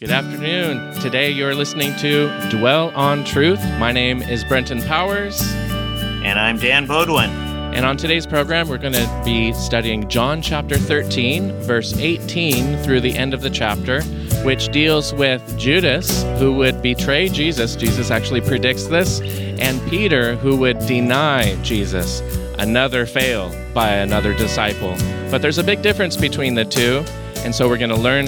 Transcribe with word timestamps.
Good 0.00 0.12
afternoon. 0.12 0.98
Today 1.02 1.30
you're 1.30 1.54
listening 1.54 1.94
to 1.96 2.30
Dwell 2.48 2.90
on 2.94 3.22
Truth. 3.22 3.62
My 3.78 3.92
name 3.92 4.22
is 4.22 4.44
Brenten 4.44 4.82
Powers. 4.86 5.42
And 5.52 6.38
I'm 6.38 6.56
Dan 6.56 6.86
Beaudoin. 6.86 7.28
And 7.74 7.84
on 7.84 7.98
today's 7.98 8.26
program, 8.26 8.66
we're 8.66 8.78
going 8.78 8.94
to 8.94 9.22
be 9.26 9.52
studying 9.52 10.08
John 10.08 10.40
chapter 10.40 10.78
13, 10.78 11.52
verse 11.64 11.94
18 11.98 12.78
through 12.78 13.02
the 13.02 13.14
end 13.14 13.34
of 13.34 13.42
the 13.42 13.50
chapter, 13.50 14.00
which 14.42 14.68
deals 14.68 15.12
with 15.12 15.42
Judas, 15.58 16.22
who 16.38 16.54
would 16.54 16.80
betray 16.80 17.28
Jesus. 17.28 17.76
Jesus 17.76 18.10
actually 18.10 18.40
predicts 18.40 18.86
this, 18.86 19.20
and 19.60 19.86
Peter, 19.90 20.34
who 20.36 20.56
would 20.56 20.78
deny 20.86 21.56
Jesus. 21.62 22.20
Another 22.58 23.04
fail 23.04 23.54
by 23.74 23.90
another 23.96 24.32
disciple. 24.32 24.96
But 25.30 25.42
there's 25.42 25.58
a 25.58 25.64
big 25.64 25.82
difference 25.82 26.16
between 26.16 26.54
the 26.54 26.64
two. 26.64 27.04
And 27.44 27.54
so 27.54 27.68
we're 27.68 27.78
going 27.78 27.90
to 27.90 27.96
learn 27.96 28.26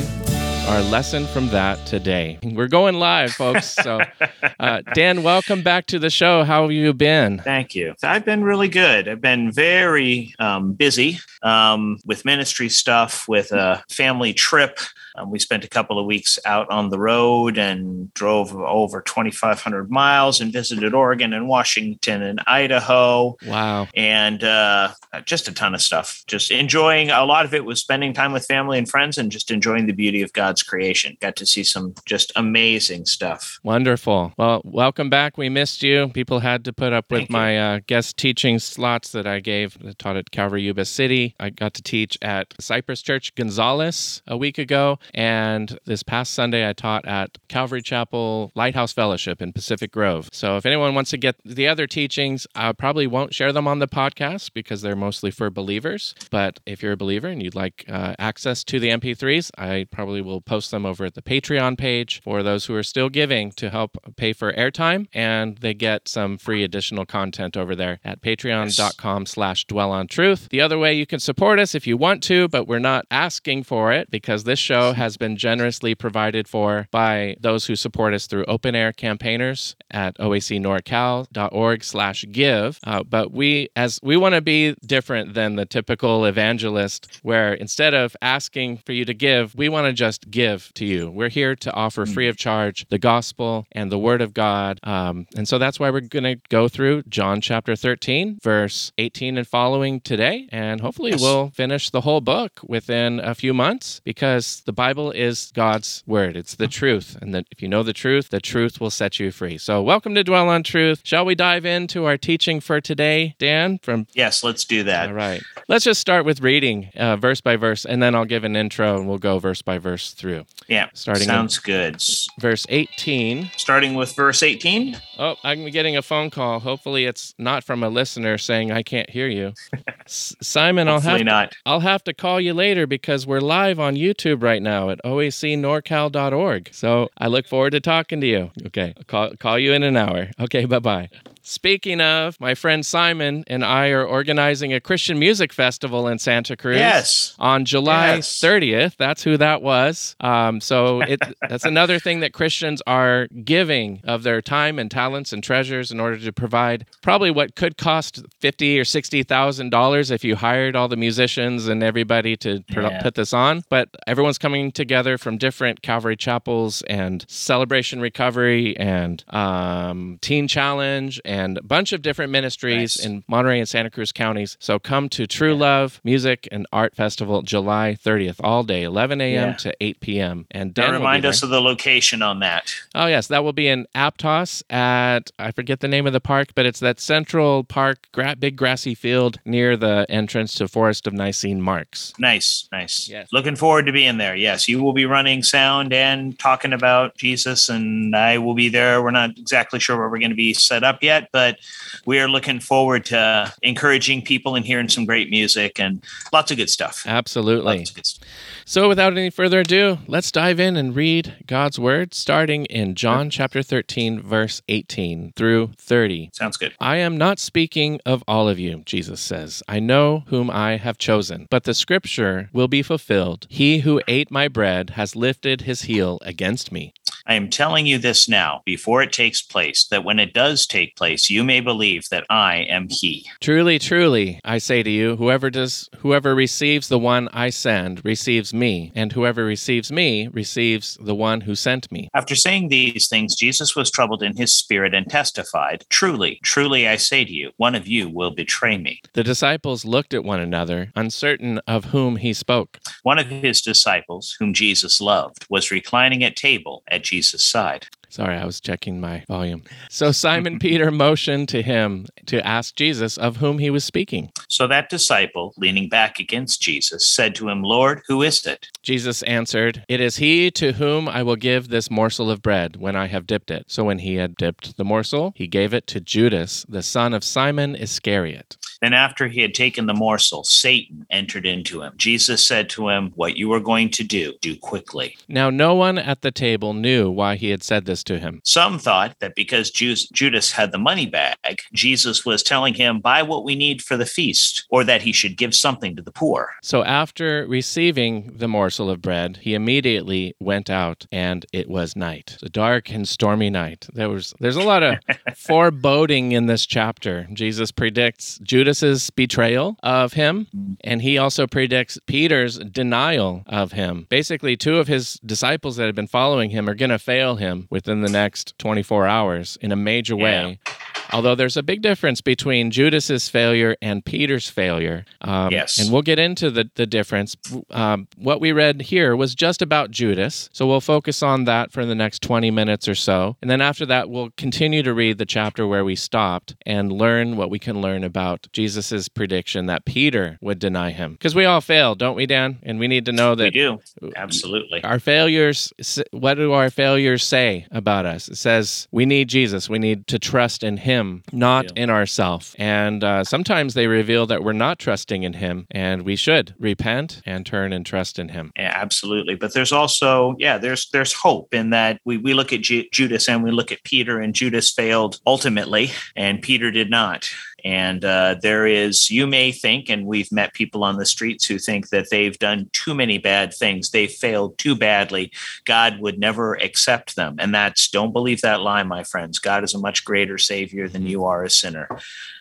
our 0.69 0.81
lesson 0.83 1.27
from 1.27 1.49
that 1.49 1.85
today. 1.87 2.39
We're 2.43 2.69
going 2.69 2.95
live, 2.99 3.33
folks. 3.33 3.67
So, 3.75 4.01
uh, 4.61 4.83
Dan, 4.95 5.23
welcome 5.23 5.63
back 5.63 5.87
to 5.87 5.99
the 5.99 6.09
show. 6.09 6.45
How 6.45 6.63
have 6.63 6.73
you 6.73 6.93
been? 6.95 7.41
Thank 7.41 7.75
you. 7.75 7.95
I've 8.03 8.25
been 8.25 8.45
really 8.45 8.69
good. 8.69 9.09
I've 9.09 9.21
been 9.21 9.51
very 9.51 10.35
um, 10.39 10.73
busy 10.75 11.19
um, 11.43 11.99
with 12.05 12.25
ministry 12.25 12.69
stuff, 12.69 13.27
with 13.29 13.51
a 13.53 13.83
family 13.89 14.33
trip. 14.33 14.79
Um, 15.17 15.31
we 15.31 15.39
spent 15.39 15.65
a 15.65 15.69
couple 15.69 15.99
of 15.99 16.07
weeks 16.07 16.39
out 16.47 16.71
on 16.71 16.89
the 16.89 16.99
road 16.99 17.59
and 17.59 18.13
drove 18.15 18.55
over 18.57 19.03
2,500 19.03 19.91
miles 19.91 20.41
and 20.41 20.53
visited 20.53 20.95
Oregon 20.95 21.33
and 21.33 21.49
Washington 21.49 22.23
and 22.23 22.41
Idaho. 22.47 23.37
Wow. 23.47 23.89
And 23.95 24.43
uh, 24.43 24.93
just 25.25 25.49
a 25.49 25.53
ton 25.53 25.75
of 25.75 25.83
stuff. 25.83 26.23
Just 26.27 26.51
enjoying 26.51 27.11
a 27.11 27.25
lot 27.25 27.45
of 27.45 27.53
it 27.53 27.65
was 27.65 27.81
spending 27.81 28.15
time 28.15 28.33
with 28.33 28.47
family 28.47 28.79
and 28.79 28.89
friends 28.89 29.19
and 29.19 29.31
just 29.31 29.51
enjoying 29.51 29.87
the 29.87 29.93
beauty 29.93 30.23
of 30.23 30.33
God's 30.53 30.63
creation. 30.63 31.17
Got 31.19 31.37
to 31.37 31.47
see 31.47 31.65
some 31.65 31.95
just 32.05 32.31
amazing 32.37 33.07
stuff. 33.07 33.59
Wonderful. 33.63 34.35
Well, 34.37 34.61
welcome 34.67 35.09
back. 35.09 35.39
We 35.39 35.49
missed 35.49 35.83
you. 35.83 36.09
People 36.09 36.41
had 36.41 36.63
to 36.67 36.75
put 36.75 36.93
up 36.93 37.11
with 37.11 37.21
Thank 37.21 37.31
my 37.31 37.59
uh, 37.59 37.81
guest 37.87 38.19
teaching 38.19 38.59
slots 38.59 39.13
that 39.13 39.27
I 39.27 39.41
gave. 39.41 39.79
I 39.83 39.93
taught 39.99 40.17
at 40.17 40.31
Calvary 40.31 40.65
Yuba 40.65 40.85
City. 40.85 41.35
I 41.41 41.49
got 41.49 41.73
to 41.73 41.83
teach 41.83 42.19
at 42.21 42.53
Cypress 42.61 43.01
Church 43.01 43.35
Gonzales 43.35 44.21
a 44.27 44.37
week 44.37 44.59
ago. 44.59 44.99
And 45.15 45.79
this 45.87 46.03
past 46.03 46.35
Sunday, 46.35 46.69
I 46.69 46.75
taught 46.75 47.07
at 47.07 47.39
Calvary 47.49 47.81
Chapel 47.81 48.53
Lighthouse 48.55 48.93
Fellowship 48.93 49.41
in 49.41 49.55
Pacific 49.55 49.91
Grove. 49.91 50.29
So 50.33 50.59
if 50.59 50.67
anyone 50.67 50.95
wants 50.95 51.09
to 51.13 51.17
get 51.17 51.37
the 51.47 51.67
other 51.67 51.87
teachings, 51.87 52.47
I 52.55 52.73
probably 52.73 53.07
won't 53.07 53.33
share 53.33 53.55
them 53.55 53.67
on 53.67 53.79
the 53.79 53.89
podcast 53.89 54.53
because 54.53 54.83
they're 54.83 54.95
mostly 54.95 55.31
for 55.31 55.49
believers. 55.49 56.15
But 56.31 56.61
if 56.67 56.83
you're 56.83 56.93
a 56.93 56.97
believer 56.99 57.29
and 57.29 57.43
you'd 57.43 57.55
like 57.55 57.87
uh, 57.89 58.17
access 58.19 58.63
to 58.65 58.79
the 58.79 58.91
MP3s, 58.91 59.51
I 59.57 59.87
probably 59.91 60.21
will 60.21 60.42
post 60.43 60.71
them 60.71 60.85
over 60.85 61.05
at 61.05 61.15
the 61.15 61.23
Patreon 61.23 61.79
page 61.79 62.21
for 62.23 62.43
those 62.43 62.67
who 62.67 62.75
are 62.75 62.83
still 62.83 63.09
giving 63.09 63.53
to 63.53 63.71
help 63.71 63.97
pay 64.17 64.33
for 64.33 64.53
airtime. 64.53 65.07
And 65.13 65.59
they 65.59 65.75
get 65.75 66.09
some 66.09 66.39
free 66.39 66.65
additional 66.65 67.07
content 67.07 67.57
over 67.57 67.75
there 67.75 68.01
at 68.05 68.21
patreon.com 68.21 69.27
slash 69.27 69.65
dwell 69.67 69.91
on 69.91 70.07
truth. 70.07 70.49
The 70.51 70.61
other 70.61 70.79
way 70.79 70.95
you 70.95 71.07
can 71.07 71.21
support 71.21 71.59
us 71.59 71.75
if 71.75 71.87
you 71.87 71.97
want 71.97 72.23
to, 72.25 72.49
but 72.49 72.67
we're 72.67 72.79
not 72.79 73.07
asking 73.11 73.65
for 73.65 73.93
it 73.93 74.11
because 74.11 74.45
this 74.45 74.59
show 74.59 74.93
has 74.93 75.17
been 75.17 75.37
generously 75.37 75.95
provided 75.95 76.49
for 76.49 76.89
by 76.91 77.37
those 77.41 77.67
who 77.67 77.77
support 77.77 78.15
us 78.15 78.27
through 78.27 78.45
open 78.47 78.75
air 78.75 78.93
campaigners 78.93 79.77
at 79.91 80.17
oacnorcal.org 80.19 81.85
slash 81.85 82.25
give. 82.33 82.79
Uh, 82.85 83.03
but 83.03 83.33
we, 83.33 83.69
as 83.77 83.99
we 84.03 84.17
want 84.17 84.35
to 84.35 84.41
be 84.41 84.75
different 84.87 85.35
than 85.35 85.57
the 85.57 85.67
typical 85.67 86.25
evangelist, 86.25 87.21
where 87.23 87.55
instead 87.55 87.95
of 87.95 88.17
asking 88.23 88.79
for 88.79 88.93
you 88.93 89.05
to 89.05 89.15
give, 89.15 89.55
we 89.55 89.69
want 89.69 89.87
to 89.87 89.93
just 89.93 90.31
give 90.33 90.73
to 90.75 90.85
you. 90.85 91.11
We're 91.11 91.29
here 91.29 91.55
to 91.57 91.73
offer 91.73 92.07
free 92.07 92.27
of 92.29 92.37
charge 92.37 92.87
the 92.89 92.99
gospel 92.99 93.67
and 93.73 93.93
the 93.93 93.99
word 93.99 94.21
of 94.21 94.35
God. 94.35 94.81
Um, 94.83 95.27
and 95.37 95.47
so 95.47 95.59
that's 95.59 95.79
why 95.79 95.91
we're 95.91 96.01
going 96.01 96.25
to 96.25 96.37
go 96.49 96.69
through 96.69 97.03
John 97.05 97.41
chapter 97.41 97.77
13, 97.77 98.39
verse 98.43 98.91
18 98.99 99.39
and 99.39 99.47
following 99.47 100.01
today. 100.01 100.49
And 100.51 100.81
hopefully 100.81 101.13
Yes. 101.13 101.21
we'll 101.21 101.51
finish 101.51 101.91
the 101.91 102.01
whole 102.01 102.21
book 102.21 102.61
within 102.67 103.21
a 103.21 103.35
few 103.35 103.53
months 103.55 104.01
because 104.05 104.63
the 104.67 104.73
Bible 104.73 105.11
is 105.13 105.53
God's 105.55 106.03
word. 106.07 106.37
It's 106.37 106.55
the 106.57 106.67
truth. 106.69 107.17
And 107.21 107.35
that 107.35 107.47
if 107.51 107.63
you 107.63 107.69
know 107.69 107.83
the 107.83 107.93
truth, 107.93 108.31
the 108.31 108.41
truth 108.41 108.81
will 108.81 108.91
set 108.91 109.21
you 109.21 109.31
free. 109.31 109.59
So 109.59 109.83
welcome 109.83 110.15
to 110.15 110.25
Dwell 110.25 110.49
on 110.49 110.63
Truth. 110.63 111.03
Shall 111.05 111.25
we 111.27 111.35
dive 111.35 111.65
into 111.67 112.07
our 112.07 112.17
teaching 112.17 112.61
for 112.61 112.81
today, 112.81 113.37
Dan? 113.39 113.79
From 113.83 114.07
Yes, 114.15 114.43
let's 114.43 114.65
do 114.65 114.83
that. 114.85 115.09
all 115.11 115.15
right. 115.15 115.43
Let's 115.69 115.85
just 115.85 116.01
start 116.01 116.25
with 116.25 116.41
reading 116.41 116.91
uh, 116.97 117.17
verse 117.17 117.41
by 117.43 117.57
verse, 117.57 117.85
and 117.85 118.03
then 118.03 118.15
I'll 118.15 118.25
give 118.25 118.45
an 118.45 118.57
intro 118.57 118.97
and 118.97 119.07
we'll 119.09 119.19
go 119.19 119.39
verse 119.39 119.61
by 119.63 119.79
verse 119.79 120.13
through. 120.23 120.45
Yeah, 120.69 120.89
Starting 120.95 121.27
sounds 121.27 121.59
good. 121.59 122.01
Verse 122.39 122.65
18. 122.69 123.51
Starting 123.57 123.95
with 123.95 124.15
verse 124.15 124.41
18. 124.43 124.97
Oh, 125.19 125.35
I'm 125.43 125.69
getting 125.71 125.97
a 125.97 126.03
phone 126.03 126.31
call. 126.31 126.61
Hopefully, 126.61 127.05
it's 127.07 127.35
not 127.39 127.65
from 127.65 127.83
a 127.83 127.89
listener 127.89 128.39
saying 128.39 128.71
I 128.71 128.85
can't 128.85 129.11
hear 129.11 129.27
you. 129.27 129.53
S- 130.07 130.37
Simon, 130.41 130.87
I'll 130.87 130.95
have 130.95 131.03
Hopefully 131.03 131.19
to, 131.19 131.25
not. 131.25 131.57
I'll 131.67 131.81
have 131.81 132.05
to 132.05 132.15
call 132.15 132.41
you 132.41 132.55
later 132.55 132.87
because 132.87 133.27
we're 133.27 133.41
live 133.41 133.81
on 133.81 133.97
YouTube 133.97 134.45
right 134.45 134.63
now 134.63 134.91
at 134.91 135.01
oacnorcal.org. 135.05 136.69
So 136.73 137.09
I 137.19 137.27
look 137.27 137.47
forward 137.49 137.71
to 137.71 137.81
talking 137.81 138.21
to 138.21 138.27
you. 138.27 138.53
Okay, 138.67 138.95
I'll 138.97 139.05
call 139.05 139.31
call 139.37 139.59
you 139.59 139.73
in 139.73 139.83
an 139.83 139.97
hour. 139.97 140.31
Okay, 140.41 140.65
bye 140.67 140.79
bye. 140.79 141.09
Speaking 141.45 142.01
of, 142.01 142.41
my 142.41 142.55
friend 142.55 142.87
Simon 142.87 143.43
and 143.49 143.65
I 143.65 143.89
are 143.89 144.05
organizing 144.07 144.73
a 144.73 144.79
Christian 144.81 145.19
music 145.19 145.53
festival 145.53 146.07
in 146.07 146.21
Santa 146.21 146.57
Cruz. 146.57 146.77
Yes. 146.77 147.35
On 147.41 147.65
July 147.65 148.15
Yes. 148.15 148.41
30th. 148.41 148.97
That's 148.97 149.25
who 149.25 149.37
that 149.39 149.61
was. 149.61 150.15
Um, 150.21 150.61
so 150.61 151.01
it, 151.03 151.19
that's 151.49 151.65
another 151.65 151.99
thing 151.99 152.21
that 152.21 152.33
Christians 152.33 152.81
are 152.87 153.27
giving 153.45 154.01
of 154.05 154.23
their 154.23 154.41
time 154.41 154.79
and 154.79 154.89
talents 154.89 155.33
and 155.33 155.43
treasures 155.43 155.91
in 155.91 155.99
order 155.99 156.17
to 156.19 156.33
provide 156.33 156.87
probably 157.03 157.33
what 157.33 157.57
could 157.57 157.77
cost 157.77 158.25
fifty 158.41 158.79
or 158.79 158.85
sixty 158.85 159.25
thousand 159.25 159.71
dollars 159.71 160.13
if 160.13 160.23
you 160.23 160.37
hired 160.37 160.77
all 160.77 160.87
the 160.87 160.97
musicians 160.97 161.67
and 161.67 161.83
everybody 161.83 162.37
to 162.37 162.63
put, 162.73 162.85
Yeah. 162.85 163.03
put 163.03 163.17
this 163.17 163.33
on. 163.33 163.65
But 163.69 163.89
everyone's 164.07 164.39
coming 164.39 164.71
together 164.71 165.19
from 165.19 165.39
different 165.39 165.83
Calvary 165.83 166.17
chapels 166.17 166.83
and 166.83 167.25
Celebration 167.29 168.01
Recovery 168.01 168.77
and 168.77 169.25
um, 169.35 170.19
Teen 170.23 170.47
Challenge 170.47 171.21
and 171.25 171.32
a 171.33 171.63
bunch 171.63 171.93
of 171.93 172.03
different 172.03 172.31
ministries 172.33 172.97
Nice. 172.99 173.07
in 173.07 173.25
Monterey 173.29 173.59
and 173.59 173.69
Santa 173.69 173.91
Cruz 173.91 174.13
counties. 174.13 174.57
So 174.61 174.79
come 174.79 175.09
to 175.11 175.27
True 175.27 175.55
Love 175.55 176.01
Music 176.05 176.49
and 176.53 176.67
Art 176.73 176.95
Festival 176.95 177.43
July 177.43 177.97
30th, 178.03 178.37
all 178.43 178.63
day, 178.63 178.83
11 178.83 179.21
a.m. 179.21 179.49
Yeah. 179.51 179.53
to 179.55 179.75
8 179.81 180.01
p.m. 180.01 180.47
And 180.51 180.77
Now 180.77 180.85
Dan 180.85 180.91
be 180.93 180.99
remind 180.99 181.25
us 181.25 181.43
of 181.43 181.51
the 181.51 181.61
location 181.61 182.23
on 182.23 182.41
that. 182.41 182.75
Oh 182.95 183.07
yes, 183.07 183.27
that 183.29 183.45
will 183.45 183.53
be 183.53 183.69
in 183.69 183.87
Aptos 183.95 184.63
at 184.71 185.31
I 185.39 185.51
forget 185.53 185.81
the 185.81 185.89
name 185.89 186.07
of 186.07 186.13
the 186.13 186.21
park, 186.21 186.49
but 186.55 186.67
it's 186.67 186.81
that 186.81 187.01
Central 187.01 187.65
Park, 187.65 188.09
big 188.39 188.57
grassy 188.57 188.95
field 188.95 189.39
near 189.45 189.77
the 189.77 190.07
entrance 190.09 190.55
to 190.55 190.69
Forest 190.69 191.07
of 191.07 191.13
Nisene 191.15 191.61
Marks. 191.61 192.13
Nice, 192.19 192.69
nice. 192.73 193.09
Yes. 193.09 193.29
Looking 193.33 193.57
forward 193.57 193.87
to 193.87 193.93
being 193.93 194.19
there. 194.19 194.35
Yes, 194.37 194.69
you 194.69 194.83
will 194.83 194.93
be 194.93 195.07
running 195.07 195.43
sound 195.43 195.93
and 195.93 196.39
talking 196.39 196.73
about 196.73 197.17
Jesus, 197.17 197.69
and 197.69 198.15
I 198.15 198.39
will 198.39 198.55
be 198.55 198.69
there. 198.69 199.03
We're 199.03 199.11
not 199.11 199.31
exactly 199.39 199.81
sure 199.81 199.97
where 199.97 200.09
we're 200.09 200.19
going 200.19 200.31
to 200.31 200.37
be 200.37 200.55
set 200.55 200.85
up 200.85 201.03
yet, 201.03 201.22
but 201.33 201.59
we 202.07 202.19
are 202.19 202.29
looking 202.29 202.61
forward 202.61 203.05
to 203.07 203.53
encouraging 203.63 204.23
people 204.23 204.55
and 204.55 204.65
hearing 204.65 204.89
some 204.89 205.05
great 205.05 205.31
music 205.31 205.79
and 205.79 206.03
lots 206.33 206.51
of 206.51 206.57
good 206.57 206.71
stuff. 206.71 207.05
Absolutely. 207.07 207.85
Good 207.95 208.07
stuff. 208.07 208.29
So 208.65 208.89
without 208.89 209.13
any 209.13 209.31
further 209.31 209.61
ado, 209.61 209.99
let's 210.07 210.33
dive 210.33 210.59
in 210.59 210.77
and 210.77 210.95
read 210.95 211.45
God's 211.47 211.79
word 211.79 212.15
starting 212.15 212.65
in 212.67 212.95
John 212.95 213.31
chapter 213.31 213.63
13 213.63 214.23
verse 214.23 214.63
18 214.69 215.33
through 215.37 215.73
30. 215.79 216.31
Sounds 216.33 216.57
good. 216.57 216.75
I 216.81 216.97
am 216.97 217.17
not 217.17 217.39
speaking 217.39 218.01
of 218.07 218.23
all 218.27 218.49
of 218.49 218.59
you, 218.59 218.83
Jesus 218.85 219.21
says. 219.21 219.63
I 219.69 219.81
know 219.81 220.25
whom 220.29 220.51
I 220.51 220.77
have 220.77 220.99
chosen. 220.99 221.47
But 221.51 221.65
the 221.65 221.75
scripture 221.75 222.49
will 222.53 222.69
be 222.69 222.83
fulfilled. 222.83 223.47
He 223.51 223.81
who 223.81 224.01
ate 224.09 224.31
my 224.31 224.49
bread 224.49 224.91
has 224.91 225.17
lifted 225.17 225.63
his 225.63 225.83
heel 225.83 226.19
against 226.23 226.73
me. 226.73 226.95
I 227.33 227.37
am 227.37 227.49
telling 227.49 227.87
you 227.87 227.97
this 227.97 228.29
now, 228.29 228.61
before 228.67 229.01
it 229.01 229.11
takes 229.11 229.41
place, 229.41 229.87
that 229.87 230.05
when 230.05 230.19
it 230.19 230.35
does 230.35 230.67
take 230.67 230.97
place, 230.97 231.31
you 231.31 231.43
may 231.43 231.61
believe 231.61 232.07
that 232.11 232.27
I 232.29 232.57
am 232.69 232.89
He. 232.91 233.27
Truly, 233.41 233.79
truly, 233.79 234.39
I 234.45 234.59
say 234.59 234.83
to 234.83 234.91
you, 234.91 235.17
whoever 235.17 235.49
does 235.49 235.89
whoever 236.01 236.35
receives 236.35 236.89
the 236.89 236.99
one 236.99 237.31
I 237.33 237.49
send 237.49 238.05
receives 238.05 238.53
me, 238.53 238.93
and 238.95 239.15
whoever 239.15 239.47
receives 239.47 239.91
me 239.91 240.29
receives 240.29 240.99
the 241.01 241.15
one 241.15 241.41
who 241.41 241.55
sent 241.55 241.91
me. 241.91 242.11
After 242.13 242.37
saying 242.37 242.69
these 242.69 243.09
things, 243.09 243.35
Jesus 243.35 243.75
was 243.75 243.91
troubled 243.91 244.23
in 244.23 244.37
his 244.37 244.55
spirit 244.55 244.93
and 244.93 245.09
testified, 245.09 245.87
Truly, 245.89 246.39
truly, 246.43 246.87
I 246.87 246.97
say 246.97 247.25
to 247.25 247.33
you, 247.33 247.53
one 247.57 247.75
of 247.75 247.89
you 247.89 248.11
will 248.11 248.33
betray 248.33 248.77
me. 248.77 249.01
The 249.15 249.25
disciples 249.25 249.87
looked 249.87 250.13
at 250.13 250.23
one 250.23 250.41
another, 250.41 250.93
uncertain 250.95 251.61
of 251.67 251.87
whom 251.87 252.17
he 252.17 252.35
spoke. 252.35 252.79
One 253.05 253.19
of 253.19 253.29
his 253.29 253.63
disciples, 253.63 254.37
whom 254.39 254.53
Jesus 254.53 255.01
loved, 255.01 255.47
was 255.49 255.71
reclining 255.71 256.23
at 256.23 256.37
table 256.37 256.83
at 256.89 257.05
Jesus' 257.05 257.22
side. 257.23 257.87
Sorry, 258.13 258.37
I 258.37 258.45
was 258.45 258.61
checking 258.61 259.01
my 259.01 259.25
volume. 259.27 259.63
So 259.89 260.13
Simon 260.13 260.59
Peter 260.61 260.91
motioned 260.91 261.49
to 261.49 261.63
him 261.63 262.05
to 262.27 262.47
ask 262.47 262.77
Jesus 262.77 263.17
of 263.17 263.39
whom 263.39 263.59
he 263.59 263.71
was 263.71 263.85
speaking. 263.85 264.31
So 264.49 264.67
that 264.67 264.91
disciple, 264.91 265.55
leaning 265.57 265.89
back 265.89 266.21
against 266.21 266.61
Jesus, 266.61 267.09
said 267.09 267.35
to 267.37 267.49
him, 267.49 267.63
Lord, 267.63 268.03
who 268.09 268.21
is 268.21 268.45
it? 268.45 268.69
Jesus 268.83 269.23
answered, 269.23 269.87
It 269.89 270.03
is 270.03 270.17
he 270.17 270.51
to 270.51 270.73
whom 270.73 271.09
I 271.09 271.23
will 271.23 271.37
give 271.37 271.69
this 271.69 271.91
morsel 271.91 272.31
of 272.31 272.43
bread 272.43 272.77
when 272.77 272.97
I 272.97 273.07
have 273.07 273.27
dipped 273.27 273.51
it. 273.51 273.65
So 273.69 273.85
when 273.85 274.01
he 274.01 274.17
had 274.17 274.37
dipped 274.37 274.77
the 274.77 274.85
morsel, 274.85 275.33
he 275.35 275.47
gave 275.47 275.73
it 275.73 275.87
to 275.87 276.01
Judas, 276.01 276.67
the 276.69 276.83
son 276.83 277.15
of 277.15 277.25
Simon 277.25 277.75
Iscariot. 277.75 278.59
Then, 278.83 278.95
after 278.95 279.29
he 279.29 279.41
had 279.41 279.55
taken 279.55 279.87
the 279.87 279.95
morsel, 279.95 280.43
Satan 280.43 281.07
entered 281.09 281.47
into 281.47 281.83
him. 281.83 281.93
Jesus 281.97 282.45
said 282.45 282.69
to 282.71 282.89
him, 282.89 283.13
What 283.15 283.37
you 283.37 283.53
are 283.53 283.61
going 283.61 283.91
to 283.91 284.03
do, 284.03 284.35
do 284.41 284.57
quickly. 284.57 285.17
Now, 285.29 285.51
no 285.51 285.73
one 285.73 285.99
at 285.99 286.23
the 286.23 286.33
table 286.33 286.75
knew 286.75 287.09
why 287.09 287.37
he 287.37 287.51
had 287.51 287.63
said 287.63 287.85
this 287.85 288.03
to 288.05 288.19
him. 288.19 288.41
Some 288.45 288.81
thought 288.81 289.15
that 289.21 289.37
because 289.37 289.71
Judas 289.71 290.51
had 290.51 290.73
the 290.73 290.79
money 290.79 291.07
bag, 291.07 291.61
Jesus 291.73 292.27
was 292.27 292.43
telling 292.43 292.75
him, 292.75 292.99
Buy 292.99 293.23
what 293.23 293.45
we 293.45 293.55
need 293.55 293.83
for 293.83 293.97
the 293.97 294.05
feast, 294.05 294.67
or 294.69 294.83
that 294.83 295.03
he 295.03 295.13
should 295.13 295.37
give 295.37 295.55
something 295.55 295.95
to 295.95 296.03
the 296.03 296.11
poor. 296.11 296.53
So, 296.61 296.83
after 296.83 297.47
receiving 297.47 298.33
the 298.37 298.49
morsel 298.49 298.91
of 298.91 299.01
bread, 299.01 299.39
he 299.43 299.55
immediately 299.55 300.35
went 300.41 300.69
out, 300.69 301.07
and 301.13 301.47
it 301.53 301.69
was 301.69 301.95
night, 301.95 302.37
a 302.43 302.49
dark 302.49 302.91
and 302.91 303.07
stormy 303.07 303.49
night. 303.49 303.87
There 303.93 304.09
was 304.09 304.35
there's 304.41 304.57
a 304.57 304.63
lot 304.63 304.83
of 304.83 304.99
foreboding 305.37 306.33
in 306.33 306.47
this 306.47 306.67
chapter. 306.67 307.29
Jesus 307.33 307.71
predicts 307.71 308.41
Judas 308.43 308.72
Judas's 308.73 309.11
betrayal 309.11 309.77
of 309.83 310.15
him, 310.15 310.47
and 310.83 311.03
he 311.03 311.19
also 311.19 311.47
predicts 311.47 311.99
Peter's 312.07 312.59
denial 312.59 313.43
of 313.47 313.73
him. 313.73 314.07
Basically, 314.09 314.57
two 314.57 314.79
of 314.79 314.89
his 314.89 315.21
disciples 315.27 315.77
that 315.77 315.85
had 315.85 315.95
been 315.95 316.07
following 316.07 316.49
him 316.49 316.71
are 316.71 316.75
going 316.75 316.91
to 316.91 316.99
fail 316.99 317.37
him 317.37 317.67
within 317.69 318.01
the 318.01 318.09
next 318.09 318.59
24 318.59 319.07
hours 319.07 319.59
in 319.61 319.73
a 319.73 319.77
major 319.77 320.17
way. 320.17 320.59
Yeah. 320.67 320.73
Although 321.13 321.35
there's 321.35 321.57
a 321.57 321.63
big 321.63 321.83
difference 321.83 322.21
between 322.21 322.71
Judas's 322.71 323.29
failure 323.29 323.77
and 323.83 324.05
Peter's 324.05 324.49
failure. 324.49 325.05
Um, 325.21 325.53
yes. 325.53 325.79
And 325.79 325.93
we'll 325.93 326.03
get 326.03 326.19
into 326.19 326.51
the, 326.51 326.71
the 326.75 326.87
difference. 326.87 327.37
Um, 327.71 328.09
what 328.17 328.41
we 328.41 328.53
read 328.53 328.83
here 328.83 329.15
was 329.15 329.35
just 329.35 329.61
about 329.61 329.91
Judas. 329.91 330.49
So 330.53 330.67
we'll 330.67 330.81
focus 330.81 331.23
on 331.23 331.45
that 331.45 331.71
for 331.71 331.85
the 331.85 331.95
next 331.95 332.23
20 332.23 332.51
minutes 332.51 332.89
or 332.89 332.95
so. 332.95 333.37
And 333.43 333.51
then 333.51 333.61
after 333.61 333.85
that, 333.87 334.09
we'll 334.09 334.31
continue 334.37 334.83
to 334.83 334.95
read 334.95 335.19
the 335.19 335.27
chapter 335.27 335.67
where 335.67 335.85
we 335.85 335.97
stopped 335.97 336.57
and 336.65 336.91
learn 336.91 337.37
what 337.37 337.51
we 337.51 337.59
can 337.59 337.81
learn 337.81 338.05
about 338.05 338.49
Jesus' 338.53 339.09
prediction 339.09 339.67
that 339.67 339.85
Peter 339.85 340.39
would 340.41 340.59
deny 340.59 340.91
him. 340.91 341.13
Because 341.13 341.35
we 341.35 341.45
all 341.45 341.61
fail, 341.61 341.95
don't 341.95 342.17
we, 342.17 342.27
Dan? 342.27 342.59
And 342.63 342.79
we 342.79 342.89
need 342.89 343.05
to 343.07 343.13
know 343.13 343.35
that. 343.35 343.45
We 343.45 343.51
do. 343.51 343.81
Absolutely. 344.17 344.83
Our 344.83 344.99
failures, 344.99 345.73
what 346.13 346.35
do 346.35 346.53
our 346.53 346.71
failures 346.71 347.23
say 347.23 347.67
about 347.71 348.07
us? 348.07 348.29
It 348.29 348.37
says 348.37 348.89
we 348.91 349.05
need 349.05 349.29
Jesus. 349.29 349.69
We 349.69 349.79
need 349.79 350.07
to 350.07 350.19
trust 350.19 350.63
in 350.63 350.79
him 350.79 351.02
him, 351.03 351.23
not 351.33 351.65
yeah. 351.65 351.83
in 351.83 351.91
ourselves. 351.91 352.55
And 352.59 353.05
uh, 353.05 353.25
sometimes 353.25 353.75
they 353.75 353.87
reveal 353.87 354.27
that 354.27 354.43
we're 354.43 354.53
not 354.53 354.79
trusting 354.79 355.23
in 355.23 355.35
him, 355.35 355.67
and 355.71 356.03
we 356.03 356.17
should 356.17 356.55
repent 356.59 357.21
and 357.27 357.45
turn 357.45 357.73
and 357.73 357.85
trust 357.85 358.19
in 358.19 358.29
him. 358.31 358.53
Yeah, 358.57 358.73
absolutely. 358.75 359.35
But 359.35 359.53
there's 359.55 359.73
also, 359.73 360.35
yeah, 360.39 360.59
there's 360.59 360.89
there's 360.91 361.13
hope 361.13 361.53
in 361.53 361.71
that 361.71 362.01
we 362.05 362.19
we 362.19 362.35
look 362.35 362.53
at 362.53 362.63
Ju- 362.63 362.89
Judas 362.93 363.29
and 363.29 363.43
we 363.43 363.51
look 363.51 363.73
at 363.73 363.85
Peter, 363.85 364.21
and 364.21 364.35
Judas 364.35 364.73
failed 364.73 365.21
ultimately, 365.27 365.91
and 366.17 366.41
Peter 366.41 366.71
did 366.71 366.91
not. 366.91 367.29
And 367.65 368.05
uh, 368.05 368.37
there 368.43 368.67
is, 368.67 369.11
you 369.11 369.27
may 369.27 369.53
think, 369.53 369.89
and 369.89 370.07
we've 370.07 370.33
met 370.33 370.55
people 370.55 370.85
on 370.85 370.97
the 370.97 371.07
streets 371.07 371.47
who 371.47 371.59
think 371.59 371.91
that 371.91 372.11
they've 372.11 372.39
done 372.39 372.71
too 372.73 372.95
many 372.95 373.19
bad 373.19 373.55
things, 373.55 373.91
they've 373.91 374.11
failed 374.11 374.59
too 374.59 374.75
badly. 374.75 375.33
God 375.65 376.01
would 376.01 376.19
never 376.19 376.55
accept 376.55 377.17
them. 377.17 377.37
And 377.39 377.55
that's, 377.55 377.89
don't 377.89 378.13
believe 378.13 378.41
that 378.41 378.61
lie, 378.61 378.83
my 378.83 379.05
friends. 379.05 379.39
God 379.39 379.65
is 379.65 379.75
a 379.75 379.79
much 379.79 380.05
greater 380.05 380.39
Savior 380.39 380.89
than 380.89 381.07
you 381.07 381.25
are 381.25 381.45
a 381.45 381.51
sinner. 381.51 381.89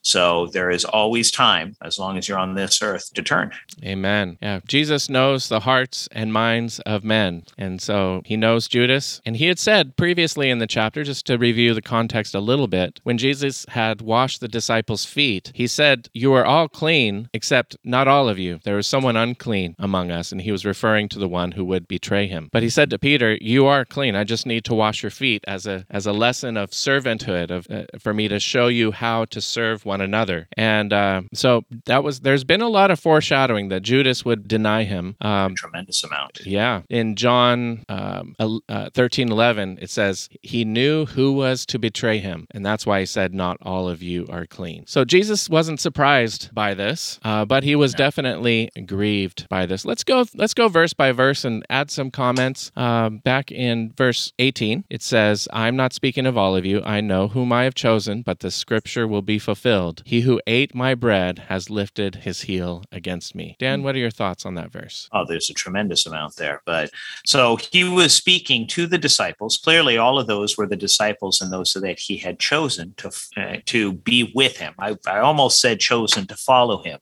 So 0.04 0.48
there 0.48 0.72
is 0.72 0.84
always 0.84 1.32
time, 1.32 1.76
as 1.82 2.00
long 2.00 2.18
as 2.18 2.28
you're 2.28 2.40
on 2.40 2.56
this 2.56 2.82
earth, 2.82 3.14
to 3.14 3.22
turn. 3.22 3.52
Amen. 3.84 4.38
Yeah. 4.42 4.62
Jesus 4.68 5.10
knows 5.10 5.50
the 5.50 5.60
hearts 5.60 6.10
and 6.12 6.34
minds 6.34 6.80
of 6.82 7.04
men. 7.04 7.44
And 7.58 7.82
so 7.82 8.22
he 8.26 8.36
knows 8.38 8.68
Judas. 8.68 9.22
And 9.26 9.38
he 9.38 9.46
had 9.46 9.60
said 9.60 9.96
previously 9.96 10.50
in 10.50 10.60
the 10.60 10.68
chapter, 10.68 11.04
just 11.04 11.26
to 11.28 11.38
review 11.38 11.74
the 11.74 11.82
context 11.82 12.34
a 12.34 12.40
little 12.40 12.68
bit, 12.68 13.00
when 13.04 13.18
Jesus 13.18 13.66
had 13.70 14.02
washed 14.02 14.42
the 14.42 14.48
disciples' 14.48 15.06
feet, 15.12 15.52
he 15.54 15.68
said, 15.68 16.10
You 16.14 16.34
are 16.34 16.46
all 16.46 16.68
clean, 16.68 17.30
except 17.34 17.78
not 17.84 18.08
all 18.08 18.30
of 18.30 18.40
you. 18.40 18.60
There 18.64 18.76
was 18.76 18.88
someone 18.88 19.18
unclean 19.18 19.76
among 19.78 20.12
us, 20.12 20.32
and 20.32 20.42
he 20.42 20.52
was 20.52 20.66
referring 20.66 21.10
to 21.10 21.20
the 21.20 21.28
one 21.28 21.52
who 21.52 21.66
would 21.66 21.88
betray 21.88 22.28
him. 22.28 22.50
But 22.52 22.64
he 22.64 22.70
said 22.70 22.90
to 22.90 23.00
Peter, 23.00 23.38
You 23.42 23.66
are 23.68 23.86
clean. 23.86 24.16
I 24.16 24.24
just 24.24 24.46
need 24.46 24.66
to 24.66 24.74
wash 24.74 25.04
your 25.04 25.12
feet 25.12 25.44
as 25.48 25.66
a 25.68 25.86
as 25.90 26.06
a 26.06 26.14
lesson 26.14 26.58
of 26.58 26.72
servanthood, 26.72 27.52
of 27.52 27.68
uh, 27.70 27.84
for 28.00 28.14
me 28.14 28.28
to 28.28 28.40
show 28.40 28.68
you 28.68 28.92
how 28.92 29.26
to 29.26 29.42
serve 29.42 29.86
one 29.86 30.02
another. 30.02 30.48
And 30.58 30.94
uh, 30.94 31.22
so 31.34 31.64
that 31.86 32.04
was 32.04 32.22
there's 32.22 32.44
been 32.44 32.62
a 32.62 32.70
lot 32.70 32.92
of 32.92 33.00
foreshadowing 33.00 33.70
that 33.70 33.82
Judas 33.82 34.26
would 34.26 34.48
deny 34.48 34.84
him. 34.84 35.16
Um, 35.22 35.56
tremendous 35.56 36.04
amount. 36.04 36.46
Yeah. 36.46 36.82
In 36.90 37.16
John 37.16 37.84
um, 37.90 38.36
uh, 38.40 38.90
13 38.94 39.32
11, 39.32 39.80
it 39.82 39.90
says, 39.90 40.30
He 40.42 40.66
knew 40.66 41.06
who 41.06 41.34
was 41.34 41.66
to 41.68 41.80
betray 41.80 42.20
him. 42.20 42.48
And 42.52 42.66
that's 42.66 42.86
why 42.86 43.00
he 43.00 43.06
said, 43.06 43.34
Not 43.34 43.58
all 43.62 43.90
of 43.90 44.02
you 44.02 44.28
are 44.30 44.46
clean. 44.46 44.86
So 44.88 45.01
so 45.02 45.06
Jesus 45.06 45.50
wasn't 45.50 45.80
surprised 45.80 46.54
by 46.54 46.76
this, 46.76 47.20
uh, 47.24 47.44
but 47.44 47.64
he 47.64 47.76
was 47.76 47.96
definitely 47.96 48.70
grieved 48.86 49.50
by 49.50 49.66
this. 49.66 49.84
Let's 49.84 50.04
go. 50.04 50.26
Let's 50.36 50.54
go 50.54 50.68
verse 50.68 50.94
by 50.94 51.12
verse 51.12 51.44
and 51.44 51.66
add 51.72 51.90
some 51.90 52.12
comments. 52.12 52.72
Uh, 52.76 53.10
back 53.10 53.52
in 53.52 53.94
verse 53.98 54.32
18, 54.38 54.84
it 54.92 55.02
says, 55.02 55.48
"I'm 55.52 55.76
not 55.76 55.94
speaking 55.94 56.28
of 56.28 56.38
all 56.38 56.56
of 56.56 56.68
you. 56.68 56.84
I 56.86 57.02
know 57.02 57.30
whom 57.30 57.52
I 57.52 57.64
have 57.64 57.74
chosen, 57.74 58.22
but 58.22 58.42
the 58.42 58.52
scripture 58.52 59.08
will 59.08 59.24
be 59.24 59.40
fulfilled. 59.40 60.04
He 60.06 60.22
who 60.22 60.40
ate 60.46 60.76
my 60.76 60.94
bread 60.94 61.46
has 61.50 61.72
lifted 61.72 62.18
his 62.18 62.42
heel 62.42 62.84
against 62.92 63.34
me." 63.34 63.56
Dan, 63.58 63.82
what 63.82 63.96
are 63.96 64.00
your 64.00 64.12
thoughts 64.12 64.46
on 64.46 64.54
that 64.54 64.72
verse? 64.72 65.10
Oh, 65.12 65.26
there's 65.28 65.50
a 65.50 65.56
tremendous 65.56 66.06
amount 66.06 66.36
there. 66.36 66.62
But 66.64 66.92
so 67.26 67.56
he 67.56 67.84
was 67.84 68.14
speaking 68.14 68.68
to 68.68 68.86
the 68.86 69.00
disciples. 69.00 69.58
Clearly, 69.58 69.98
all 69.98 70.20
of 70.20 70.28
those 70.28 70.60
were 70.60 70.68
the 70.68 70.76
disciples 70.76 71.42
and 71.42 71.52
those 71.52 71.74
that 71.74 71.98
he 71.98 72.18
had 72.18 72.38
chosen 72.38 72.94
to 72.98 73.12
uh, 73.36 73.58
to 73.66 73.94
be 73.94 74.32
with 74.36 74.58
him. 74.58 74.76
I 74.78 74.91
I, 75.08 75.18
I 75.18 75.20
almost 75.20 75.60
said 75.60 75.80
chosen 75.80 76.28
to 76.28 76.36
follow 76.36 76.82
him. 76.84 77.00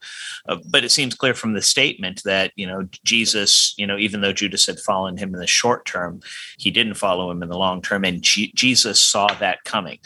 Uh, 0.47 0.57
but 0.69 0.83
it 0.83 0.91
seems 0.91 1.15
clear 1.15 1.33
from 1.33 1.53
the 1.53 1.61
statement 1.61 2.21
that, 2.25 2.51
you 2.55 2.67
know, 2.67 2.87
Jesus, 3.03 3.73
you 3.77 3.87
know, 3.87 3.97
even 3.97 4.21
though 4.21 4.33
Judas 4.33 4.65
had 4.65 4.79
followed 4.79 5.19
him 5.19 5.33
in 5.33 5.39
the 5.39 5.47
short 5.47 5.85
term, 5.85 6.21
he 6.57 6.71
didn't 6.71 6.95
follow 6.95 7.31
him 7.31 7.43
in 7.43 7.49
the 7.49 7.57
long 7.57 7.81
term. 7.81 8.03
And 8.03 8.21
G- 8.21 8.51
Jesus 8.55 8.99
saw 9.01 9.27
that 9.35 9.63
coming. 9.63 9.99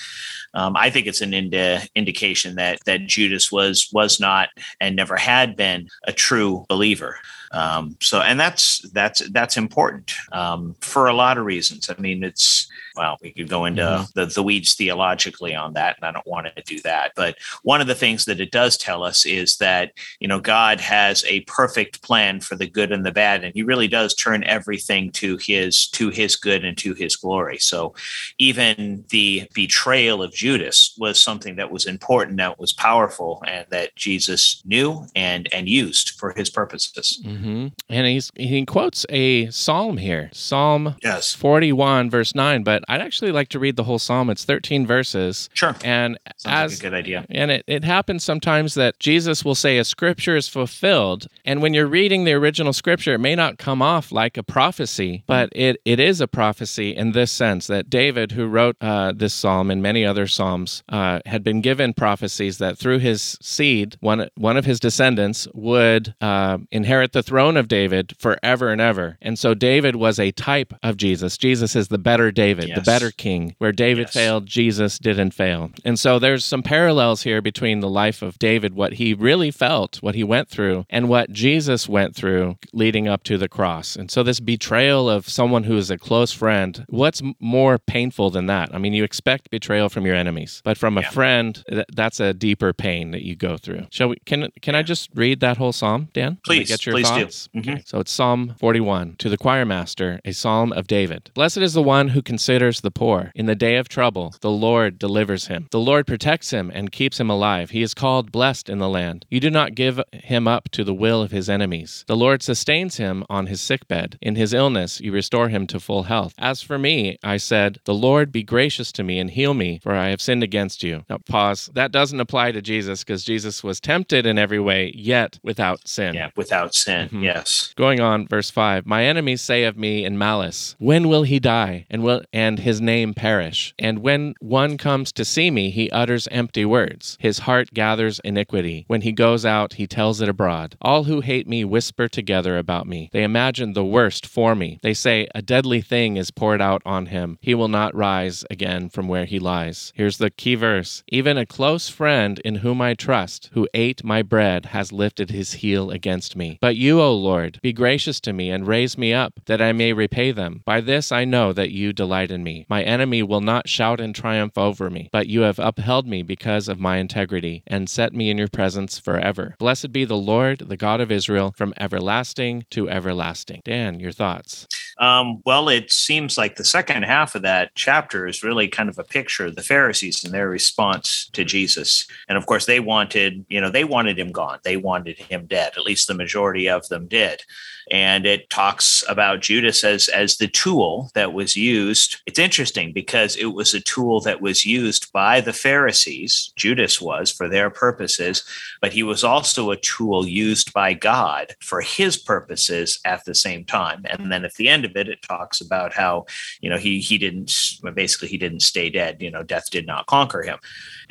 Um, 0.54 0.76
I 0.76 0.90
think 0.90 1.08
it's 1.08 1.22
an 1.22 1.34
indi- 1.34 1.88
indication 1.96 2.56
that 2.56 2.80
that 2.86 3.08
Judas 3.08 3.52
was 3.52 3.90
was 3.92 4.20
not 4.20 4.50
and 4.80 4.96
never 4.96 5.16
had 5.16 5.56
been 5.56 5.90
a 6.06 6.14
true 6.14 6.66
believer. 6.70 7.18
Um, 7.54 7.96
so, 8.02 8.20
and 8.22 8.40
that's 8.40 8.80
that's 8.92 9.28
that's 9.30 9.58
important 9.58 10.14
um, 10.32 10.76
for 10.82 11.08
a 11.08 11.14
lot 11.14 11.38
of 11.38 11.46
reasons. 11.46 11.90
I 11.90 12.00
mean, 12.02 12.24
it's 12.24 12.68
well, 12.96 13.18
we 13.22 13.32
could 13.32 13.50
go 13.50 13.66
into 13.66 13.82
mm-hmm. 13.82 14.20
the, 14.20 14.26
the 14.26 14.44
weeds 14.44 14.76
theologically 14.76 15.56
on 15.56 15.74
that, 15.74 15.96
and 15.98 16.06
I 16.06 16.12
don't 16.12 16.28
want 16.28 16.48
to 16.56 16.64
do 16.64 16.80
that. 16.82 17.14
But 17.16 17.38
one 17.64 17.82
of 17.82 17.88
the 17.88 17.96
things 17.96 18.26
that 18.26 18.40
it 18.40 18.52
does 18.52 18.78
tell 18.78 19.04
us 19.04 19.26
is 19.26 19.58
that, 19.58 19.94
you 20.20 20.28
know, 20.28 20.40
God 20.40 20.80
has 20.80 21.24
a 21.26 21.42
perfect 21.42 22.02
plan 22.02 22.40
for 22.40 22.56
the 22.56 22.68
good 22.68 22.92
and 22.92 23.06
the 23.06 23.12
bad, 23.12 23.44
and 23.44 23.54
he 23.54 23.64
really 23.64 23.88
does 23.88 24.14
turn 24.14 24.44
everything 24.44 25.12
to 25.14 25.38
his 25.38 25.88
to 25.90 26.10
his 26.10 26.36
good 26.36 26.64
and 26.66 26.78
to 26.80 26.94
his 26.94 27.16
glory. 27.16 27.58
So 27.58 27.94
even 28.38 29.06
the 29.10 29.48
betrayal 29.54 30.22
of 30.22 30.34
Judas 30.34 30.96
was 30.98 31.20
something 31.20 31.56
that 31.56 31.72
was 31.72 31.86
important, 31.86 32.38
that 32.38 32.60
was 32.60 32.74
powerful, 32.74 33.44
and 33.48 33.66
that 33.70 33.96
Jesus 33.96 34.62
knew 34.66 35.06
and 35.16 35.52
and 35.52 35.68
used 35.68 36.12
for 36.12 36.32
his 36.32 36.50
purposes. 36.50 37.22
Mm-hmm. 37.26 37.43
And 37.44 38.08
he's 38.08 38.32
he 38.36 38.66
quotes 38.66 39.06
a 39.10 39.50
psalm 39.52 39.98
here, 39.98 40.30
Psalm 40.34 40.96
yes. 41.04 41.34
41, 41.34 42.10
verse 42.10 42.34
9, 42.34 42.64
but 42.64 42.84
I'd 42.88 43.02
actually 43.02 43.32
like 43.32 43.50
to 43.50 43.60
read 43.60 43.76
the 43.76 43.84
whole 43.84 44.00
psalm. 44.00 44.30
It's 44.30 44.46
13 44.46 44.88
verses. 44.88 45.50
Sure. 45.54 45.76
And 45.84 46.18
Sounds 46.38 46.74
as 46.74 46.78
like 46.78 46.80
a 46.80 46.90
good 46.90 46.98
idea. 46.98 47.26
And 47.30 47.52
it, 47.52 47.64
it 47.68 47.84
happens 47.84 48.24
sometimes 48.24 48.74
that 48.76 49.00
Jesus 49.00 49.44
will 49.44 49.56
say 49.56 49.78
a 49.78 49.84
scripture 49.84 50.36
is 50.36 50.48
fulfilled. 50.48 51.28
And 51.46 51.62
when 51.62 51.74
you're 51.74 51.88
reading 51.88 52.24
the 52.24 52.34
original 52.34 52.74
scripture, 52.74 53.14
it 53.14 53.20
may 53.20 53.36
not 53.36 53.58
come 53.58 53.82
off 53.82 54.12
like 54.12 54.38
a 54.38 54.44
prophecy, 54.44 55.24
but 55.28 55.50
it, 55.54 55.78
it 55.86 56.00
is 56.00 56.22
a 56.22 56.28
prophecy 56.28 56.96
in 56.96 57.12
this 57.12 57.32
sense 57.32 57.68
that 57.68 57.90
David, 57.90 58.32
who 58.32 58.48
wrote 58.48 58.78
uh, 58.82 59.12
this 59.14 59.34
psalm 59.34 59.70
and 59.70 59.82
many 59.82 60.06
other 60.06 60.28
psalms, 60.28 60.84
uh, 60.90 61.20
had 61.26 61.44
been 61.44 61.62
given 61.62 61.94
prophecies 61.94 62.58
that 62.60 62.78
through 62.78 63.00
his 63.00 63.38
seed, 63.42 63.98
one, 64.00 64.30
one 64.36 64.58
of 64.58 64.66
his 64.66 64.80
descendants 64.80 65.48
would 65.54 66.16
uh, 66.22 66.58
inherit 66.72 67.12
the 67.12 67.24
throne 67.24 67.33
throne 67.34 67.58
of 67.58 67.68
David 67.68 68.14
forever 68.20 68.72
and 68.72 68.80
ever. 68.80 69.18
And 69.20 69.40
so 69.40 69.56
David 69.56 69.96
was 69.96 70.20
a 70.20 70.30
type 70.34 70.72
of 70.84 70.98
Jesus. 70.98 71.36
Jesus 71.36 71.76
is 71.76 71.88
the 71.88 71.98
better 71.98 72.30
David, 72.30 72.70
the 72.76 72.82
better 72.82 73.10
king. 73.10 73.56
Where 73.58 73.72
David 73.72 74.04
Yes. 74.04 74.14
failed, 74.14 74.46
Jesus 74.46 75.00
didn't 75.00 75.32
fail. 75.32 75.72
And 75.84 75.98
so 76.00 76.20
there's 76.20 76.46
some 76.46 76.62
parallels 76.62 77.24
here 77.24 77.42
between 77.42 77.80
the 77.80 77.90
life 77.90 78.22
of 78.22 78.38
David, 78.38 78.76
what 78.76 78.94
he 78.94 79.16
really 79.16 79.50
felt, 79.50 79.98
what 80.04 80.14
he 80.14 80.24
went 80.24 80.48
through, 80.48 80.86
and 80.92 81.10
what 81.10 81.32
Jesus 81.32 81.90
went 81.90 82.16
through 82.16 82.58
leading 82.72 83.08
up 83.08 83.24
to 83.24 83.40
the 83.40 83.50
cross. 83.50 83.96
And 83.96 84.12
so 84.12 84.22
this 84.22 84.40
betrayal 84.40 85.10
of 85.10 85.28
someone 85.28 85.64
who 85.64 85.76
is 85.76 85.90
a 85.90 85.98
close 85.98 86.32
friend, 86.34 86.86
what's 86.88 87.24
more 87.40 87.80
painful 87.80 88.30
than 88.30 88.46
that? 88.46 88.70
I 88.76 88.78
mean, 88.78 88.94
you 88.94 89.04
expect 89.04 89.50
betrayal 89.50 89.90
from 89.90 90.06
your 90.06 90.16
enemies, 90.16 90.62
but 90.64 90.78
from 90.78 91.00
a 91.00 91.02
Yeah. 91.02 91.10
friend, 91.10 91.64
that's 91.96 92.20
a 92.20 92.32
deeper 92.32 92.74
pain 92.74 93.10
that 93.10 93.24
you 93.24 93.36
go 93.36 93.58
through. 93.58 93.88
Shall 93.90 94.10
we? 94.10 94.18
Can 94.28 94.50
can 94.62 94.76
I 94.76 94.84
just 94.84 95.10
read 95.16 95.40
that 95.40 95.58
whole 95.58 95.74
psalm, 95.74 96.10
Dan? 96.14 96.38
Please, 96.46 96.68
get 96.68 96.86
your 96.86 96.94
please 96.94 97.10
do. 97.10 97.23
Mhm. 97.24 97.60
Okay. 97.60 97.82
So 97.86 98.00
it's 98.00 98.12
Psalm 98.12 98.56
41 98.60 99.16
to 99.20 99.30
the 99.30 99.38
choir 99.38 99.66
master, 99.66 100.20
a 100.26 100.32
psalm 100.32 100.72
of 100.74 100.88
David. 100.88 101.32
Blessed 101.34 101.58
is 101.58 101.74
the 101.74 101.82
one 101.84 102.10
who 102.10 102.22
considers 102.22 102.82
the 102.82 102.92
poor. 102.92 103.32
In 103.36 103.46
the 103.46 103.56
day 103.56 103.78
of 103.78 103.90
trouble, 103.90 104.36
the 104.42 104.52
Lord 104.52 105.00
delivers 105.00 105.48
him. 105.48 105.68
The 105.72 105.80
Lord 105.80 106.08
protects 106.08 106.52
him 106.52 106.72
and 106.74 106.92
keeps 106.92 107.20
him 107.20 107.30
alive. 107.30 107.70
He 107.72 107.82
is 107.82 107.94
called 107.94 108.32
blessed 108.32 108.70
in 108.70 108.80
the 108.80 108.90
land. 108.90 109.26
You 109.30 109.40
do 109.40 109.50
not 109.50 109.76
give 109.76 110.00
him 110.12 110.48
up 110.48 110.70
to 110.72 110.84
the 110.84 110.94
will 110.94 111.22
of 111.22 111.32
his 111.32 111.50
enemies. 111.50 112.04
The 112.08 112.16
Lord 112.16 112.42
sustains 112.44 112.98
him 112.98 113.24
on 113.30 113.48
his 113.48 113.62
sickbed. 113.62 114.18
In 114.22 114.36
his 114.36 114.54
illness, 114.54 115.00
you 115.00 115.12
restore 115.12 115.50
him 115.50 115.68
to 115.68 115.80
full 115.80 116.04
health. 116.04 116.34
As 116.38 116.62
for 116.62 116.78
me, 116.78 117.18
I 117.24 117.38
said, 117.38 117.80
The 117.86 117.94
Lord 117.94 118.32
be 118.32 118.44
gracious 118.44 118.92
to 118.94 119.04
me 119.04 119.20
and 119.20 119.30
heal 119.30 119.54
me, 119.54 119.80
for 119.82 119.94
I 119.94 120.10
have 120.10 120.22
sinned 120.22 120.44
against 120.44 120.84
you. 120.84 121.04
Now, 121.10 121.18
pause. 121.28 121.70
That 121.74 121.92
doesn't 121.92 122.20
apply 122.20 122.52
to 122.52 122.62
Jesus 122.62 123.04
because 123.04 123.24
Jesus 123.24 123.64
was 123.64 123.80
tempted 123.80 124.26
in 124.26 124.38
every 124.38 124.60
way, 124.60 124.92
yet 124.96 125.40
without 125.44 125.88
sin. 125.88 126.16
Yeah, 126.16 126.30
without 126.36 126.74
sin. 126.74 127.03
Mhm. 127.12 127.24
Yes. 127.24 127.74
Going 127.76 128.00
on, 128.00 128.28
verse 128.28 128.50
five. 128.50 128.86
My 128.86 129.06
enemies 129.06 129.42
say 129.42 129.64
of 129.64 129.78
me 129.78 130.06
in 130.06 130.18
malice, 130.18 130.76
When 130.80 131.08
will 131.08 131.24
he 131.24 131.40
die, 131.40 131.86
and 131.90 132.04
will 132.04 132.22
and 132.32 132.60
his 132.60 132.80
name 132.82 133.14
perish? 133.14 133.74
And 133.80 134.00
when 134.00 134.34
one 134.40 134.78
comes 134.78 135.12
to 135.14 135.26
see 135.26 135.52
me, 135.52 135.70
he 135.70 135.90
utters 135.92 136.28
empty 136.32 136.66
words. 136.66 137.18
His 137.20 137.40
heart 137.40 137.74
gathers 137.74 138.20
iniquity. 138.24 138.86
When 138.88 139.02
he 139.02 139.12
goes 139.12 139.46
out, 139.46 139.74
he 139.74 139.88
tells 139.88 140.22
it 140.22 140.30
abroad. 140.30 140.76
All 140.82 141.06
who 141.06 141.22
hate 141.22 141.48
me 141.48 141.64
whisper 141.66 142.08
together 142.08 142.58
about 142.58 142.88
me. 142.88 143.10
They 143.12 143.24
imagine 143.24 143.74
the 143.74 143.84
worst 143.86 144.26
for 144.26 144.56
me. 144.56 144.80
They 144.82 144.94
say, 144.94 145.28
A 145.36 145.42
deadly 145.42 145.82
thing 145.82 146.18
is 146.18 146.32
poured 146.32 146.62
out 146.62 146.82
on 146.86 147.08
him. 147.08 147.38
He 147.42 147.54
will 147.56 147.68
not 147.68 147.96
rise 147.96 148.46
again 148.50 148.90
from 148.90 149.08
where 149.08 149.26
he 149.26 149.40
lies. 149.40 149.92
Here's 149.96 150.18
the 150.18 150.30
key 150.30 150.56
verse. 150.56 151.04
Even 151.08 151.38
a 151.38 151.46
close 151.46 151.90
friend 151.90 152.40
in 152.46 152.56
whom 152.56 152.82
I 152.82 152.94
trust, 152.94 153.50
who 153.54 153.68
ate 153.74 154.04
my 154.04 154.22
bread, 154.22 154.68
has 154.68 154.92
lifted 154.92 155.30
his 155.32 155.54
heel 155.54 155.90
against 155.92 156.36
me. 156.36 156.58
But 156.62 156.76
you, 156.76 156.93
O 157.02 157.14
Lord, 157.14 157.60
be 157.62 157.74
gracious 157.74 158.20
to 158.22 158.34
me 158.34 158.50
and 158.50 158.68
raise 158.68 158.98
me 158.98 159.14
up, 159.14 159.34
that 159.46 159.62
I 159.62 159.72
may 159.72 159.94
repay 159.94 160.32
them. 160.32 160.62
By 160.66 160.82
this 160.82 161.12
I 161.12 161.26
know 161.26 161.54
that 161.54 161.72
you 161.72 161.94
delight 161.94 162.32
in 162.32 162.44
me. 162.44 162.66
My 162.70 162.84
enemy 162.84 163.24
will 163.24 163.42
not 163.42 163.70
shout 163.70 164.00
in 164.00 164.14
triumph 164.14 164.58
over 164.58 164.90
me, 164.90 165.10
but 165.12 165.28
you 165.28 165.42
have 165.42 165.60
upheld 165.60 166.08
me 166.08 166.24
because 166.24 166.68
of 166.68 166.80
my 166.80 166.98
integrity, 166.98 167.64
and 167.68 167.90
set 167.90 168.14
me 168.14 168.30
in 168.30 168.38
your 168.38 168.48
presence 168.48 169.00
forever. 169.00 169.56
Blessed 169.60 169.92
be 169.92 170.06
the 170.06 170.18
Lord, 170.18 170.60
the 170.60 170.78
God 170.78 171.02
of 171.02 171.12
Israel, 171.12 171.54
from 171.56 171.74
everlasting 171.80 172.66
to 172.72 172.90
everlasting. 172.90 173.62
Dan, 173.64 174.00
your 174.00 174.12
thoughts? 174.12 174.68
Um, 175.00 175.42
well, 175.46 175.70
it 175.70 175.92
seems 175.92 176.38
like 176.38 176.56
the 176.56 176.64
second 176.64 177.04
half 177.04 177.36
of 177.36 177.42
that 177.42 177.72
chapter 177.76 178.28
is 178.28 178.44
really 178.44 178.68
kind 178.68 178.90
of 178.90 179.00
a 179.00 179.04
picture 179.04 179.46
of 179.46 179.56
the 179.56 179.64
Pharisees 179.64 180.24
and 180.24 180.34
their 180.34 180.50
response 180.50 181.30
to 181.34 181.44
Jesus. 181.44 182.08
And 182.28 182.38
of 182.38 182.46
course, 182.46 182.66
they 182.66 182.80
wanted, 182.80 183.46
you 183.50 183.60
know, 183.60 183.70
they 183.70 183.84
wanted 183.84 184.20
him 184.20 184.32
gone. 184.32 184.60
They 184.64 184.78
wanted 184.78 185.18
him 185.18 185.46
dead. 185.46 185.74
At 185.76 185.84
least 185.84 186.08
the 186.08 186.14
majority 186.14 186.70
of 186.70 186.88
them 186.90 187.08
did. 187.08 187.44
And 187.92 188.26
it 188.26 188.50
talks 188.50 189.04
about 189.08 189.42
Judas 189.42 189.84
as 189.84 190.08
as 190.10 190.38
the 190.38 190.48
tool 190.48 191.10
that 191.14 191.34
was 191.34 191.56
used. 191.56 192.22
It's 192.26 192.40
interesting 192.40 192.94
because 192.94 193.36
it 193.36 193.54
was 193.54 193.74
a 193.74 193.82
tool 193.82 194.22
that 194.22 194.42
was 194.42 194.66
used 194.66 195.12
by 195.12 195.42
the 195.42 195.54
Pharisees. 195.54 196.54
Judas 196.56 197.02
was 197.02 197.32
for 197.32 197.48
their 197.50 197.70
purposes, 197.70 198.44
but 198.82 198.94
he 198.94 199.04
was 199.04 199.24
also 199.24 199.72
a 199.72 199.78
tool 199.78 200.28
used 200.28 200.74
by 200.74 200.94
God 200.94 201.56
for 201.62 201.82
his 201.82 202.18
purposes 202.18 203.00
at 203.06 203.26
the 203.26 203.36
same 203.36 203.66
time. 203.66 204.06
And 204.10 204.32
then 204.32 204.46
at 204.46 204.54
the 204.56 204.70
end 204.70 204.86
of 204.86 204.96
it, 204.96 205.10
it 205.10 205.22
talks 205.22 205.62
about 205.62 205.94
how, 205.94 206.26
you 206.62 206.70
know, 206.70 206.78
he 206.78 207.00
he 207.00 207.18
didn't 207.18 207.54
basically 207.94 208.30
he 208.30 208.38
didn't 208.38 208.62
stay 208.62 208.90
dead. 208.90 209.22
You 209.22 209.32
know, 209.32 209.44
death 209.44 209.70
did 209.72 209.86
not 209.86 210.08
conquer 210.08 210.42
him. 210.42 210.60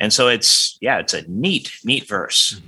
And 0.03 0.11
so 0.11 0.27
it's 0.27 0.77
yeah, 0.81 0.99
it's 0.99 1.13
a 1.13 1.23
neat 1.29 1.71
neat 1.85 2.05
verse. 2.09 2.59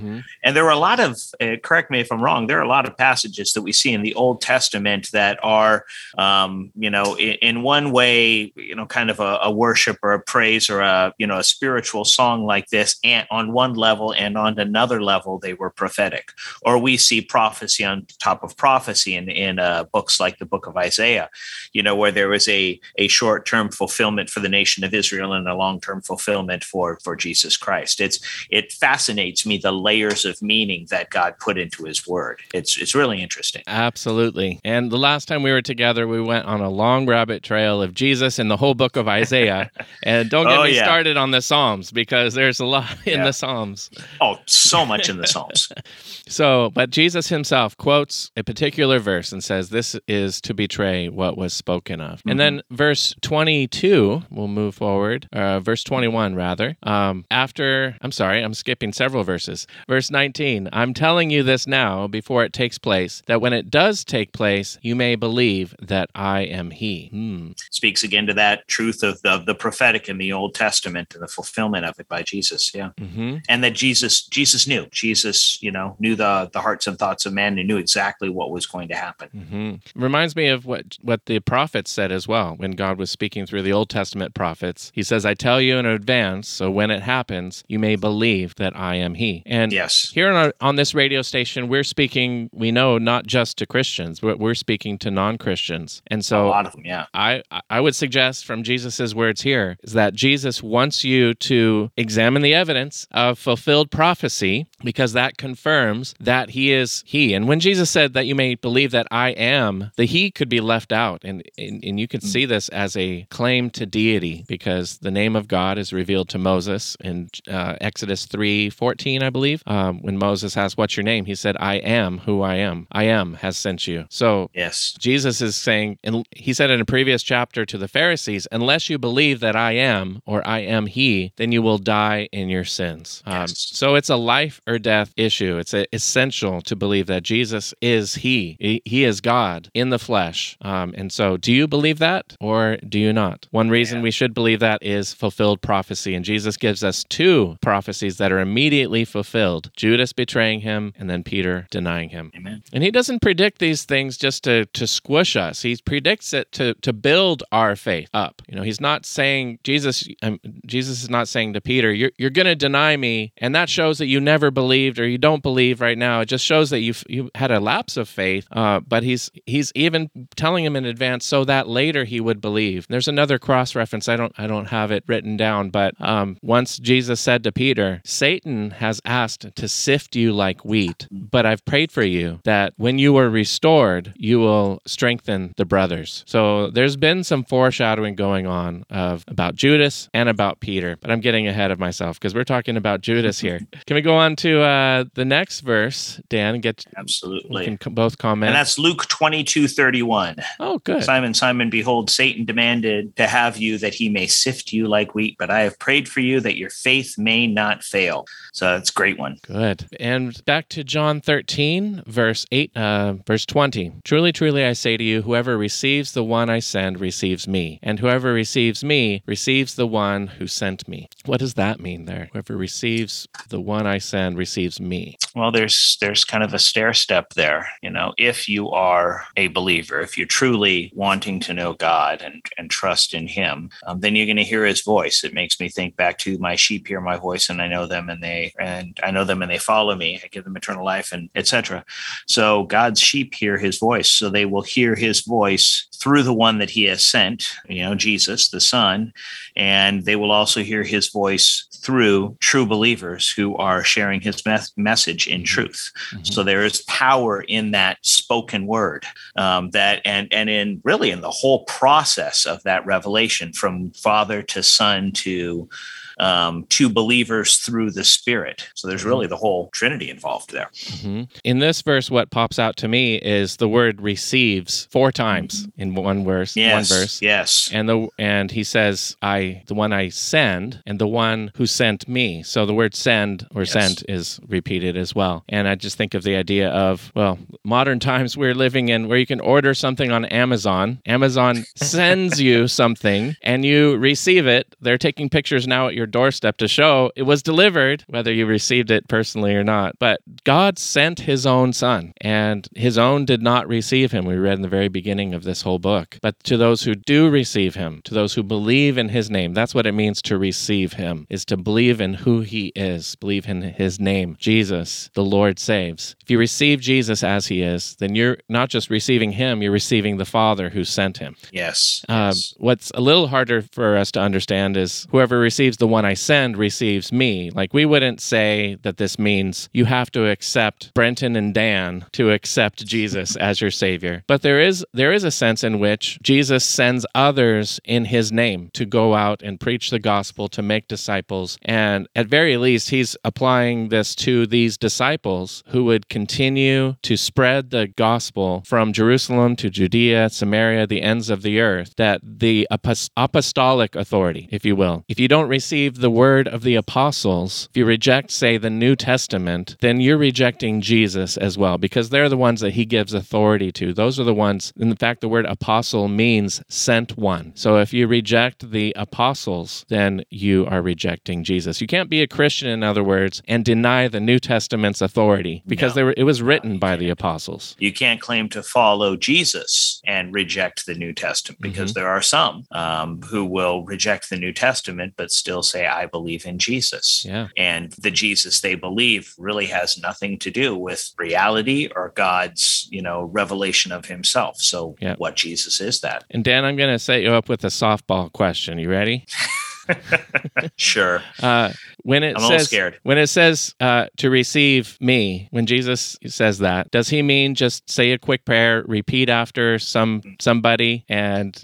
And 0.42 0.56
there 0.56 0.63
were 0.63 0.70
a 0.70 0.77
lot 0.89 1.01
of, 1.01 1.18
uh, 1.42 1.58
correct 1.62 1.92
me 1.92 2.00
if 2.00 2.10
I'm 2.10 2.24
wrong, 2.24 2.48
there 2.48 2.60
are 2.60 2.63
a 2.63 2.68
lot 2.77 2.88
of 2.88 2.96
passages 2.96 3.51
that 3.54 3.62
we 3.62 3.74
see 3.74 3.92
in 3.92 4.04
the 4.04 4.15
Old 4.15 4.39
Testament 4.39 5.12
that 5.12 5.38
are, 5.44 5.84
um, 6.18 6.72
you 6.75 6.89
know, 6.89 7.15
in, 7.15 7.34
in 7.42 7.62
one 7.62 7.92
way, 7.92 8.54
you 8.56 8.75
know, 8.77 8.86
kind 8.86 9.10
of 9.10 9.20
a, 9.20 9.39
a 9.42 9.51
worship 9.51 9.98
or 10.01 10.13
a 10.13 10.22
praise 10.22 10.70
or 10.70 10.80
a, 10.80 11.13
you 11.18 11.27
know, 11.27 11.39
a 11.39 11.44
spiritual 11.44 12.06
song 12.06 12.46
like 12.46 12.68
this. 12.70 12.98
And 13.04 13.27
on 13.30 13.51
one 13.51 13.74
level 13.74 14.13
and 14.13 14.38
on 14.38 14.58
another 14.58 15.04
level, 15.04 15.38
they 15.38 15.54
were 15.54 15.70
prophetic. 15.70 16.32
Or 16.62 16.77
we 16.77 16.96
see 16.96 17.20
prophecy 17.20 17.84
on 17.84 18.08
top 18.20 18.44
of 18.44 18.56
prophecy 18.56 19.13
in, 19.13 19.27
in 19.30 19.60
uh, 19.60 19.84
books 19.92 20.22
like 20.22 20.38
the 20.38 20.46
book 20.46 20.68
of 20.68 20.77
Isaiah, 20.77 21.30
you 21.74 21.84
know, 21.84 21.96
where 21.98 22.13
there 22.13 22.30
was 22.30 22.48
a, 22.48 22.80
a 22.98 23.10
short 23.10 23.46
term 23.46 23.72
fulfillment 23.72 24.30
for 24.30 24.39
the 24.39 24.48
nation 24.48 24.86
of 24.86 24.94
Israel 24.94 25.34
and 25.34 25.50
a 25.50 25.56
long 25.56 25.82
term 25.82 26.01
fulfillment 26.01 26.63
for, 26.63 26.98
for 27.04 27.18
Jesus 27.25 27.58
Christ. 27.58 28.00
It's, 28.00 28.20
it 28.51 28.72
fascinates 28.72 29.46
me 29.48 29.58
the 29.58 29.72
layers 29.72 30.25
of 30.25 30.39
meaning 30.44 30.86
that 30.91 31.10
God 31.10 31.34
put 31.39 31.58
into 31.58 31.84
his 31.86 32.05
word. 32.08 32.39
It's, 32.53 32.77
it's 32.79 32.94
really 32.94 33.20
interesting. 33.22 33.63
Absolutely. 33.65 34.60
And 34.63 34.91
the 34.91 34.98
last 35.00 35.27
time 35.27 35.41
we 35.41 35.51
were 35.51 35.63
together, 35.63 36.08
we 36.08 36.22
went 36.22 36.46
on 36.46 36.62
a 36.62 36.70
long 36.70 37.08
rabbit 37.08 37.41
trail 37.41 37.82
of 37.82 37.96
Jesus 37.96 38.38
in 38.38 38.48
the 38.48 38.58
whole 38.58 38.75
book 38.75 38.96
of 38.96 39.08
Isaiah. 39.08 39.72
and 40.03 40.29
don't 40.29 40.46
get 40.46 40.60
Oh, 40.60 40.63
me 40.65 40.75
yeah. 40.75 40.84
started 40.84 41.17
on 41.17 41.32
the 41.32 41.41
Psalms 41.41 41.91
because 41.91 42.36
there's 42.36 42.60
a 42.60 42.65
lot 42.65 42.96
in 43.05 43.20
Yeah. 43.20 43.24
the 43.25 43.32
Psalms. 43.34 43.89
Oh, 44.22 44.38
so 44.46 44.86
much 44.86 45.10
in 45.10 45.17
the 45.17 45.27
Psalms. 45.27 45.72
So, 46.27 46.72
but 46.74 46.89
Jesus 46.89 47.27
himself 47.27 47.77
quotes 47.77 48.32
a 48.36 48.44
particular 48.44 48.98
verse 48.98 49.32
and 49.32 49.44
says, 49.44 49.70
This 49.70 49.96
is 50.08 50.41
to 50.41 50.55
betray 50.55 51.08
what 51.08 51.38
was 51.38 51.53
spoken 51.53 52.01
of. 52.01 52.24
And 52.25 52.39
then 52.39 52.63
verse 52.72 53.13
22, 53.22 54.24
we'll 54.32 54.48
move 54.48 54.74
forward, 54.74 55.29
uh, 55.32 55.60
verse 55.60 55.84
21, 55.84 56.34
rather. 56.34 56.77
Um, 56.82 57.14
after, 57.31 57.98
I'm 58.01 58.12
sorry, 58.12 58.41
I'm 58.41 58.53
skipping 58.53 58.93
several 58.93 59.24
verses. 59.24 59.67
Verse 59.88 60.12
19, 60.12 60.69
I'm 60.74 60.93
telling 60.93 61.29
you 61.29 61.43
this 61.43 61.67
now 61.67 62.07
before 62.07 62.43
it 62.43 62.53
takes 62.53 62.77
place, 62.77 63.22
that 63.27 63.41
when 63.41 63.53
it 63.53 63.69
does 63.69 64.03
take 64.03 64.31
place, 64.34 64.77
you 64.81 64.95
may 64.95 65.15
believe 65.15 65.75
that 65.81 66.10
I 66.15 66.41
am 66.41 66.72
He. 66.72 67.07
Hmm. 67.12 67.51
Speaks 67.72 68.03
again 68.03 68.25
to 68.27 68.34
that 68.34 68.67
truth 68.67 69.03
of 69.03 69.22
the, 69.22 69.38
the 69.45 69.55
prophetic 69.55 70.10
in 70.10 70.17
the 70.17 70.34
Old 70.34 70.55
Testament 70.55 71.13
and 71.13 71.24
the 71.24 71.27
fulfillment 71.27 71.86
of 71.86 72.00
it 72.00 72.07
by 72.07 72.24
Jesus. 72.24 72.74
Yeah. 72.74 72.89
hmm 72.98 73.38
And 73.48 73.63
that 73.63 73.74
Jesus, 73.74 74.25
Jesus 74.25 74.67
knew. 74.67 74.88
Jesus, 74.91 75.62
you 75.62 75.72
know, 75.72 75.95
knew 76.00 76.15
the, 76.15 76.50
the 76.51 76.62
hearts 76.62 76.88
and 76.88 76.98
thoughts 76.98 77.25
of 77.25 77.34
men 77.34 77.57
and 77.57 77.67
knew 77.67 77.77
exactly 77.77 78.29
what 78.29 78.51
was 78.51 78.65
going 78.65 78.88
to 78.89 78.95
happen. 78.95 79.29
hmm 79.29 80.00
Reminds 80.00 80.36
me 80.36 80.48
of 80.48 80.65
what 80.65 80.98
what 81.01 81.25
the 81.25 81.39
prophets 81.39 81.91
said 81.91 82.12
as 82.12 82.27
well 82.27 82.55
when 82.55 82.72
God 82.72 82.98
was 82.98 83.10
speaking 83.10 83.45
through 83.45 83.62
the 83.62 83.74
Old 83.74 83.89
Testament 83.89 84.34
prophets. 84.34 84.91
He 84.93 85.03
says, 85.03 85.25
"I 85.25 85.34
tell 85.34 85.62
you 85.62 85.77
in 85.77 85.86
advance, 85.86 86.48
so 86.48 86.69
when 86.72 86.91
it 86.91 86.95
happens, 87.04 87.64
you 87.68 87.80
may 87.80 87.96
believe 87.96 88.56
that 88.56 88.75
I 88.75 88.96
am 88.96 89.16
He." 89.16 89.44
And 89.46 89.72
Yes. 89.72 90.12
here 90.14 90.30
on, 90.30 90.36
our, 90.36 90.54
on 90.62 90.75
this 90.75 90.94
radio 90.94 91.22
station, 91.22 91.68
we're 91.68 91.84
speaking. 91.84 92.50
We 92.54 92.72
know 92.72 92.98
not 92.98 93.25
just 93.25 93.58
to 93.58 93.66
Christians, 93.66 94.20
but 94.20 94.40
we're 94.40 94.54
speaking 94.56 94.98
to 95.00 95.12
non-Christians. 95.12 96.02
And 96.08 96.24
so, 96.24 96.48
a 96.48 96.50
lot 96.50 96.66
of 96.66 96.74
them. 96.74 96.84
Yeah. 96.86 97.06
I 97.14 97.42
I 97.70 97.80
would 97.80 97.96
suggest 97.96 98.46
from 98.46 98.64
Jesus's 98.64 99.14
words 99.16 99.42
here 99.42 99.78
is 99.84 99.94
that 99.94 100.14
Jesus 100.14 100.62
wants 100.64 101.04
you 101.04 101.34
to 101.36 101.92
examine 101.98 102.42
the 102.42 102.54
evidence 102.54 103.08
of 103.12 103.38
fulfilled 103.40 103.92
prophecy 103.92 104.68
because 104.86 105.12
that 105.13 105.38
confirms 105.38 106.15
that 106.20 106.51
he 106.51 106.72
is 106.72 107.04
he. 107.06 107.34
And 107.34 107.48
when 107.48 107.60
Jesus 107.60 107.89
said 107.89 108.13
that 108.13 108.25
you 108.27 108.36
may 108.36 108.56
believe 108.56 108.92
that 108.92 109.08
I 109.12 109.30
am, 109.32 109.92
the 109.98 110.06
he 110.06 110.32
could 110.32 110.48
be 110.50 110.62
left 110.62 110.92
out 110.94 111.22
and 111.24 111.44
and, 111.58 111.84
and 111.84 112.00
you 112.00 112.08
can 112.08 112.22
see 112.22 112.46
this 112.46 112.70
as 112.70 112.96
a 112.96 113.24
claim 113.30 113.70
to 113.72 113.86
deity 113.86 114.46
because 114.48 115.00
the 115.00 115.12
name 115.12 115.36
of 115.36 115.48
God 115.48 115.77
is 115.77 115.92
revealed 115.92 116.30
to 116.30 116.38
Moses 116.38 116.96
in 117.04 117.30
uh, 117.50 117.75
Exodus 117.82 118.25
3:14 118.27 119.24
I 119.24 119.30
believe. 119.30 119.63
Um, 119.65 120.01
when 120.01 120.18
Moses 120.18 120.56
asked 120.58 120.77
what's 120.77 120.96
your 120.96 121.04
name, 121.04 121.25
he 121.25 121.36
said 121.36 121.58
I 121.60 121.75
am 121.75 122.20
who 122.20 122.42
I 122.42 122.56
am. 122.56 122.88
I 122.92 123.04
am 123.06 123.36
has 123.36 123.58
sent 123.58 123.88
you. 123.88 124.06
So 124.10 124.50
Yes. 124.54 124.94
Jesus 125.00 125.42
is 125.42 125.56
saying, 125.56 125.98
and 126.04 126.25
he 126.32 126.54
said 126.54 126.70
in 126.72 126.80
a 126.82 126.86
previous 126.86 127.24
chapter 127.24 127.65
to 127.65 127.77
the 127.77 127.88
Pharisees, 127.88 128.48
unless 128.51 128.89
you 128.89 128.98
believe 128.98 129.39
that 129.39 129.56
I 129.56 129.74
am 129.74 130.22
or 130.25 130.46
I 130.48 130.60
am 130.60 130.86
He, 130.86 131.34
then 131.38 131.51
you 131.51 131.62
will 131.62 131.77
die 131.77 132.30
in 132.32 132.50
your 132.50 132.63
sins. 132.65 133.24
Um, 133.25 133.42
Yes. 133.42 133.58
so 133.58 133.96
it's 133.96 134.10
a 134.10 134.15
life 134.15 134.62
or 134.68 134.75
death 134.79 135.13
issue. 135.17 135.58
It's 135.58 135.74
essential 135.91 136.62
to 136.62 136.75
believe 136.75 137.08
that 137.08 137.24
Jesus 137.24 137.74
is 137.82 138.15
He. 138.15 138.58
He, 138.60 138.82
he 138.86 139.03
is 139.03 139.22
God 139.22 139.70
in 139.74 139.89
the 139.89 140.00
flesh. 140.00 140.58
Um, 140.62 140.94
and 140.98 141.12
so, 141.12 141.38
do 141.38 141.51
you 141.51 141.67
believe 141.67 142.00
that 142.00 142.36
or 142.39 142.77
do 142.88 143.00
you 143.00 143.13
not? 143.13 143.48
One 143.51 143.70
reason 143.70 144.00
Yeah. 144.00 144.03
we 144.03 144.12
should 144.12 144.34
believe 144.34 144.60
that 144.60 144.82
is 144.82 145.13
fulfilled 145.13 145.62
prophecy. 145.62 146.15
And 146.15 146.25
Jesus 146.25 146.58
gives 146.58 146.84
us 146.84 147.03
two 147.03 147.58
prophecies 147.62 148.17
that 148.17 148.32
are 148.32 148.39
immediately 148.39 149.05
fulfilled 149.05 149.72
Judas 149.75 150.13
betraying 150.13 150.62
him 150.62 150.94
and 150.98 151.10
then 151.10 151.24
Peter 151.24 151.67
denying 151.72 152.10
him. 152.10 152.32
Amen. 152.36 152.63
And 152.74 152.84
he 152.84 152.91
doesn't 152.91 153.22
predict 153.22 153.60
these 153.60 153.84
things 153.84 154.17
just 154.17 154.44
to, 154.44 154.65
to 154.65 154.88
squish 154.88 155.36
us. 155.36 155.62
He 155.62 155.77
predicts 155.86 156.34
it 156.34 156.51
to, 156.53 156.74
to 156.75 156.94
build 156.94 157.44
our 157.51 157.75
faith 157.75 158.10
up. 158.13 158.35
You 158.48 158.56
know, 158.56 158.64
he's 158.64 158.82
not 158.82 159.06
saying 159.06 159.60
Jesus. 159.64 160.08
Um, 160.22 160.40
Jesus 160.66 161.04
is 161.04 161.10
not 161.10 161.28
saying 161.28 161.54
to 161.54 161.62
Peter, 161.62 161.94
"You're 161.94 162.12
you're 162.18 162.30
going 162.30 162.46
to 162.46 162.56
deny 162.56 162.96
me," 162.98 163.34
and 163.38 163.56
that 163.56 163.70
shows 163.70 163.98
that 163.98 164.08
you 164.08 164.20
never 164.20 164.52
believed 164.52 165.00
or 165.00 165.08
you 165.08 165.18
don't 165.18 165.44
believe 165.44 165.82
right 165.82 165.98
now. 165.98 166.22
It 166.22 166.28
just 166.28 166.46
shows 166.46 166.70
that 166.70 166.80
you've 166.80 167.04
you 167.08 167.32
had 167.36 167.52
a 167.52 167.60
lapse 167.60 167.98
of 167.98 168.08
faith. 168.08 168.48
Uh, 168.52 168.80
but 168.80 169.04
he's 169.04 169.32
he's 169.46 169.72
even 169.75 170.10
telling 170.36 170.66
him 170.66 170.75
in 170.75 170.86
advance 170.86 171.25
so 171.25 171.44
that 171.46 171.68
later 171.68 172.04
he 172.04 172.20
would 172.20 172.42
believe. 172.42 172.88
There's 172.88 173.08
another 173.08 173.40
cross 173.40 173.75
reference. 173.75 174.08
I 174.08 174.16
don't 174.16 174.34
I 174.38 174.48
don't 174.48 174.68
have 174.68 174.92
it 174.92 175.04
written 175.08 175.38
down, 175.38 175.70
but 175.70 175.94
um, 176.00 176.38
once 176.42 176.78
Jesus 176.78 177.20
said 177.20 177.44
to 177.44 177.52
Peter, 177.52 178.02
"Satan 178.06 178.72
has 178.72 179.02
asked 179.06 179.56
to 179.56 179.68
sift 179.68 180.16
you 180.16 180.34
like 180.34 180.66
wheat, 180.66 181.08
but 181.12 181.46
I've 181.46 181.66
prayed 181.66 181.92
for 181.92 182.04
you 182.04 182.40
that 182.44 182.74
when 182.78 183.00
you 183.00 183.18
are 183.18 183.30
restored, 183.30 184.14
you 184.18 184.40
will 184.40 184.82
strengthen 184.86 185.54
the 185.58 185.66
brothers." 185.66 186.24
So 186.28 186.70
there's 186.70 186.98
been 186.98 187.24
some 187.24 187.44
foreshadowing 187.44 188.16
going 188.16 188.35
on 188.44 188.86
of 188.89 189.24
about 189.27 189.56
Judas 189.56 190.10
and 190.13 190.27
about 190.27 190.60
Peter, 190.60 190.98
but 191.00 191.12
I'm 191.12 191.22
getting 191.22 191.48
ahead 191.48 191.72
of 191.72 191.80
myself 191.80 192.20
because 192.20 192.36
we're 192.36 192.44
talking 192.44 192.77
about 192.77 193.01
Judas 193.01 193.39
here. 193.39 193.60
Can 193.86 193.96
we 193.96 194.01
go 194.01 194.15
on 194.15 194.36
to 194.38 194.62
uh, 194.62 195.06
the 195.13 195.25
next 195.25 195.62
verse, 195.62 196.20
Dan? 196.30 196.60
Get 196.60 196.84
we 196.86 197.00
Absolutely. 197.00 197.65
can 197.65 197.77
co- 197.77 197.89
both 197.89 198.18
comment. 198.18 198.50
And 198.50 198.56
that's 198.56 198.77
Luke 198.77 199.08
22 199.08 199.68
31. 199.68 200.38
oh, 200.60 200.80
good. 200.80 201.04
Simon, 201.04 201.34
Simon, 201.34 201.70
behold, 201.70 202.10
Satan 202.10 202.46
demanded 202.46 203.15
to 203.15 203.27
have 203.27 203.58
you 203.58 203.77
that 203.77 203.94
he 203.94 204.10
may 204.10 204.27
sift 204.27 204.74
you 204.74 204.88
like 204.88 205.15
wheat, 205.15 205.38
but 205.38 205.50
I 205.50 205.62
have 205.62 205.77
prayed 205.80 206.10
for 206.10 206.20
you 206.20 206.39
that 206.42 206.58
your 206.58 206.70
faith 206.70 207.18
may 207.18 207.48
not 207.48 207.84
fail. 207.84 208.25
So 208.54 208.65
that's 208.65 208.89
a 208.89 208.94
great 208.94 209.20
one. 209.20 209.38
Good. 209.44 209.88
And 210.00 210.44
back 210.46 210.70
to 210.70 210.84
John 210.84 211.22
13, 211.22 212.04
verse 212.08 212.46
8, 212.51 212.75
uh, 212.75 213.13
verse 213.25 213.46
20. 213.46 213.94
Truly, 214.04 214.32
truly, 214.32 214.63
I 214.63 214.74
say 214.74 214.98
to 214.98 215.04
you, 215.04 215.22
whoever 215.22 215.58
receives 215.58 216.13
the 216.13 216.24
one 216.24 216.50
I 216.50 216.60
send 216.60 217.00
receives 217.00 217.48
me, 217.48 217.80
and 217.84 218.00
whoever 218.00 218.25
receives 218.34 218.84
me 218.84 219.24
receives 219.25 219.75
the 219.75 219.88
one 219.88 220.27
who 220.27 220.48
sent 220.48 220.88
me. 220.88 221.10
What 221.25 221.39
does 221.39 221.55
that 221.55 221.79
mean 221.79 222.05
there? 222.05 222.29
Whoever 222.34 222.58
receives 222.58 223.27
the 223.50 223.62
one 223.62 223.86
I 223.86 223.98
send 223.98 224.38
receives 224.38 224.79
me. 224.79 225.17
Well, 225.36 225.51
there's 225.51 225.98
there's 226.00 226.24
kind 226.24 226.46
of 226.46 226.54
a 226.54 226.60
stair 226.60 226.94
step 226.94 227.34
there. 227.34 227.68
You 227.84 227.89
know, 227.89 228.13
if 228.18 228.48
you 228.48 228.70
are 228.70 229.25
a 229.36 229.48
believer, 229.48 230.00
if 230.00 230.18
you're 230.18 230.25
truly 230.25 230.94
wanting 230.96 231.42
to 231.42 231.54
know 231.54 231.74
God 231.74 232.22
and 232.22 232.42
and 232.58 232.72
trust 232.72 233.13
in 233.13 233.27
Him, 233.27 233.70
um, 233.86 234.00
then 234.00 234.15
you're 234.15 234.27
going 234.27 234.38
to 234.38 234.44
hear 234.44 234.65
His 234.65 234.82
voice. 234.82 235.25
It 235.25 235.34
makes 235.34 235.60
me 235.60 235.68
think 235.68 235.98
back 235.98 236.18
to 236.20 236.38
my 236.38 236.56
sheep 236.56 236.88
hear 236.88 237.01
my 237.01 237.18
voice, 237.18 237.50
and 237.50 237.62
I 237.62 237.68
know 237.68 237.86
them, 237.86 238.10
and 238.10 238.24
they 238.24 238.54
and 238.58 238.98
I 239.04 239.12
know 239.12 239.25
them, 239.25 239.42
and 239.42 239.51
they 239.51 239.58
follow 239.58 239.94
me. 239.94 240.22
I 240.24 240.27
give 240.27 240.46
them 240.46 240.56
eternal 240.56 240.86
life, 240.86 241.12
and 241.12 241.30
etc. 241.36 241.84
So 242.27 242.63
God's 242.63 243.01
sheep 243.01 243.34
hear 243.34 243.58
His 243.58 243.77
voice, 243.77 244.10
so 244.10 244.30
they 244.30 244.46
will 244.46 244.62
hear 244.62 244.96
His 244.96 245.20
voice 245.20 245.86
through 245.96 246.24
the 246.24 246.34
one 246.34 246.60
that 246.60 246.70
He 246.70 246.86
has 246.86 247.04
sent. 247.04 247.50
You 247.68 247.84
know, 247.84 247.96
Jesus, 247.96 248.48
the 248.48 248.62
Son, 248.62 249.12
and 249.58 250.06
they 250.06 250.15
will 250.15 250.32
also 250.32 250.63
hear 250.63 250.84
His 250.84 251.10
voice 251.10 251.68
through 251.75 252.38
true 252.39 252.65
believers 252.65 253.30
who 253.30 253.56
are 253.58 253.84
sharing 253.84 254.22
His 254.22 254.46
mes- 254.46 254.72
message 254.77 255.25
in 255.27 255.44
truth. 255.44 255.91
Mhm. 256.13 256.34
So 256.34 256.44
there 256.44 256.63
is 256.63 256.82
power 256.84 257.41
in 257.41 257.72
that 257.72 257.98
spoken 258.01 258.67
word 258.67 259.05
um, 259.36 259.72
that 259.72 260.01
and 260.05 260.32
and 260.32 260.50
in 260.50 260.82
really 260.84 261.12
in 261.12 261.22
the 261.22 261.32
whole 261.32 261.63
process 261.65 262.46
of 262.46 262.63
that 262.63 262.86
revelation 262.86 263.53
from 263.53 263.91
father 263.91 264.41
to 264.44 264.63
son 264.63 265.12
to 265.12 265.70
um, 266.19 266.65
to 266.69 266.89
believers 266.89 267.57
through 267.57 267.91
the 267.91 268.03
spirit. 268.03 268.67
So 268.75 268.88
there's 268.88 269.03
really 269.03 269.27
the 269.27 269.36
whole 269.38 269.69
Trinity 269.74 270.10
involved 270.10 270.51
there. 270.51 270.69
Mhm. 270.74 271.27
In 271.43 271.60
this 271.60 271.81
verse, 271.81 272.10
what 272.12 272.31
pops 272.31 272.57
out 272.60 272.75
to 272.77 272.88
me 272.88 273.15
is 273.15 273.57
the 273.57 273.67
word 273.69 274.01
receives 274.01 274.88
four 274.91 275.12
times 275.12 275.67
in 275.77 275.95
one 275.95 276.24
verse. 276.25 276.55
Yes, 276.55 276.74
One 276.91 277.00
verse. 277.00 277.22
yes, 277.22 277.69
and 277.72 277.88
the 277.89 278.07
and 278.17 278.51
he 278.51 278.63
says 278.63 279.15
i 279.22 279.62
the 279.67 279.74
one 279.74 279.91
i 279.93 280.10
send 280.10 280.81
and 280.86 281.00
the 281.00 281.07
one 281.07 281.51
who 281.55 281.65
sent 281.65 282.07
me 282.07 282.43
so 282.43 282.65
the 282.65 282.74
word 282.74 282.95
send 282.95 283.45
or 283.53 283.62
Yes. 283.63 283.72
sent 283.72 284.03
is 284.10 284.39
repeated 284.48 284.95
as 284.98 285.13
well 285.15 285.43
and 285.50 285.67
i 285.67 285.75
just 285.75 285.98
think 285.98 286.13
of 286.13 286.24
the 286.24 286.36
idea 286.36 286.69
of 286.69 287.12
well 287.15 287.38
modern 287.63 288.00
times 288.00 288.38
we're 288.38 288.53
living 288.55 288.89
in 288.89 289.07
where 289.07 289.17
you 289.17 289.25
can 289.25 289.39
order 289.39 289.74
something 289.74 290.12
on 290.12 290.25
amazon 290.25 291.00
amazon 291.05 291.65
sends 291.75 292.41
you 292.41 292.67
something 292.67 293.36
and 293.41 293.65
you 293.65 293.95
receive 293.98 294.45
it 294.48 294.75
they're 294.81 294.98
taking 294.98 295.29
pictures 295.29 295.67
now 295.67 295.88
at 295.88 295.93
your 295.93 296.05
doorstep 296.06 296.58
to 296.58 296.68
show 296.68 297.12
it 297.16 297.24
was 297.24 297.44
delivered 297.44 298.04
whether 298.08 298.34
you 298.34 298.46
received 298.46 298.92
it 298.92 299.08
personally 299.08 299.56
or 299.56 299.64
not. 299.64 299.98
But 300.00 300.22
god 300.44 300.78
sent 300.78 301.20
his 301.22 301.46
own 301.46 301.74
son 301.74 302.14
and 302.22 302.68
his 302.76 302.98
own 302.98 303.26
did 303.26 303.42
not 303.42 303.68
receive 303.68 304.12
him. 304.12 304.26
We 304.26 304.36
read 304.36 304.56
in 304.56 304.62
the 304.62 304.68
very 304.68 304.88
beginning 304.88 305.34
of 305.34 305.44
this 305.44 305.62
whole 305.62 305.80
book. 305.80 306.18
But 306.22 306.42
to 306.44 306.58
those 306.58 306.84
who 306.84 306.96
do 306.96 307.30
receive 307.30 307.76
him 307.76 308.02
to 308.06 308.14
those 308.14 308.34
who 308.34 308.44
believe 308.44 308.98
in 308.98 309.10
his 309.10 309.30
name 309.30 309.54
that's 309.54 309.76
what 309.76 309.86
it 309.86 309.94
means 309.94 310.22
to 310.24 310.38
receive 310.38 310.94
him 310.94 311.28
is 311.30 311.46
to 311.46 311.58
believe 311.58 312.02
in 312.02 312.14
who 312.14 312.41
he 312.41 312.72
is. 312.76 313.15
Believe 313.15 313.48
in 313.48 313.62
his 313.62 314.00
name. 314.00 314.36
Jesus 314.39 315.10
the 315.13 315.24
lord 315.24 315.60
saves. 315.60 316.15
If 316.22 316.30
you 316.30 316.39
receive 316.39 316.80
jesus 316.82 317.24
as 317.24 317.48
he 317.48 317.62
is 317.62 317.96
then 317.98 318.15
you're 318.15 318.38
not 318.50 318.70
just 318.70 318.89
receiving 318.89 319.34
him 319.34 319.62
you're 319.62 319.72
receiving 319.72 320.18
the 320.18 320.26
father 320.26 320.70
who 320.70 320.84
sent 320.84 321.18
him. 321.18 321.36
Yes, 321.52 322.06
uh, 322.10 322.34
yes. 322.34 322.54
what's 322.58 322.91
a 322.94 323.02
little 323.02 323.28
harder 323.28 323.62
for 323.62 323.98
us 323.98 324.12
to 324.12 324.20
understand 324.20 324.78
is 324.78 325.08
whoever 325.10 325.39
receives 325.39 325.78
the 325.78 325.88
one 325.95 326.03
I 326.03 326.13
send 326.13 326.58
receives 326.58 327.13
me. 327.13 327.51
Like, 327.51 327.73
we 327.73 327.86
wouldn't 327.86 328.19
say 328.19 328.77
that 328.81 328.97
this 328.97 329.17
means 329.17 329.69
you 329.71 329.86
have 329.86 330.12
to 330.12 330.29
accept 330.29 330.93
Brenten 330.93 331.38
and 331.38 331.53
Dan 331.53 332.05
to 332.12 332.31
accept 332.31 332.86
Jesus 332.86 333.36
as 333.49 333.62
your 333.62 333.71
Savior. 333.71 334.21
But 334.27 334.41
there 334.41 334.60
is 334.60 334.86
there 334.93 335.13
is 335.13 335.23
a 335.23 335.31
sense 335.31 335.63
in 335.63 335.79
which 335.79 336.19
Jesus 336.21 336.65
sends 336.65 337.05
others 337.15 337.79
in 337.86 338.03
His 338.05 338.29
name 338.29 338.71
to 338.73 338.86
go 338.86 339.13
out 339.15 339.41
and 339.41 339.58
preach 339.58 339.89
the 339.89 340.05
gospel, 340.13 340.49
to 340.49 340.62
make 340.62 340.89
disciples, 340.89 341.58
and 341.62 342.10
at 342.13 342.27
very 342.27 342.58
least, 342.58 342.89
He's 342.89 343.15
applying 343.23 343.88
this 343.88 344.15
to 344.15 344.45
these 344.45 344.77
disciples 344.77 345.63
who 345.67 345.86
would 345.86 346.10
continue 346.10 346.95
to 347.03 347.15
spread 347.15 347.69
the 347.69 347.88
gospel 347.88 348.63
from 348.65 348.91
Jerusalem 348.91 349.55
to 349.55 349.69
Judea, 349.69 350.29
Samaria, 350.29 350.88
the 350.88 351.01
ends 351.01 351.29
of 351.29 351.41
the 351.41 351.62
earth, 351.62 351.93
that 351.95 352.19
the 352.21 352.67
apos- 352.69 353.10
apostolic 353.15 353.95
authority, 353.95 354.49
if 354.51 354.65
you 354.65 354.75
will, 354.75 355.05
if 355.08 355.19
you 355.21 355.29
don't 355.29 355.47
receive 355.47 355.85
the 355.89 356.10
word 356.10 356.48
of 356.48 356.63
the 356.63 356.76
apostles, 356.76 357.67
if 357.71 357.78
you 357.78 357.86
reject, 357.86 358.32
say, 358.32 358.58
the 358.58 358.69
New 358.69 358.95
Testament, 358.95 359.76
then 359.82 360.02
you're 360.02 360.17
rejecting 360.17 360.82
Jesus 360.82 361.38
as 361.38 361.58
well, 361.58 361.78
because 361.78 362.10
they're 362.10 362.30
the 362.30 362.38
ones 362.38 362.62
that 362.62 362.74
he 362.74 362.86
gives 362.86 363.13
authority 363.13 363.71
to. 363.74 363.93
Those 363.93 364.19
are 364.19 364.24
the 364.24 364.34
ones, 364.34 364.74
in 364.78 364.95
fact, 364.95 365.21
the 365.21 365.30
word 365.30 365.45
apostle 365.45 366.08
means 366.08 366.62
sent 366.67 367.17
one. 367.17 367.52
So 367.56 367.78
if 367.78 367.93
you 367.93 368.08
reject 368.08 368.71
the 368.71 368.93
apostles, 368.95 369.86
then 369.89 370.24
you 370.30 370.65
are 370.67 370.82
rejecting 370.82 371.43
Jesus. 371.43 371.82
You 371.82 371.88
can't 371.88 372.10
be 372.10 372.21
a 372.21 372.28
Christian, 372.28 372.69
in 372.69 372.84
other 372.84 373.04
words, 373.04 373.41
and 373.48 373.63
deny 373.65 374.08
the 374.08 374.19
New 374.19 374.39
Testament's 374.39 375.02
authority 375.02 375.63
because 375.67 375.91
No. 375.91 375.95
they 375.95 376.04
were, 376.04 376.13
it 376.17 376.24
was 376.24 376.41
written 376.41 376.80
by 376.80 376.95
the 376.95 377.10
apostles. 377.10 377.76
You 377.80 377.93
can't 377.93 378.21
claim 378.21 378.50
to 378.50 378.63
follow 378.63 379.15
Jesus 379.15 380.02
and 380.06 380.34
reject 380.34 380.86
the 380.86 380.95
New 380.95 381.13
Testament 381.13 381.62
because 381.62 381.93
there 381.93 382.08
are 382.08 382.21
some 382.21 382.65
um, 382.71 383.21
who 383.24 383.45
will 383.45 383.84
reject 383.84 384.30
the 384.30 384.38
New 384.38 384.54
Testament 384.54 385.13
but 385.17 385.32
still 385.32 385.63
say, 385.63 385.75
I 385.84 386.06
believe 386.06 386.46
in 386.46 386.60
Jesus. 386.60 387.26
Yeah. 387.26 387.48
And 387.58 387.92
the 387.94 388.12
Jesus 388.12 388.62
they 388.62 388.76
believe 388.76 389.34
really 389.38 389.66
has 389.66 389.98
nothing 389.98 390.38
to 390.40 390.52
do 390.52 390.78
with 390.78 391.12
reality 391.18 391.90
or 391.96 392.14
God's, 392.16 392.88
you 392.92 393.02
know, 393.02 393.24
revelation 393.24 393.92
of 393.92 394.06
himself. 394.06 394.62
So 394.62 394.96
Yeah. 395.00 395.16
what 395.18 395.36
Jesus 395.36 395.82
is 395.82 396.02
that? 396.02 396.24
And 396.30 396.44
Dan, 396.44 396.64
I'm 396.64 396.76
going 396.76 396.94
to 396.94 397.00
set 397.00 397.22
you 397.22 397.32
up 397.34 397.50
with 397.50 397.64
a 397.64 397.68
softball 397.70 398.32
question. 398.32 398.78
You 398.78 398.90
ready? 398.90 399.26
Sure. 400.78 401.21
Uh, 401.41 401.71
when 402.04 402.24
it 402.24 402.36
I'm 402.38 402.43
a 402.43 402.48
says 402.48 402.67
scared. 402.67 403.00
when 403.04 403.17
it 403.17 403.28
says 403.28 403.76
uh, 403.80 404.08
to 404.17 404.30
receive 404.30 404.98
me, 405.02 405.48
when 405.52 405.65
Jesus 405.65 406.17
says 406.28 406.60
that, 406.60 406.91
does 406.91 407.10
he 407.10 407.21
mean 407.21 407.56
just 407.56 407.89
say 407.89 408.12
a 408.12 408.17
quick 408.17 408.45
prayer, 408.45 408.84
repeat 408.88 409.30
after 409.30 409.80
some 409.80 410.21
somebody, 410.39 411.06
and 411.10 411.63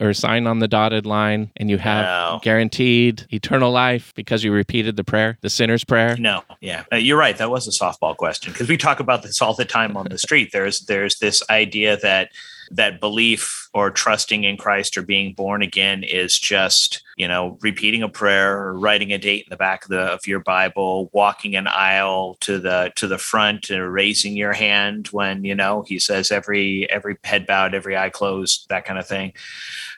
or 0.00 0.12
sign 0.14 0.46
on 0.46 0.58
the 0.58 0.68
dotted 0.68 1.06
line, 1.06 1.50
and 1.56 1.70
you 1.70 1.78
have 1.78 2.04
No. 2.04 2.40
guaranteed 2.42 3.26
eternal 3.30 3.70
life 3.70 4.12
because 4.14 4.42
you 4.44 4.52
repeated 4.52 4.96
the 4.96 5.04
prayer, 5.04 5.38
the 5.42 5.50
sinner's 5.50 5.84
prayer? 5.84 6.16
No, 6.18 6.42
yeah, 6.60 6.84
Uh, 6.92 6.96
you're 6.96 7.18
right. 7.18 7.36
That 7.36 7.50
was 7.50 7.66
a 7.68 7.70
softball 7.84 8.16
question 8.16 8.52
because 8.52 8.68
we 8.68 8.76
talk 8.76 9.00
about 9.00 9.22
this 9.22 9.40
all 9.42 9.54
the 9.54 9.64
time 9.64 9.96
on 9.96 10.06
the 10.10 10.18
street. 10.26 10.50
There's 10.52 10.80
there's 10.86 11.18
this 11.18 11.42
idea 11.50 11.96
that 11.98 12.30
that 12.70 13.00
belief 13.00 13.68
or 13.74 13.90
trusting 13.90 14.44
in 14.44 14.56
Christ 14.56 14.96
or 14.96 15.02
being 15.02 15.34
born 15.34 15.62
again 15.62 16.02
is 16.02 16.38
just 16.38 17.02
you 17.16 17.28
know 17.28 17.58
repeating 17.60 18.02
a 18.02 18.08
prayer 18.08 18.58
or 18.58 18.78
writing 18.78 19.12
a 19.12 19.18
date 19.18 19.44
in 19.44 19.50
the 19.50 19.56
back 19.56 19.84
of, 19.84 19.90
the, 19.90 20.00
of 20.00 20.26
your 20.26 20.40
bible 20.40 21.10
walking 21.12 21.54
an 21.54 21.66
aisle 21.66 22.36
to 22.40 22.58
the 22.58 22.92
to 22.96 23.06
the 23.06 23.18
front 23.18 23.70
and 23.70 23.92
raising 23.92 24.36
your 24.36 24.52
hand 24.52 25.08
when 25.08 25.44
you 25.44 25.54
know 25.54 25.82
he 25.82 25.98
says 25.98 26.30
every 26.30 26.90
every 26.90 27.16
head 27.24 27.46
bowed 27.46 27.74
every 27.74 27.96
eye 27.96 28.10
closed 28.10 28.66
that 28.68 28.84
kind 28.84 28.98
of 28.98 29.06
thing. 29.06 29.32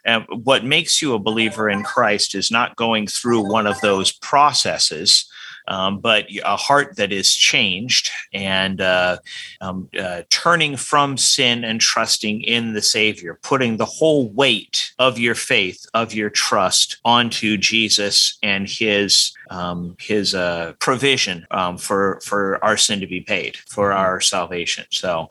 And 0.05 0.25
what 0.45 0.65
makes 0.65 1.03
you 1.03 1.15
a 1.15 1.19
believer 1.19 1.69
in 1.69 1.83
christ 1.83 2.35
is 2.35 2.51
not 2.51 2.77
going 2.77 3.07
through 3.07 3.51
one 3.51 3.67
of 3.67 3.81
those 3.81 4.13
processes 4.13 5.31
um, 5.69 6.01
but 6.01 6.27
a 6.45 6.57
heart 6.57 6.97
that 6.97 7.13
is 7.13 7.35
changed 7.35 8.11
and 8.33 8.81
uh, 8.81 9.19
um, 9.61 9.89
uh, 9.99 10.23
turning 10.31 10.77
from 10.77 11.17
sin 11.17 11.65
and 11.65 11.81
trusting 11.81 12.43
in 12.43 12.75
the 12.75 12.83
Savior, 12.83 13.39
putting 13.43 13.77
the 13.77 13.85
whole 13.85 14.29
weight 14.31 14.93
of 14.99 15.19
your 15.19 15.35
faith, 15.35 15.85
of 15.95 16.15
your 16.15 16.31
trust 16.31 16.99
onto 17.05 17.57
Jesus 17.57 18.39
and 18.43 18.69
His 18.69 19.33
um, 19.51 19.97
His 20.01 20.35
uh, 20.35 20.75
provision 20.79 21.47
um, 21.51 21.79
for 21.79 22.21
for 22.25 22.63
our 22.65 22.77
sin 22.77 23.01
to 23.01 23.07
be 23.07 23.21
paid, 23.21 23.57
for 23.57 23.91
mm-hmm. 23.91 24.01
our 24.01 24.21
salvation. 24.21 24.85
So, 24.91 25.29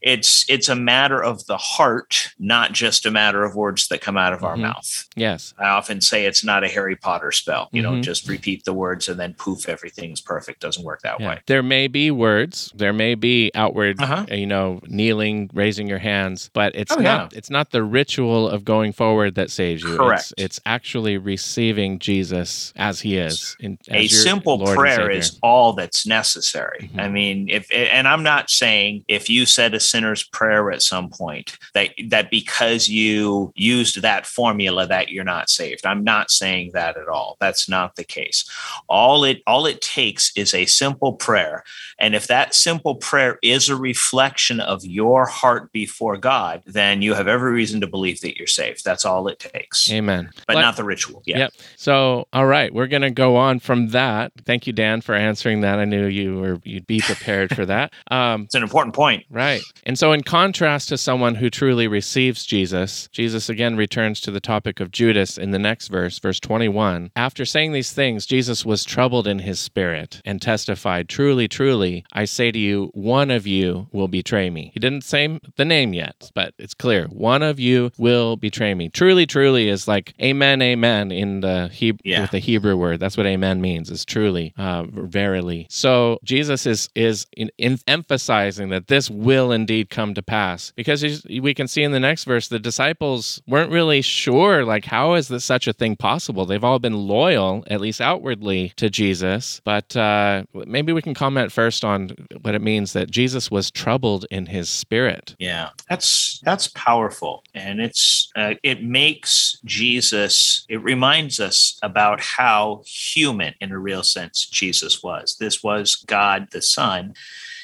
it's 0.00 0.44
it's 0.48 0.68
a 0.68 0.74
matter 0.74 1.22
of 1.22 1.46
the 1.46 1.56
heart, 1.56 2.30
not 2.38 2.72
just 2.72 3.06
a 3.06 3.10
matter 3.10 3.44
of 3.44 3.54
words 3.54 3.88
that 3.88 4.00
come 4.00 4.16
out 4.16 4.32
of 4.32 4.40
mm-hmm. 4.40 4.46
our 4.46 4.56
mouth. 4.56 5.08
Yes, 5.16 5.54
I 5.58 5.68
often 5.68 6.00
say 6.00 6.26
it's 6.26 6.44
not 6.44 6.64
a 6.64 6.68
Harry 6.68 6.96
Potter 6.96 7.32
spell. 7.32 7.68
You 7.72 7.82
mm-hmm. 7.82 7.96
know, 7.96 8.02
just 8.02 8.28
repeat 8.28 8.64
the 8.64 8.74
words 8.74 9.08
and 9.08 9.18
then 9.18 9.34
poof, 9.34 9.68
everything's 9.72 10.20
perfect. 10.20 10.60
Doesn't 10.60 10.84
work 10.84 11.02
that 11.02 11.20
yeah. 11.20 11.28
way. 11.28 11.40
There 11.46 11.62
may 11.62 11.88
be 11.88 12.10
words, 12.10 12.72
there 12.74 12.92
may 12.92 13.14
be 13.14 13.50
outward, 13.54 14.00
uh-huh. 14.00 14.26
you 14.30 14.46
know, 14.46 14.80
kneeling, 14.86 15.50
raising 15.52 15.88
your 15.88 15.98
hands, 15.98 16.50
but 16.52 16.74
it's 16.76 16.92
oh, 16.92 16.96
not 16.96 17.32
yeah. 17.32 17.38
it's 17.38 17.50
not 17.50 17.70
the 17.70 17.82
ritual 17.82 18.48
of 18.48 18.64
going 18.64 18.92
forward 18.92 19.34
that 19.34 19.50
saves 19.50 19.82
you. 19.82 19.96
Correct. 19.96 20.32
It's, 20.36 20.42
it's 20.42 20.60
actually 20.66 21.16
receiving 21.18 21.98
Jesus 21.98 22.72
as 22.76 23.00
he 23.00 23.16
is. 23.16 23.56
In, 23.60 23.78
as 23.88 24.04
a 24.04 24.08
simple 24.08 24.58
Lord 24.58 24.76
prayer 24.76 25.10
is 25.10 25.38
all 25.42 25.72
that's 25.72 26.06
necessary. 26.06 26.80
Mm-hmm. 26.82 27.00
I 27.00 27.08
mean, 27.08 27.48
if 27.48 27.66
and 27.72 28.06
I'm 28.06 28.22
not 28.22 28.50
saying 28.50 29.04
if 29.08 29.28
you 29.28 29.46
said 29.46 29.74
a 29.74 29.80
sinner's 29.80 30.22
prayer 30.22 30.70
at 30.70 30.82
some 30.82 31.10
point 31.10 31.58
that 31.74 31.90
that 32.08 32.30
because 32.30 32.88
you 32.88 33.52
used 33.54 34.02
that 34.02 34.26
formula 34.26 34.86
that 34.86 35.08
you're 35.08 35.24
not 35.24 35.48
saved. 35.50 35.86
I'm 35.86 36.04
not 36.04 36.30
saying 36.30 36.70
that 36.74 36.96
at 36.96 37.08
all. 37.08 37.36
That's 37.40 37.68
not 37.68 37.96
the 37.96 38.04
case. 38.04 38.48
All 38.88 39.24
it 39.24 39.42
all 39.46 39.61
it 39.66 39.80
takes 39.80 40.32
is 40.36 40.54
a 40.54 40.66
simple 40.66 41.12
prayer. 41.14 41.64
And 41.98 42.14
if 42.14 42.26
that 42.26 42.54
simple 42.54 42.96
prayer 42.96 43.38
is 43.42 43.68
a 43.68 43.76
reflection 43.76 44.60
of 44.60 44.84
your 44.84 45.26
heart 45.26 45.70
before 45.72 46.16
God, 46.16 46.62
then 46.66 47.00
you 47.02 47.14
have 47.14 47.28
every 47.28 47.52
reason 47.52 47.80
to 47.80 47.86
believe 47.86 48.20
that 48.22 48.36
you're 48.36 48.46
saved. 48.46 48.84
That's 48.84 49.04
all 49.04 49.28
it 49.28 49.38
takes. 49.38 49.90
Amen. 49.90 50.30
But, 50.46 50.54
but 50.54 50.60
not 50.60 50.76
the 50.76 50.84
ritual. 50.84 51.22
Yeah. 51.26 51.38
Yep. 51.38 51.52
So, 51.76 52.26
all 52.32 52.46
right, 52.46 52.74
we're 52.74 52.88
going 52.88 53.02
to 53.02 53.10
go 53.10 53.36
on 53.36 53.60
from 53.60 53.88
that. 53.88 54.32
Thank 54.44 54.66
you, 54.66 54.72
Dan, 54.72 55.00
for 55.00 55.14
answering 55.14 55.60
that. 55.60 55.78
I 55.78 55.84
knew 55.84 56.06
you 56.06 56.38
were 56.38 56.60
you'd 56.64 56.86
be 56.86 57.00
prepared 57.00 57.54
for 57.54 57.66
that. 57.66 57.92
Um, 58.10 58.42
it's 58.42 58.54
an 58.54 58.62
important 58.62 58.94
point. 58.94 59.24
Right. 59.30 59.62
And 59.84 59.98
so, 59.98 60.12
in 60.12 60.22
contrast 60.22 60.88
to 60.90 60.98
someone 60.98 61.34
who 61.34 61.48
truly 61.48 61.88
receives 61.88 62.44
Jesus, 62.44 63.08
Jesus 63.08 63.48
again 63.48 63.76
returns 63.76 64.20
to 64.22 64.30
the 64.30 64.40
topic 64.40 64.80
of 64.80 64.90
Judas 64.90 65.38
in 65.38 65.50
the 65.50 65.58
next 65.58 65.88
verse, 65.88 66.18
verse 66.18 66.40
21. 66.40 67.10
After 67.16 67.44
saying 67.44 67.72
these 67.72 67.92
things, 67.92 68.26
Jesus 68.26 68.66
was 68.66 68.84
troubled 68.84 69.26
in 69.26 69.38
his 69.38 69.51
spirit 69.58 70.20
and 70.24 70.40
testified, 70.40 71.08
Truly, 71.08 71.48
truly, 71.48 72.04
I 72.12 72.24
say 72.24 72.50
to 72.52 72.58
you, 72.58 72.90
one 72.94 73.30
of 73.30 73.46
you 73.46 73.88
will 73.92 74.08
betray 74.08 74.50
me. 74.50 74.70
He 74.74 74.80
didn't 74.80 75.04
say 75.04 75.40
the 75.56 75.64
name 75.64 75.92
yet, 75.92 76.30
but 76.34 76.54
it's 76.58 76.74
clear. 76.74 77.06
One 77.06 77.42
of 77.42 77.58
you 77.58 77.90
will 77.98 78.36
betray 78.36 78.74
me. 78.74 78.88
Truly, 78.88 79.26
truly 79.26 79.68
is 79.68 79.88
like 79.88 80.14
amen, 80.20 80.62
amen 80.62 81.12
in 81.12 81.40
the 81.40 81.68
Hebrew 81.68 82.00
yeah. 82.04 82.22
with 82.22 82.30
the 82.30 82.38
Hebrew 82.38 82.76
word. 82.76 83.00
That's 83.00 83.16
what 83.16 83.26
amen 83.26 83.60
means, 83.60 83.90
is 83.90 84.04
truly, 84.04 84.54
uh, 84.56 84.84
verily. 84.88 85.66
So 85.70 86.18
Jesus 86.24 86.66
is 86.66 86.88
is 86.94 87.26
in, 87.36 87.50
in 87.58 87.78
emphasizing 87.86 88.68
that 88.70 88.88
this 88.88 89.10
will 89.10 89.52
indeed 89.52 89.90
come 89.90 90.14
to 90.14 90.22
pass 90.22 90.72
because 90.76 91.02
we 91.28 91.54
can 91.54 91.68
see 91.68 91.82
in 91.82 91.92
the 91.92 92.00
next 92.00 92.24
verse 92.24 92.48
the 92.48 92.58
disciples 92.58 93.42
weren't 93.46 93.70
really 93.70 94.02
sure 94.02 94.64
like 94.64 94.84
how 94.84 95.14
is 95.14 95.28
this 95.28 95.44
such 95.44 95.66
a 95.66 95.72
thing 95.72 95.96
possible? 95.96 96.46
They've 96.46 96.62
all 96.62 96.78
been 96.78 97.08
loyal, 97.08 97.64
at 97.68 97.80
least 97.80 98.00
outwardly, 98.00 98.72
to 98.76 98.90
Jesus, 98.90 99.41
but 99.64 99.96
uh, 99.96 100.44
maybe 100.66 100.92
we 100.92 101.02
can 101.02 101.14
comment 101.14 101.52
first 101.52 101.84
on 101.84 102.10
what 102.42 102.54
it 102.54 102.62
means 102.62 102.92
that 102.92 103.10
Jesus 103.10 103.50
was 103.50 103.70
troubled 103.70 104.26
in 104.30 104.46
his 104.46 104.68
spirit. 104.68 105.34
Yeah, 105.38 105.70
that's 105.88 106.40
that's 106.44 106.68
powerful, 106.68 107.44
and 107.54 107.80
it's 107.80 108.30
uh, 108.36 108.54
it 108.62 108.82
makes 108.82 109.58
Jesus. 109.64 110.66
It 110.68 110.82
reminds 110.82 111.40
us 111.40 111.78
about 111.82 112.20
how 112.20 112.82
human, 112.86 113.54
in 113.60 113.72
a 113.72 113.78
real 113.78 114.02
sense, 114.02 114.46
Jesus 114.46 115.02
was. 115.02 115.36
This 115.38 115.62
was 115.62 115.96
God 115.96 116.48
the 116.52 116.62
Son 116.62 117.14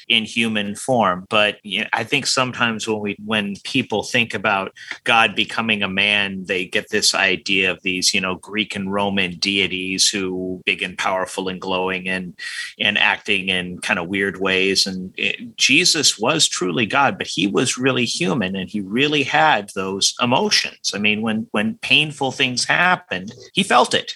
in 0.09 0.25
human 0.25 0.75
form. 0.75 1.25
But 1.29 1.57
you 1.63 1.81
know, 1.81 1.87
I 1.93 2.03
think 2.03 2.25
sometimes 2.25 2.87
when 2.87 2.99
we 2.99 3.15
when 3.23 3.55
people 3.63 4.03
think 4.03 4.33
about 4.33 4.73
God 5.03 5.35
becoming 5.35 5.83
a 5.83 5.87
man, 5.87 6.43
they 6.45 6.65
get 6.65 6.89
this 6.89 7.13
idea 7.13 7.71
of 7.71 7.81
these, 7.83 8.13
you 8.13 8.19
know, 8.19 8.35
Greek 8.35 8.75
and 8.75 8.91
Roman 8.91 9.37
deities 9.37 10.09
who 10.09 10.61
big 10.65 10.81
and 10.81 10.97
powerful 10.97 11.47
and 11.47 11.61
glowing 11.61 12.09
and 12.09 12.33
and 12.79 12.97
acting 12.97 13.49
in 13.49 13.79
kind 13.79 13.99
of 13.99 14.07
weird 14.07 14.39
ways. 14.39 14.87
And 14.87 15.13
it, 15.17 15.55
Jesus 15.55 16.17
was 16.19 16.47
truly 16.47 16.87
God, 16.87 17.17
but 17.17 17.27
he 17.27 17.47
was 17.47 17.77
really 17.77 18.05
human 18.05 18.55
and 18.55 18.69
he 18.69 18.81
really 18.81 19.23
had 19.23 19.69
those 19.75 20.15
emotions. 20.21 20.91
I 20.93 20.97
mean, 20.97 21.21
when 21.21 21.47
when 21.51 21.75
painful 21.75 22.31
things 22.31 22.65
happened, 22.65 23.31
he 23.53 23.63
felt 23.63 23.93
it. 23.93 24.13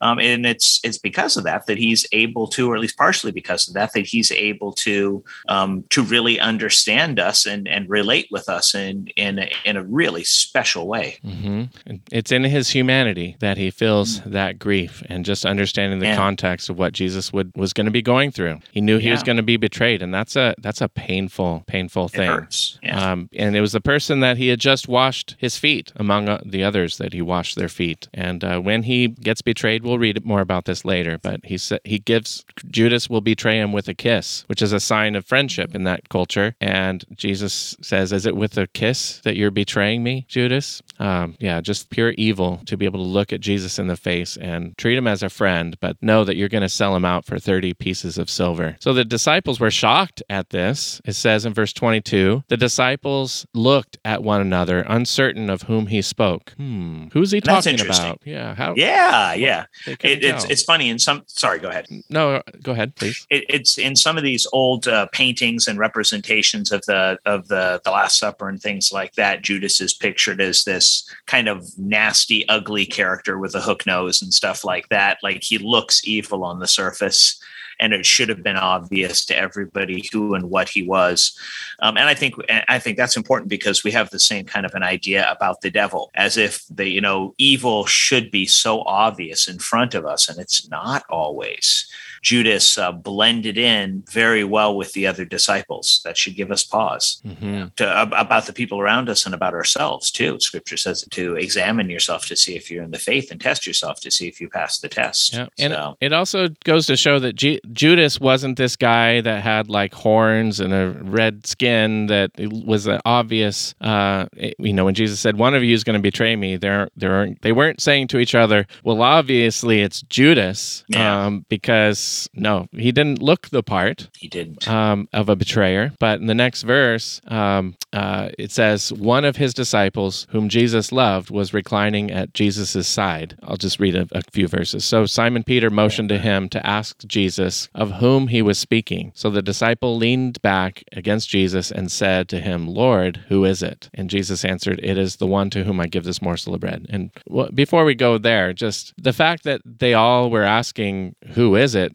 Um, 0.00 0.18
and 0.18 0.46
it's 0.46 0.80
it's 0.82 0.98
because 0.98 1.36
of 1.36 1.44
that 1.44 1.66
that 1.66 1.78
he's 1.78 2.06
able 2.12 2.48
to, 2.48 2.70
or 2.70 2.74
at 2.74 2.80
least 2.80 2.96
partially 2.96 3.32
because 3.32 3.68
of 3.68 3.74
that, 3.74 3.92
that 3.92 4.06
he's 4.06 4.32
able 4.32 4.72
to 4.72 5.22
um, 5.48 5.84
to 5.90 6.02
really 6.02 6.40
understand 6.40 7.20
us 7.20 7.46
and 7.46 7.68
and 7.68 7.88
relate 7.88 8.28
with 8.30 8.48
us 8.48 8.74
in 8.74 9.08
in 9.16 9.40
a, 9.40 9.50
in 9.64 9.76
a 9.76 9.84
really 9.84 10.24
special 10.24 10.86
way. 10.86 11.18
Mm-hmm. 11.24 11.96
It's 12.10 12.32
in 12.32 12.44
his 12.44 12.70
humanity 12.70 13.36
that 13.40 13.58
he 13.58 13.70
feels 13.70 14.20
mm-hmm. 14.20 14.30
that 14.32 14.58
grief, 14.58 15.02
and 15.08 15.24
just 15.24 15.44
understanding 15.44 15.98
the 15.98 16.06
yeah. 16.06 16.16
context 16.16 16.70
of 16.70 16.78
what 16.78 16.92
Jesus 16.92 17.32
would 17.32 17.52
was 17.54 17.72
going 17.72 17.86
to 17.86 17.90
be 17.90 18.02
going 18.02 18.30
through. 18.30 18.60
He 18.72 18.80
knew 18.80 18.98
he 18.98 19.08
yeah. 19.08 19.14
was 19.14 19.22
going 19.22 19.36
to 19.36 19.42
be 19.42 19.56
betrayed, 19.56 20.02
and 20.02 20.14
that's 20.14 20.36
a 20.36 20.54
that's 20.58 20.80
a 20.80 20.88
painful 20.88 21.64
painful 21.66 22.08
thing. 22.08 22.46
Yeah. 22.82 23.12
Um, 23.12 23.28
and 23.34 23.54
it 23.54 23.60
was 23.60 23.72
the 23.72 23.80
person 23.80 24.20
that 24.20 24.36
he 24.38 24.48
had 24.48 24.60
just 24.60 24.88
washed 24.88 25.36
his 25.38 25.56
feet 25.56 25.92
among 25.96 26.28
uh, 26.28 26.40
the 26.44 26.64
others 26.64 26.98
that 26.98 27.12
he 27.12 27.20
washed 27.20 27.56
their 27.56 27.68
feet, 27.68 28.08
and 28.14 28.42
uh, 28.42 28.60
when 28.60 28.84
he 28.84 29.08
gets 29.08 29.42
betrayed 29.42 29.84
We'll 29.90 29.98
read 29.98 30.24
more 30.24 30.40
about 30.40 30.66
this 30.66 30.84
later, 30.84 31.18
but 31.18 31.40
he 31.42 31.58
sa- 31.58 31.78
he 31.84 31.98
gives 31.98 32.44
Judas 32.70 33.10
will 33.10 33.20
betray 33.20 33.58
him 33.58 33.72
with 33.72 33.88
a 33.88 33.94
kiss, 33.94 34.44
which 34.46 34.62
is 34.62 34.72
a 34.72 34.78
sign 34.78 35.16
of 35.16 35.26
friendship 35.26 35.74
in 35.74 35.82
that 35.82 36.08
culture. 36.08 36.54
And 36.60 37.04
Jesus 37.16 37.76
says, 37.82 38.12
"Is 38.12 38.24
it 38.24 38.36
with 38.36 38.56
a 38.56 38.68
kiss 38.68 39.18
that 39.24 39.34
you're 39.34 39.50
betraying 39.50 40.04
me, 40.04 40.26
Judas?" 40.28 40.80
Um, 41.00 41.34
yeah, 41.40 41.62
just 41.62 41.88
pure 41.88 42.10
evil 42.18 42.60
to 42.66 42.76
be 42.76 42.84
able 42.84 42.98
to 42.98 43.06
look 43.06 43.32
at 43.32 43.40
Jesus 43.40 43.78
in 43.78 43.86
the 43.86 43.96
face 43.96 44.36
and 44.36 44.76
treat 44.76 44.98
him 44.98 45.06
as 45.06 45.22
a 45.22 45.30
friend, 45.30 45.78
but 45.80 45.96
know 46.02 46.24
that 46.24 46.36
you're 46.36 46.50
going 46.50 46.60
to 46.60 46.68
sell 46.68 46.94
him 46.94 47.06
out 47.06 47.24
for 47.24 47.38
thirty 47.38 47.72
pieces 47.72 48.18
of 48.18 48.28
silver. 48.28 48.76
So 48.80 48.92
the 48.92 49.04
disciples 49.04 49.58
were 49.58 49.70
shocked 49.70 50.22
at 50.28 50.50
this. 50.50 51.00
It 51.06 51.14
says 51.14 51.46
in 51.46 51.54
verse 51.54 51.72
twenty-two, 51.72 52.44
the 52.48 52.58
disciples 52.58 53.46
looked 53.54 53.96
at 54.04 54.22
one 54.22 54.42
another, 54.42 54.84
uncertain 54.86 55.48
of 55.48 55.62
whom 55.62 55.86
he 55.86 56.02
spoke. 56.02 56.52
Hmm, 56.58 57.06
who's 57.14 57.30
he 57.30 57.40
talking 57.40 57.80
about? 57.80 58.20
Yeah, 58.26 58.54
how? 58.54 58.74
Yeah, 58.76 59.32
yeah 59.32 59.64
it, 59.86 60.22
it's 60.22 60.44
it's 60.44 60.64
funny 60.64 60.90
in 60.90 60.98
some. 60.98 61.22
Sorry, 61.28 61.60
go 61.60 61.70
ahead. 61.70 61.86
No, 62.10 62.42
go 62.62 62.72
ahead, 62.72 62.94
please. 62.96 63.26
It, 63.30 63.46
it's 63.48 63.78
in 63.78 63.96
some 63.96 64.18
of 64.18 64.22
these 64.22 64.46
old 64.52 64.86
uh, 64.86 65.06
paintings 65.12 65.66
and 65.66 65.78
representations 65.78 66.70
of 66.70 66.84
the 66.84 67.18
of 67.24 67.48
the 67.48 67.80
the 67.86 67.90
Last 67.90 68.18
Supper 68.18 68.50
and 68.50 68.60
things 68.60 68.92
like 68.92 69.14
that. 69.14 69.40
Judas 69.40 69.80
is 69.80 69.94
pictured 69.94 70.42
as 70.42 70.64
this 70.64 70.89
kind 71.26 71.48
of 71.48 71.66
nasty, 71.78 72.48
ugly 72.48 72.86
character 72.86 73.38
with 73.38 73.54
a 73.54 73.60
hook 73.60 73.86
nose 73.86 74.22
and 74.22 74.32
stuff 74.32 74.64
like 74.64 74.88
that. 74.88 75.18
Like 75.22 75.42
he 75.42 75.58
looks 75.58 76.06
evil 76.06 76.44
on 76.44 76.58
the 76.58 76.68
surface 76.68 77.40
and 77.80 77.94
it 77.94 78.06
should 78.06 78.28
have 78.28 78.42
been 78.42 78.56
obvious 78.56 79.24
to 79.24 79.36
everybody 79.36 80.08
who 80.12 80.34
and 80.34 80.50
what 80.50 80.68
he 80.68 80.82
was. 80.82 81.36
Um, 81.80 81.96
and 81.96 82.08
I 82.08 82.14
think 82.14 82.34
I 82.68 82.78
think 82.78 82.96
that's 82.96 83.16
important 83.16 83.48
because 83.48 83.82
we 83.82 83.90
have 83.90 84.10
the 84.10 84.20
same 84.20 84.44
kind 84.44 84.66
of 84.66 84.74
an 84.74 84.82
idea 84.82 85.28
about 85.30 85.62
the 85.62 85.70
devil, 85.70 86.10
as 86.14 86.36
if 86.36 86.64
the 86.68 86.86
you 86.86 87.00
know 87.00 87.34
evil 87.38 87.86
should 87.86 88.30
be 88.30 88.46
so 88.46 88.82
obvious 88.82 89.48
in 89.48 89.58
front 89.58 89.94
of 89.94 90.04
us, 90.04 90.28
and 90.28 90.38
it's 90.38 90.68
not 90.68 91.04
always. 91.08 91.89
Judas 92.22 92.76
uh, 92.78 92.92
blended 92.92 93.56
in 93.56 94.02
very 94.10 94.44
well 94.44 94.76
with 94.76 94.92
the 94.92 95.06
other 95.06 95.24
disciples. 95.24 96.00
That 96.04 96.16
should 96.16 96.36
give 96.36 96.50
us 96.50 96.64
pause 96.64 97.20
hmm 97.24 97.64
to, 97.76 98.02
about 98.02 98.46
the 98.46 98.52
people 98.52 98.80
around 98.80 99.08
us 99.08 99.26
and 99.26 99.34
about 99.34 99.54
ourselves 99.54 100.10
too. 100.10 100.38
Scripture 100.40 100.76
says 100.76 101.04
to 101.10 101.36
examine 101.36 101.88
yourself 101.90 102.26
to 102.26 102.36
see 102.36 102.56
if 102.56 102.70
you're 102.70 102.82
in 102.82 102.90
the 102.90 102.98
faith 102.98 103.30
and 103.30 103.40
test 103.40 103.66
yourself 103.66 104.00
to 104.00 104.10
see 104.10 104.28
if 104.28 104.40
you 104.40 104.48
pass 104.48 104.78
the 104.78 104.88
test. 104.88 105.34
Yeah. 105.34 105.46
And 105.58 105.72
So, 105.72 105.96
it 106.00 106.12
also 106.12 106.48
goes 106.64 106.86
to 106.86 106.96
show 106.96 107.18
that 107.20 107.34
Ju- 107.36 107.60
Judas 107.72 108.20
wasn't 108.20 108.56
this 108.58 108.76
guy 108.76 109.20
that 109.20 109.42
had 109.42 109.68
like 109.68 109.94
horns 109.94 110.60
and 110.60 110.72
a 110.72 110.90
red 111.02 111.46
skin 111.46 112.06
that 112.06 112.30
was 112.38 112.86
an 112.86 113.00
obvious, 113.04 113.74
uh, 113.80 114.26
you 114.58 114.72
know, 114.72 114.84
when 114.84 114.94
Jesus 114.94 115.20
said, 115.20 115.38
one 115.38 115.54
of 115.54 115.62
you 115.62 115.74
is 115.74 115.84
going 115.84 115.98
to 115.98 116.02
betray 116.02 116.34
me, 116.36 116.56
they're, 116.56 116.88
they're, 116.96 117.34
they 117.42 117.52
weren't 117.52 117.80
saying 117.80 118.08
to 118.08 118.18
each 118.18 118.34
other, 118.34 118.66
well, 118.84 119.02
obviously 119.02 119.82
it's 119.82 120.02
Judas. 120.02 120.84
Yeah. 120.88 121.26
Um, 121.26 121.46
because 121.48 121.98
no, 122.34 122.68
he 122.72 122.92
didn't 122.92 123.20
look 123.22 123.48
the 123.50 123.62
part 123.62 124.08
he 124.18 124.28
didn't. 124.28 124.66
um, 124.68 125.08
of 125.12 125.28
a 125.28 125.36
betrayer. 125.36 125.92
But 125.98 126.20
in 126.20 126.26
the 126.26 126.34
next 126.34 126.62
verse, 126.62 127.20
um, 127.28 127.76
uh, 127.92 128.30
it 128.38 128.50
says, 128.52 128.92
One 128.92 129.24
of 129.24 129.36
his 129.36 129.54
disciples, 129.54 130.26
whom 130.30 130.48
Jesus 130.48 130.92
loved, 130.92 131.30
was 131.30 131.52
reclining 131.54 132.10
at 132.10 132.34
Jesus' 132.34 132.86
side. 132.88 133.36
I'll 133.42 133.56
just 133.56 133.80
read 133.80 133.96
a, 133.96 134.06
a 134.12 134.22
few 134.30 134.48
verses. 134.48 134.84
So 134.84 135.06
Simon 135.06 135.42
Peter 135.44 135.70
motioned 135.70 136.08
to 136.10 136.18
him 136.18 136.48
to 136.50 136.66
ask 136.66 137.04
Jesus 137.06 137.68
of 137.74 137.92
whom 137.92 138.28
he 138.28 138.42
was 138.42 138.58
speaking. 138.58 139.12
So 139.14 139.30
the 139.30 139.42
disciple 139.42 139.96
leaned 139.96 140.40
back 140.42 140.84
against 140.92 141.28
Jesus 141.28 141.70
and 141.70 141.90
said 141.90 142.28
to 142.28 142.40
him, 142.40 142.66
Lord, 142.68 143.24
who 143.28 143.44
is 143.44 143.62
it? 143.62 143.88
And 143.94 144.10
Jesus 144.10 144.44
answered, 144.44 144.80
It 144.82 144.98
is 144.98 145.16
the 145.16 145.26
one 145.26 145.50
to 145.50 145.64
whom 145.64 145.80
I 145.80 145.86
give 145.86 146.04
this 146.04 146.22
morsel 146.22 146.54
of 146.54 146.60
bread. 146.60 146.86
And 146.90 147.10
w- 147.28 147.50
before 147.52 147.84
we 147.84 147.94
go 147.94 148.18
there, 148.18 148.52
just 148.52 148.94
the 148.96 149.12
fact 149.12 149.44
that 149.44 149.60
they 149.64 149.94
all 149.94 150.30
were 150.30 150.42
asking, 150.44 151.14
Who 151.34 151.56
is 151.56 151.74
it? 151.74 151.92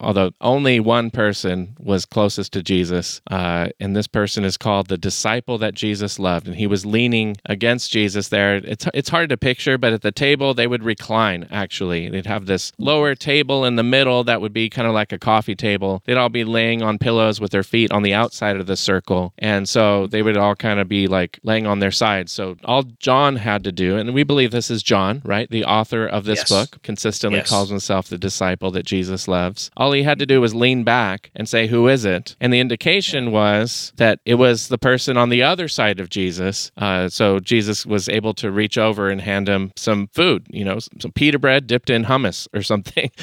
Although 0.00 0.32
only 0.40 0.80
one 0.80 1.10
person 1.10 1.76
was 1.78 2.04
closest 2.04 2.52
to 2.54 2.62
Jesus, 2.62 3.20
uh, 3.30 3.68
and 3.80 3.96
this 3.96 4.06
person 4.06 4.44
is 4.44 4.56
called 4.56 4.88
the 4.88 4.98
disciple 4.98 5.58
that 5.58 5.74
Jesus 5.74 6.18
loved, 6.18 6.46
and 6.46 6.56
he 6.56 6.66
was 6.66 6.84
leaning 6.84 7.36
against 7.46 7.90
Jesus 7.90 8.28
there. 8.28 8.56
It's 8.56 8.86
it's 8.94 9.08
hard 9.08 9.28
to 9.30 9.36
picture, 9.36 9.78
but 9.78 9.92
at 9.92 10.02
the 10.02 10.12
table 10.12 10.54
they 10.54 10.66
would 10.66 10.82
recline. 10.84 11.46
Actually, 11.50 12.08
they'd 12.08 12.26
have 12.26 12.46
this 12.46 12.72
lower 12.78 13.14
table 13.14 13.64
in 13.64 13.76
the 13.76 13.82
middle 13.82 14.24
that 14.24 14.40
would 14.40 14.52
be 14.52 14.68
kind 14.68 14.86
of 14.88 14.94
like 14.94 15.12
a 15.12 15.18
coffee 15.18 15.54
table. 15.54 16.02
They'd 16.04 16.16
all 16.16 16.28
be 16.28 16.44
laying 16.44 16.82
on 16.82 16.98
pillows 16.98 17.40
with 17.40 17.50
their 17.52 17.62
feet 17.62 17.90
on 17.92 18.02
the 18.02 18.14
outside 18.14 18.56
of 18.56 18.66
the 18.66 18.76
circle, 18.76 19.32
and 19.38 19.68
so 19.68 20.06
they 20.06 20.22
would 20.22 20.36
all 20.36 20.54
kind 20.54 20.80
of 20.80 20.88
be 20.88 21.06
like 21.06 21.38
laying 21.42 21.66
on 21.66 21.78
their 21.78 21.90
sides. 21.90 22.32
So 22.32 22.56
all 22.64 22.82
John 22.98 23.36
had 23.36 23.64
to 23.64 23.72
do, 23.72 23.96
and 23.96 24.12
we 24.14 24.22
believe 24.24 24.50
this 24.50 24.70
is 24.70 24.82
John, 24.82 25.22
right, 25.24 25.48
the 25.50 25.64
author 25.64 26.06
of 26.06 26.24
this 26.24 26.40
Yes. 26.40 26.48
book, 26.48 26.82
consistently 26.82 27.38
Yes. 27.38 27.48
calls 27.48 27.70
himself 27.70 28.08
the 28.08 28.18
disciple 28.18 28.70
that 28.72 28.84
Jesus 28.84 29.26
loves. 29.46 29.70
All 29.76 29.92
he 29.92 30.02
had 30.02 30.18
to 30.18 30.26
do 30.26 30.40
was 30.40 30.54
lean 30.54 30.84
back 30.84 31.30
and 31.34 31.48
say, 31.48 31.66
Who 31.66 31.88
is 31.88 32.04
it? 32.04 32.36
And 32.40 32.52
the 32.52 32.60
indication 32.60 33.30
was 33.32 33.92
that 33.96 34.20
it 34.24 34.34
was 34.34 34.68
the 34.68 34.78
person 34.78 35.16
on 35.16 35.28
the 35.28 35.42
other 35.42 35.68
side 35.68 36.00
of 36.00 36.10
Jesus. 36.10 36.70
Uh, 36.76 37.08
so 37.08 37.38
Jesus 37.38 37.86
was 37.86 38.08
able 38.08 38.34
to 38.34 38.50
reach 38.50 38.76
over 38.78 39.08
and 39.08 39.20
hand 39.20 39.48
him 39.48 39.72
some 39.76 40.08
food, 40.12 40.46
you 40.50 40.64
know, 40.64 40.78
some 41.00 41.12
pita 41.12 41.38
bread 41.38 41.66
dipped 41.66 41.90
in 41.90 42.04
hummus 42.04 42.48
or 42.54 42.62
something. 42.62 43.10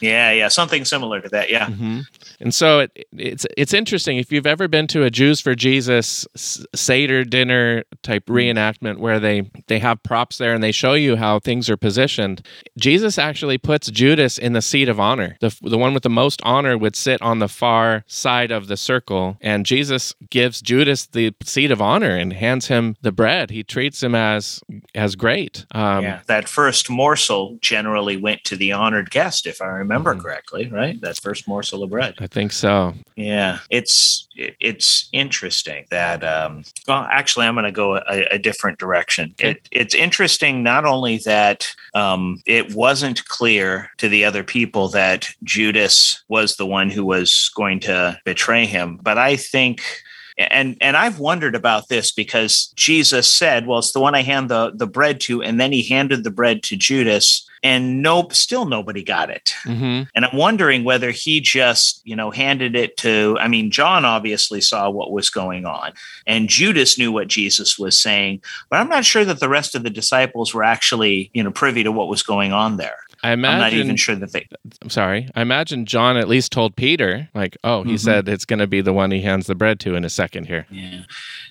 Yeah, 0.00 0.30
yeah, 0.32 0.48
something 0.48 0.84
similar 0.84 1.20
to 1.22 1.28
that. 1.30 1.50
Yeah. 1.50 1.68
hmm 1.70 2.00
And 2.40 2.54
so 2.54 2.80
it, 2.80 3.06
it's 3.12 3.46
it's 3.56 3.72
interesting 3.72 4.18
if 4.18 4.30
you've 4.30 4.46
ever 4.46 4.68
been 4.68 4.86
to 4.88 5.04
a 5.04 5.10
Jews 5.10 5.40
for 5.40 5.54
Jesus 5.54 6.26
Seder 6.74 7.24
dinner 7.24 7.84
type 8.02 8.26
reenactment 8.26 8.98
where 8.98 9.18
they 9.18 9.50
they 9.68 9.78
have 9.78 10.02
props 10.02 10.38
there 10.38 10.52
and 10.52 10.62
they 10.62 10.72
show 10.72 10.92
you 10.94 11.16
how 11.16 11.38
things 11.40 11.70
are 11.70 11.76
positioned. 11.76 12.44
Jesus 12.76 13.18
actually 13.18 13.58
puts 13.58 13.90
Judas 13.90 14.38
in 14.38 14.52
the 14.52 14.62
seat 14.62 14.88
of 14.88 15.00
honor. 15.00 15.36
The 15.46 15.70
the 15.70 15.78
one 15.78 15.94
with 15.94 16.02
the 16.02 16.10
most 16.10 16.40
honor 16.44 16.76
would 16.76 16.96
sit 16.96 17.20
on 17.22 17.38
the 17.38 17.48
far 17.48 18.04
side 18.06 18.50
of 18.50 18.66
the 18.66 18.76
circle, 18.76 19.36
and 19.40 19.64
Jesus 19.64 20.14
gives 20.30 20.60
Judas 20.60 21.06
the 21.06 21.32
seat 21.42 21.70
of 21.70 21.80
honor 21.80 22.16
and 22.16 22.32
hands 22.32 22.66
him 22.66 22.96
the 23.02 23.12
bread. 23.12 23.50
He 23.50 23.62
treats 23.62 24.02
him 24.02 24.14
as 24.14 24.60
as 24.94 25.14
great. 25.14 25.64
Um, 25.72 26.02
yeah, 26.02 26.20
that 26.26 26.48
first 26.48 26.90
morsel 26.90 27.58
generally 27.60 28.16
went 28.16 28.44
to 28.44 28.56
the 28.56 28.72
honored 28.72 29.10
guest, 29.10 29.46
if 29.46 29.62
I 29.62 29.66
remember 29.66 30.14
Mhm. 30.14 30.20
correctly, 30.22 30.68
right? 30.68 31.00
That 31.00 31.18
first 31.20 31.46
morsel 31.46 31.82
of 31.82 31.90
bread. 31.90 32.14
I 32.18 32.26
think 32.26 32.52
so. 32.52 32.94
Yeah, 33.16 33.58
it's 33.70 34.22
it- 34.22 34.25
it's 34.36 35.08
interesting 35.12 35.86
that. 35.90 36.22
Um, 36.24 36.64
well, 36.86 37.06
actually, 37.10 37.46
I'm 37.46 37.54
going 37.54 37.64
to 37.64 37.72
go 37.72 37.96
a, 37.96 38.26
a 38.32 38.38
different 38.38 38.78
direction. 38.78 39.30
Okay. 39.32 39.50
It, 39.50 39.68
it's 39.70 39.94
interesting 39.94 40.62
not 40.62 40.84
only 40.84 41.18
that 41.18 41.74
um, 41.94 42.42
it 42.46 42.74
wasn't 42.74 43.26
clear 43.26 43.90
to 43.98 44.08
the 44.08 44.24
other 44.24 44.44
people 44.44 44.88
that 44.88 45.28
Judas 45.42 46.22
was 46.28 46.56
the 46.56 46.66
one 46.66 46.90
who 46.90 47.04
was 47.04 47.50
going 47.54 47.80
to 47.80 48.18
betray 48.24 48.66
him, 48.66 48.98
but 49.02 49.18
I 49.18 49.36
think. 49.36 49.82
And 50.38 50.76
and 50.80 50.96
I've 50.96 51.18
wondered 51.18 51.54
about 51.54 51.88
this 51.88 52.12
because 52.12 52.72
Jesus 52.76 53.30
said, 53.30 53.66
"Well, 53.66 53.78
it's 53.78 53.92
the 53.92 54.00
one 54.00 54.14
I 54.14 54.22
hand 54.22 54.50
the 54.50 54.72
the 54.74 54.86
bread 54.86 55.20
to," 55.22 55.42
and 55.42 55.60
then 55.60 55.72
he 55.72 55.82
handed 55.82 56.24
the 56.24 56.30
bread 56.30 56.62
to 56.64 56.76
Judas, 56.76 57.46
and 57.62 58.02
nope, 58.02 58.32
still 58.32 58.64
nobody 58.64 59.02
got 59.02 59.30
it. 59.30 59.54
hmm 59.64 60.02
And 60.14 60.24
I'm 60.24 60.36
wondering 60.36 60.84
whether 60.84 61.10
he 61.10 61.40
just, 61.40 62.00
you 62.04 62.14
know, 62.14 62.30
handed 62.30 62.76
it 62.76 62.96
to, 62.98 63.36
I 63.40 63.48
mean, 63.48 63.70
John 63.70 64.04
obviously 64.04 64.60
saw 64.60 64.88
what 64.90 65.10
was 65.10 65.30
going 65.30 65.66
on 65.66 65.92
and 66.26 66.48
Judas 66.48 66.98
knew 66.98 67.10
what 67.10 67.28
Jesus 67.28 67.78
was 67.78 68.00
saying, 68.00 68.42
but 68.70 68.78
I'm 68.78 68.88
not 68.88 69.04
sure 69.04 69.24
that 69.24 69.40
the 69.40 69.48
rest 69.48 69.74
of 69.74 69.82
the 69.82 69.90
disciples 69.90 70.54
were 70.54 70.62
actually, 70.62 71.30
you 71.34 71.42
know, 71.42 71.50
privy 71.50 71.82
to 71.82 71.92
what 71.92 72.08
was 72.08 72.22
going 72.22 72.52
on 72.52 72.76
there. 72.76 72.98
I 73.26 73.32
I'm 73.32 73.40
not 73.40 73.56
imagine. 73.58 73.78
even 73.80 73.96
sure 73.96 74.14
that 74.14 74.32
they, 74.32 74.46
I'm 74.82 74.90
sorry. 74.90 75.28
I 75.34 75.42
imagine 75.42 75.84
John 75.86 76.16
at 76.16 76.28
least 76.28 76.52
told 76.52 76.76
Peter, 76.76 77.28
like, 77.34 77.56
oh, 77.64 77.82
he 77.82 77.94
Mhm. 77.94 78.00
said 78.00 78.28
it's 78.28 78.44
going 78.44 78.58
to 78.60 78.66
be 78.66 78.80
the 78.80 78.92
one 78.92 79.10
he 79.10 79.20
hands 79.22 79.46
the 79.46 79.54
bread 79.54 79.80
to 79.80 79.94
in 79.94 80.04
a 80.04 80.10
second 80.10 80.46
here. 80.46 80.66
yeah. 80.70 81.02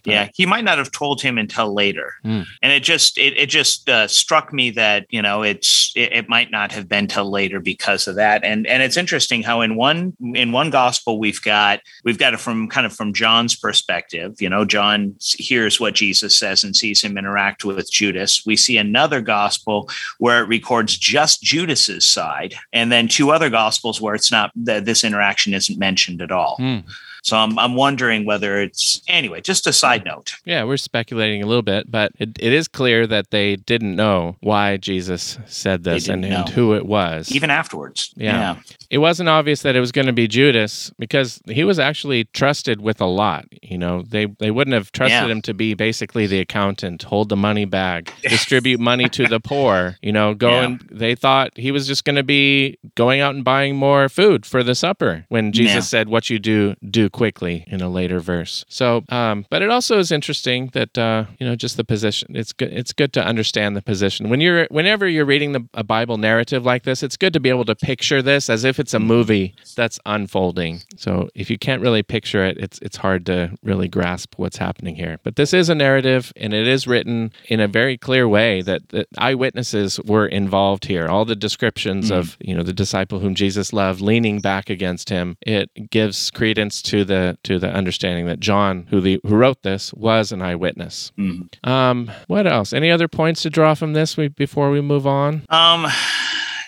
Yeah. 0.06 0.30
He 0.36 0.46
might 0.46 0.64
not 0.64 0.78
have 0.78 0.92
told 0.92 1.20
him 1.22 1.40
until 1.40 1.74
later. 1.74 2.14
Hmm. 2.22 2.42
And 2.62 2.72
it 2.72 2.84
just, 2.84 3.18
it, 3.18 3.36
it 3.40 3.50
just 3.50 3.90
uh, 3.90 4.08
struck 4.08 4.54
me 4.54 4.70
that, 4.72 5.08
you 5.10 5.20
know, 5.20 5.42
it's, 5.42 5.92
it, 5.96 6.14
it 6.14 6.30
might 6.30 6.52
not 6.52 6.72
have 6.74 6.88
been 6.88 7.08
till 7.08 7.32
later 7.32 7.60
because 7.60 8.08
of 8.08 8.14
that. 8.16 8.44
And, 8.44 8.68
and 8.68 8.84
it's 8.84 8.98
interesting 8.98 9.42
how 9.42 9.62
in 9.62 9.76
one, 9.76 10.14
in 10.36 10.52
one 10.52 10.70
gospel, 10.70 11.18
we've 11.18 11.42
got, 11.42 11.80
we've 12.04 12.20
got 12.20 12.36
it 12.36 12.40
from 12.40 12.70
kind 12.70 12.86
of 12.86 12.94
from 12.94 13.14
John's 13.14 13.56
perspective. 13.56 14.36
You 14.40 14.48
know, 14.48 14.64
John 14.64 15.16
hears 15.24 15.80
what 15.80 15.96
Jesus 15.96 16.38
says 16.38 16.64
and 16.64 16.76
sees 16.76 17.04
him 17.04 17.18
interact 17.18 17.66
with 17.66 17.92
Judas. 17.92 18.44
We 18.46 18.56
see 18.58 18.78
another 18.78 19.22
gospel 19.22 19.90
where 20.20 20.44
it 20.44 20.48
records 20.48 20.96
just 21.00 21.42
Judas's 21.66 22.08
side, 22.08 22.56
and 22.72 22.92
then 22.92 23.08
two 23.08 23.32
other 23.32 23.50
gospels 23.50 24.00
where 24.00 24.16
it's 24.16 24.32
not 24.32 24.52
that 24.56 24.86
this 24.86 25.04
interaction 25.04 25.54
isn't 25.54 25.80
mentioned 25.80 26.22
at 26.22 26.32
all. 26.32 26.56
Hmm. 26.58 26.80
So 27.26 27.36
I'm, 27.38 27.58
I'm 27.58 27.74
wondering 27.74 28.24
whether 28.24 28.62
it's 28.62 29.02
anyway. 29.08 29.42
Just 29.42 29.66
a 29.66 29.74
side 29.74 30.02
hmm. 30.02 30.10
note. 30.10 30.34
Yeah, 30.46 30.64
we're 30.64 30.78
speculating 30.78 31.42
a 31.42 31.48
little 31.48 31.64
bit, 31.64 31.90
but 31.90 32.12
it, 32.20 32.38
it 32.40 32.54
is 32.54 32.68
clear 32.68 33.08
that 33.08 33.32
they 33.32 33.56
didn't 33.56 33.96
know 33.96 34.38
why 34.42 34.78
Jesus 34.78 35.40
said 35.48 35.84
this 35.84 36.08
and, 36.08 36.24
and 36.24 36.48
who 36.50 36.76
it 36.76 36.86
was. 36.86 37.32
Even 37.32 37.50
afterwards, 37.50 38.14
Yeah. 38.16 38.58
it 38.92 39.00
wasn't 39.00 39.30
obvious 39.30 39.64
that 39.64 39.76
it 39.76 39.80
was 39.80 39.92
going 39.92 40.06
to 40.06 40.14
be 40.14 40.28
Judas 40.28 40.92
because 41.00 41.42
he 41.48 41.64
was 41.64 41.80
actually 41.80 42.26
trusted 42.26 42.80
with 42.80 43.02
a 43.02 43.06
lot. 43.08 43.46
You 43.64 43.80
know, 43.80 44.04
they 44.04 44.28
they 44.38 44.52
wouldn't 44.52 44.76
have 44.76 44.92
trusted 44.92 45.28
Yeah. 45.28 45.32
him 45.32 45.42
to 45.44 45.54
be 45.56 45.74
basically 45.74 46.28
the 46.28 46.40
accountant, 46.40 47.02
hold 47.04 47.30
the 47.30 47.36
money 47.36 47.66
bag, 47.66 48.12
distribute 48.22 48.80
money 48.80 49.10
to 49.10 49.26
the 49.28 49.40
poor. 49.52 49.96
You 50.04 50.12
know, 50.12 50.36
go 50.36 50.52
Yeah. 50.52 50.64
and 50.66 50.88
they 50.92 51.16
thought 51.16 51.58
he 51.58 51.72
was 51.72 51.88
just 51.88 52.06
going 52.06 52.18
to 52.18 52.24
be 52.24 52.78
going 52.94 53.20
out 53.20 53.34
and 53.34 53.44
buying 53.44 53.76
more 53.76 54.10
food 54.10 54.46
for 54.46 54.62
the 54.62 54.76
supper. 54.76 55.26
When 55.30 55.52
Jesus 55.52 55.74
Yeah. 55.76 55.80
said, 55.82 56.10
"What 56.10 56.30
you 56.30 56.38
do, 56.38 56.76
do 56.88 57.10
quickly," 57.16 57.64
in 57.68 57.80
a 57.82 57.90
later 57.90 58.20
verse. 58.20 58.66
So, 58.68 59.04
um, 59.10 59.46
but 59.50 59.62
it 59.62 59.70
also 59.70 60.00
is 60.00 60.12
interesting 60.12 60.70
that 60.74 60.98
uh, 60.98 61.26
you 61.40 61.48
know 61.48 61.56
just 61.56 61.78
the 61.78 61.84
position. 61.84 62.36
It's 62.36 62.54
good. 62.54 62.72
It's 62.74 62.94
good 62.94 63.14
to 63.14 63.24
understand 63.24 63.76
the 63.76 63.82
position 63.82 64.30
when 64.30 64.42
you're 64.42 64.68
whenever 64.70 65.08
you're 65.08 65.26
reading 65.26 65.54
the, 65.54 65.64
a 65.74 65.84
Bible 65.84 66.18
narrative 66.18 66.66
like 66.66 66.84
this. 66.84 67.02
It's 67.04 67.18
good 67.18 67.34
to 67.34 67.40
be 67.40 67.50
able 67.50 67.66
to 67.66 67.76
picture 67.76 68.22
this 68.22 68.50
as 68.50 68.64
if 68.64 68.80
it's 68.80 68.94
a 68.94 69.00
movie 69.00 69.56
that's 69.76 70.00
unfolding. 70.06 70.82
So 70.98 71.30
if 71.34 71.50
you 71.50 71.58
can't 71.58 71.82
really 71.82 72.04
picture 72.04 72.44
it, 72.46 72.58
it's 72.58 72.80
it's 72.80 72.98
hard 72.98 73.26
to 73.28 73.58
really 73.64 73.88
grasp 73.88 74.34
what's 74.38 74.58
happening 74.58 74.96
here. 74.96 75.20
But 75.24 75.38
this 75.38 75.54
is 75.54 75.70
a 75.70 75.76
narrative, 75.76 76.34
and 76.36 76.54
it 76.54 76.68
is 76.68 76.86
written 76.86 77.32
in 77.48 77.60
a 77.60 77.68
very 77.68 77.98
clear 77.98 78.28
way 78.28 78.62
that, 78.62 78.90
that 78.90 79.08
eyewitnesses 79.18 80.00
were 80.06 80.28
involved 80.28 80.86
here. 80.86 81.08
All 81.08 81.26
the 81.26 81.36
descriptions 81.36 82.12
of 82.12 82.38
you 82.40 82.56
know 82.56 82.64
the 82.64 82.74
disciple 82.74 83.20
whom 83.20 83.36
Jesus 83.36 83.72
loved 83.72 84.02
leaning 84.02 84.42
back 84.42 84.70
against 84.70 85.10
him. 85.10 85.38
It 85.42 85.90
gives 85.90 86.32
credence 86.32 86.82
to 86.84 87.05
the 87.06 87.38
to 87.44 87.60
the 87.60 87.70
understanding 87.72 88.26
that 88.26 88.40
John, 88.40 88.88
who 88.90 89.00
the 89.00 89.20
who 89.26 89.36
wrote 89.36 89.62
this, 89.64 89.94
was 89.94 90.32
an 90.32 90.42
eyewitness. 90.42 91.12
Mhm. 91.18 91.48
Um, 91.68 92.12
what 92.28 92.46
else? 92.48 92.74
Any 92.74 92.92
other 92.92 93.08
points 93.08 93.42
to 93.44 93.50
draw 93.50 93.74
from 93.74 93.94
this 93.94 94.18
we, 94.18 94.28
before 94.28 94.70
we 94.72 94.82
move 94.82 95.08
on? 95.08 95.44
Um, 95.50 95.88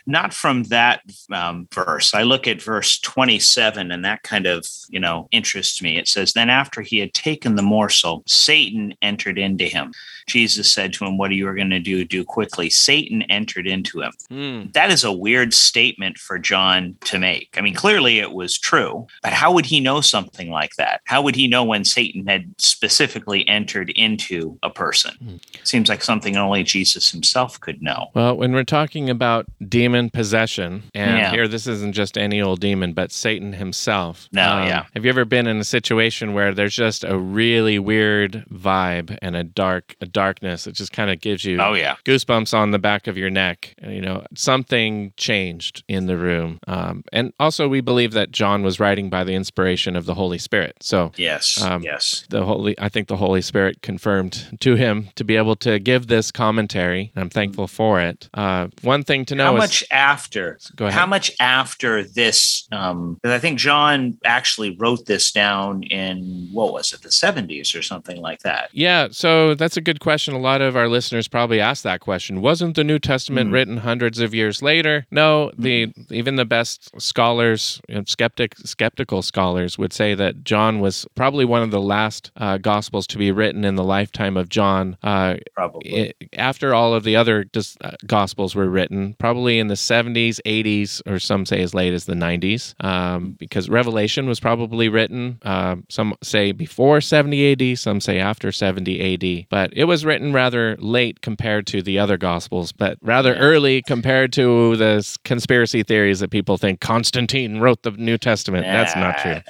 not 0.07 0.33
from 0.33 0.63
that 0.63 1.01
um, 1.31 1.67
verse. 1.73 2.13
I 2.13 2.23
look 2.23 2.47
at 2.47 2.61
verse 2.61 2.97
27, 2.99 3.91
and 3.91 4.05
that 4.05 4.23
kind 4.23 4.47
of, 4.47 4.65
you 4.89 4.99
know, 4.99 5.27
interests 5.31 5.81
me. 5.81 5.97
It 5.97 6.07
says, 6.07 6.33
Then 6.33 6.49
after 6.49 6.81
he 6.81 6.99
had 6.99 7.13
taken 7.13 7.55
the 7.55 7.61
morsel, 7.61 8.23
Satan 8.25 8.93
entered 9.01 9.37
into 9.37 9.65
him. 9.65 9.91
Jesus 10.25 10.71
said 10.71 10.93
to 10.93 11.05
him, 11.05 11.17
What 11.17 11.31
are 11.31 11.35
you 11.35 11.53
going 11.53 11.69
to 11.69 11.79
do? 11.79 12.05
Do 12.05 12.23
quickly. 12.23 12.69
Satan 12.69 13.23
entered 13.23 13.67
into 13.67 14.01
him. 14.01 14.11
Mm. 14.31 14.73
That 14.73 14.91
is 14.91 15.03
a 15.03 15.11
weird 15.11 15.53
statement 15.53 16.17
for 16.17 16.39
John 16.39 16.95
to 17.05 17.19
make. 17.19 17.55
I 17.57 17.61
mean, 17.61 17.73
clearly 17.73 18.19
it 18.19 18.31
was 18.31 18.57
true, 18.57 19.07
but 19.21 19.33
how 19.33 19.51
would 19.53 19.65
he 19.65 19.79
know 19.79 20.01
something 20.01 20.49
like 20.49 20.75
that? 20.75 21.01
How 21.05 21.21
would 21.21 21.35
he 21.35 21.47
know 21.47 21.63
when 21.63 21.83
Satan 21.83 22.27
had 22.27 22.53
specifically 22.57 23.47
entered 23.47 23.89
into 23.91 24.57
a 24.63 24.69
person? 24.69 25.15
Hmm. 25.19 25.35
Seems 25.63 25.89
like 25.89 26.03
something 26.03 26.37
only 26.37 26.63
Jesus 26.63 27.11
himself 27.11 27.59
could 27.59 27.81
know. 27.81 28.07
Well, 28.13 28.37
when 28.37 28.53
we're 28.53 28.63
talking 28.63 29.09
about 29.09 29.47
demon 29.97 30.09
possession, 30.11 30.83
and 30.93 31.17
Yeah. 31.17 31.31
here 31.31 31.47
this 31.47 31.67
isn't 31.67 31.93
just 31.93 32.17
any 32.17 32.41
old 32.41 32.59
demon, 32.59 32.93
but 32.93 33.11
Satan 33.11 33.53
himself. 33.53 34.27
No, 34.31 34.63
yeah. 34.63 34.85
Have 34.93 35.03
you 35.05 35.09
ever 35.09 35.25
been 35.25 35.47
in 35.47 35.57
a 35.57 35.63
situation 35.63 36.33
where 36.33 36.53
there's 36.53 36.75
just 36.75 37.03
a 37.03 37.17
really 37.17 37.79
weird 37.79 38.45
vibe 38.53 39.17
and 39.21 39.35
a 39.35 39.43
dark, 39.43 39.95
a 40.01 40.05
darkness? 40.05 40.65
that 40.65 40.73
just 40.75 40.91
kind 40.93 41.09
of 41.09 41.19
gives 41.19 41.43
you 41.45 41.59
Oh, 41.61 41.73
yeah. 41.73 41.95
goosebumps 42.05 42.53
on 42.55 42.71
the 42.71 42.79
back 42.79 43.07
of 43.07 43.17
your 43.17 43.29
neck. 43.29 43.73
You 43.81 44.01
know, 44.01 44.23
something 44.35 45.13
changed 45.17 45.83
in 45.87 46.05
the 46.07 46.17
room. 46.17 46.59
Um, 46.67 47.03
and 47.11 47.33
also, 47.39 47.67
we 47.67 47.81
believe 47.81 48.11
that 48.13 48.31
John 48.31 48.63
was 48.63 48.79
writing 48.79 49.09
by 49.09 49.23
the 49.23 49.33
inspiration 49.33 49.95
of 49.95 50.05
the 50.05 50.13
Holy 50.13 50.37
Spirit. 50.37 50.75
So 50.81 51.11
Yes. 51.17 51.61
Um, 51.61 51.81
yes. 51.83 52.25
the 52.29 52.43
holy 52.45 52.75
i 52.79 52.89
think 52.89 53.07
the 53.07 53.15
holy 53.17 53.41
spirit 53.41 53.81
confirmed 53.81 54.57
to 54.59 54.75
him 54.75 55.09
to 55.15 55.23
be 55.23 55.35
able 55.37 55.55
to 55.55 55.79
give 55.79 56.07
this 56.07 56.31
commentary 56.31 57.11
i'm 57.15 57.29
thankful 57.29 57.67
for 57.67 57.99
it 57.99 58.29
uh, 58.33 58.67
one 58.81 59.03
thing 59.03 59.25
to 59.25 59.35
know 59.35 59.45
How 59.45 59.55
is 59.55 59.59
much 59.59 59.83
after? 59.91 60.59
Go 60.75 60.85
ahead. 60.87 60.97
How 60.99 61.05
much 61.05 61.31
after 61.39 62.03
this? 62.03 62.67
Um, 62.71 63.19
I 63.23 63.39
think 63.39 63.59
John 63.59 64.17
actually 64.25 64.75
wrote 64.79 65.05
this 65.05 65.31
down 65.31 65.83
in 65.83 66.49
what 66.51 66.73
was 66.73 66.93
it, 66.93 67.01
the 67.01 67.11
seventies 67.11 67.75
or 67.75 67.81
something 67.81 68.19
like 68.21 68.39
that. 68.41 68.69
yeah 68.73 69.07
so 69.11 69.55
that's 69.55 69.77
a 69.77 69.81
good 69.81 69.99
question 69.99 70.33
a 70.33 70.39
lot 70.39 70.61
of 70.61 70.75
our 70.75 70.87
listeners 70.87 71.27
probably 71.27 71.59
asked 71.59 71.83
that 71.83 71.99
question 72.01 72.41
wasn't 72.41 72.75
the 72.75 72.83
new 72.83 72.99
testament 72.99 73.49
Mm. 73.49 73.53
written 73.53 73.77
hundreds 73.77 74.19
of 74.19 74.33
years 74.33 74.61
later 74.61 75.05
no 75.11 75.51
the 75.57 75.93
even 76.09 76.35
the 76.35 76.45
best 76.45 76.89
scholars 77.01 77.79
you 77.87 77.95
know, 77.95 78.03
skeptic 78.07 78.55
skeptical 78.57 79.21
scholars 79.21 79.77
would 79.77 79.93
say 79.93 80.13
that 80.15 80.43
john 80.43 80.79
was 80.79 81.05
probably 81.15 81.45
one 81.45 81.61
of 81.63 81.71
the 81.71 81.81
last 81.81 82.31
uh, 82.37 82.57
gospels 82.57 83.07
to 83.07 83.17
be 83.17 83.31
written 83.31 83.63
in 83.63 83.75
the 83.75 83.83
lifetime 83.83 84.35
of 84.37 84.49
john 84.49 84.97
uh, 85.03 85.35
Probably. 85.55 86.09
i 86.09 86.13
after 86.37 86.73
all 86.73 86.93
of 86.93 87.03
the 87.03 87.15
other 87.15 87.43
dis- 87.43 87.77
uh, 87.81 87.91
gospels 88.05 88.55
were 88.55 88.69
written, 88.69 89.15
probably 89.19 89.59
in 89.59 89.67
the 89.67 89.75
70s, 89.79 90.39
80s, 90.45 91.01
or 91.05 91.19
some 91.19 91.45
say 91.45 91.61
as 91.61 91.73
late 91.73 91.93
as 91.93 92.05
the 92.05 92.13
90s, 92.13 92.73
um, 92.83 93.31
because 93.39 93.69
Revelation 93.69 94.27
was 94.27 94.39
probably 94.39 94.89
written, 94.89 95.39
uh, 95.43 95.77
some 95.89 96.13
say 96.23 96.51
before 96.51 97.01
70 97.01 97.51
AD, 97.71 97.77
some 97.77 97.99
say 98.01 98.19
after 98.19 98.51
70 98.51 99.13
AD, 99.41 99.47
but 99.49 99.71
it 99.75 99.85
was 99.85 100.05
written 100.05 100.33
rather 100.33 100.75
late 100.79 101.21
compared 101.21 101.65
to 101.67 101.81
the 101.81 101.99
other 101.99 102.17
gospels, 102.17 102.71
but 102.71 102.97
rather 103.01 103.33
Yeah. 103.33 103.39
early 103.39 103.81
compared 103.81 104.33
to 104.33 104.75
the 104.77 105.17
conspiracy 105.23 105.83
theories 105.83 106.19
that 106.19 106.29
people 106.31 106.57
think 106.57 106.79
Constantine 106.79 107.59
wrote 107.59 107.83
the 107.83 107.91
New 107.91 108.17
Testament. 108.17 108.65
That's 108.65 108.95
not 108.95 109.17
true. 109.19 109.41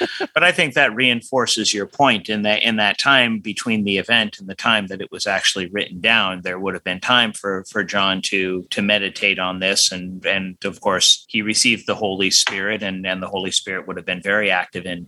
no. 0.00 0.06
but 0.34 0.42
I 0.44 0.52
think 0.52 0.74
that 0.74 0.94
reinforces 0.94 1.72
your 1.74 1.86
point 1.86 2.28
in 2.28 2.42
that 2.42 2.62
in 2.62 2.76
that 2.76 2.98
time 2.98 3.38
between 3.38 3.84
the 3.84 3.98
event 3.98 4.38
and 4.38 4.48
the 4.48 4.54
time 4.54 4.86
that 4.88 5.00
it 5.00 5.10
was 5.10 5.26
actually 5.26 5.66
written 5.66 6.00
down, 6.00 6.42
there 6.42 6.58
would 6.58 6.74
have 6.74 6.84
been 6.84 7.00
time 7.00 7.32
for 7.32 7.64
for 7.70 7.84
John 7.84 8.22
to 8.22 8.64
to 8.70 8.82
meditate 8.82 9.38
on 9.38 9.58
this, 9.66 9.80
and 9.94 10.24
and 10.36 10.46
of 10.64 10.76
course 10.86 11.08
he 11.32 11.40
received 11.52 11.84
the 11.86 11.94
Holy 12.06 12.30
Spirit, 12.30 12.80
and 12.82 12.98
and 13.10 13.18
the 13.24 13.32
Holy 13.36 13.50
Spirit 13.60 13.82
would 13.86 13.96
have 14.00 14.06
been 14.12 14.22
very 14.22 14.50
active 14.62 14.84
in 14.94 15.00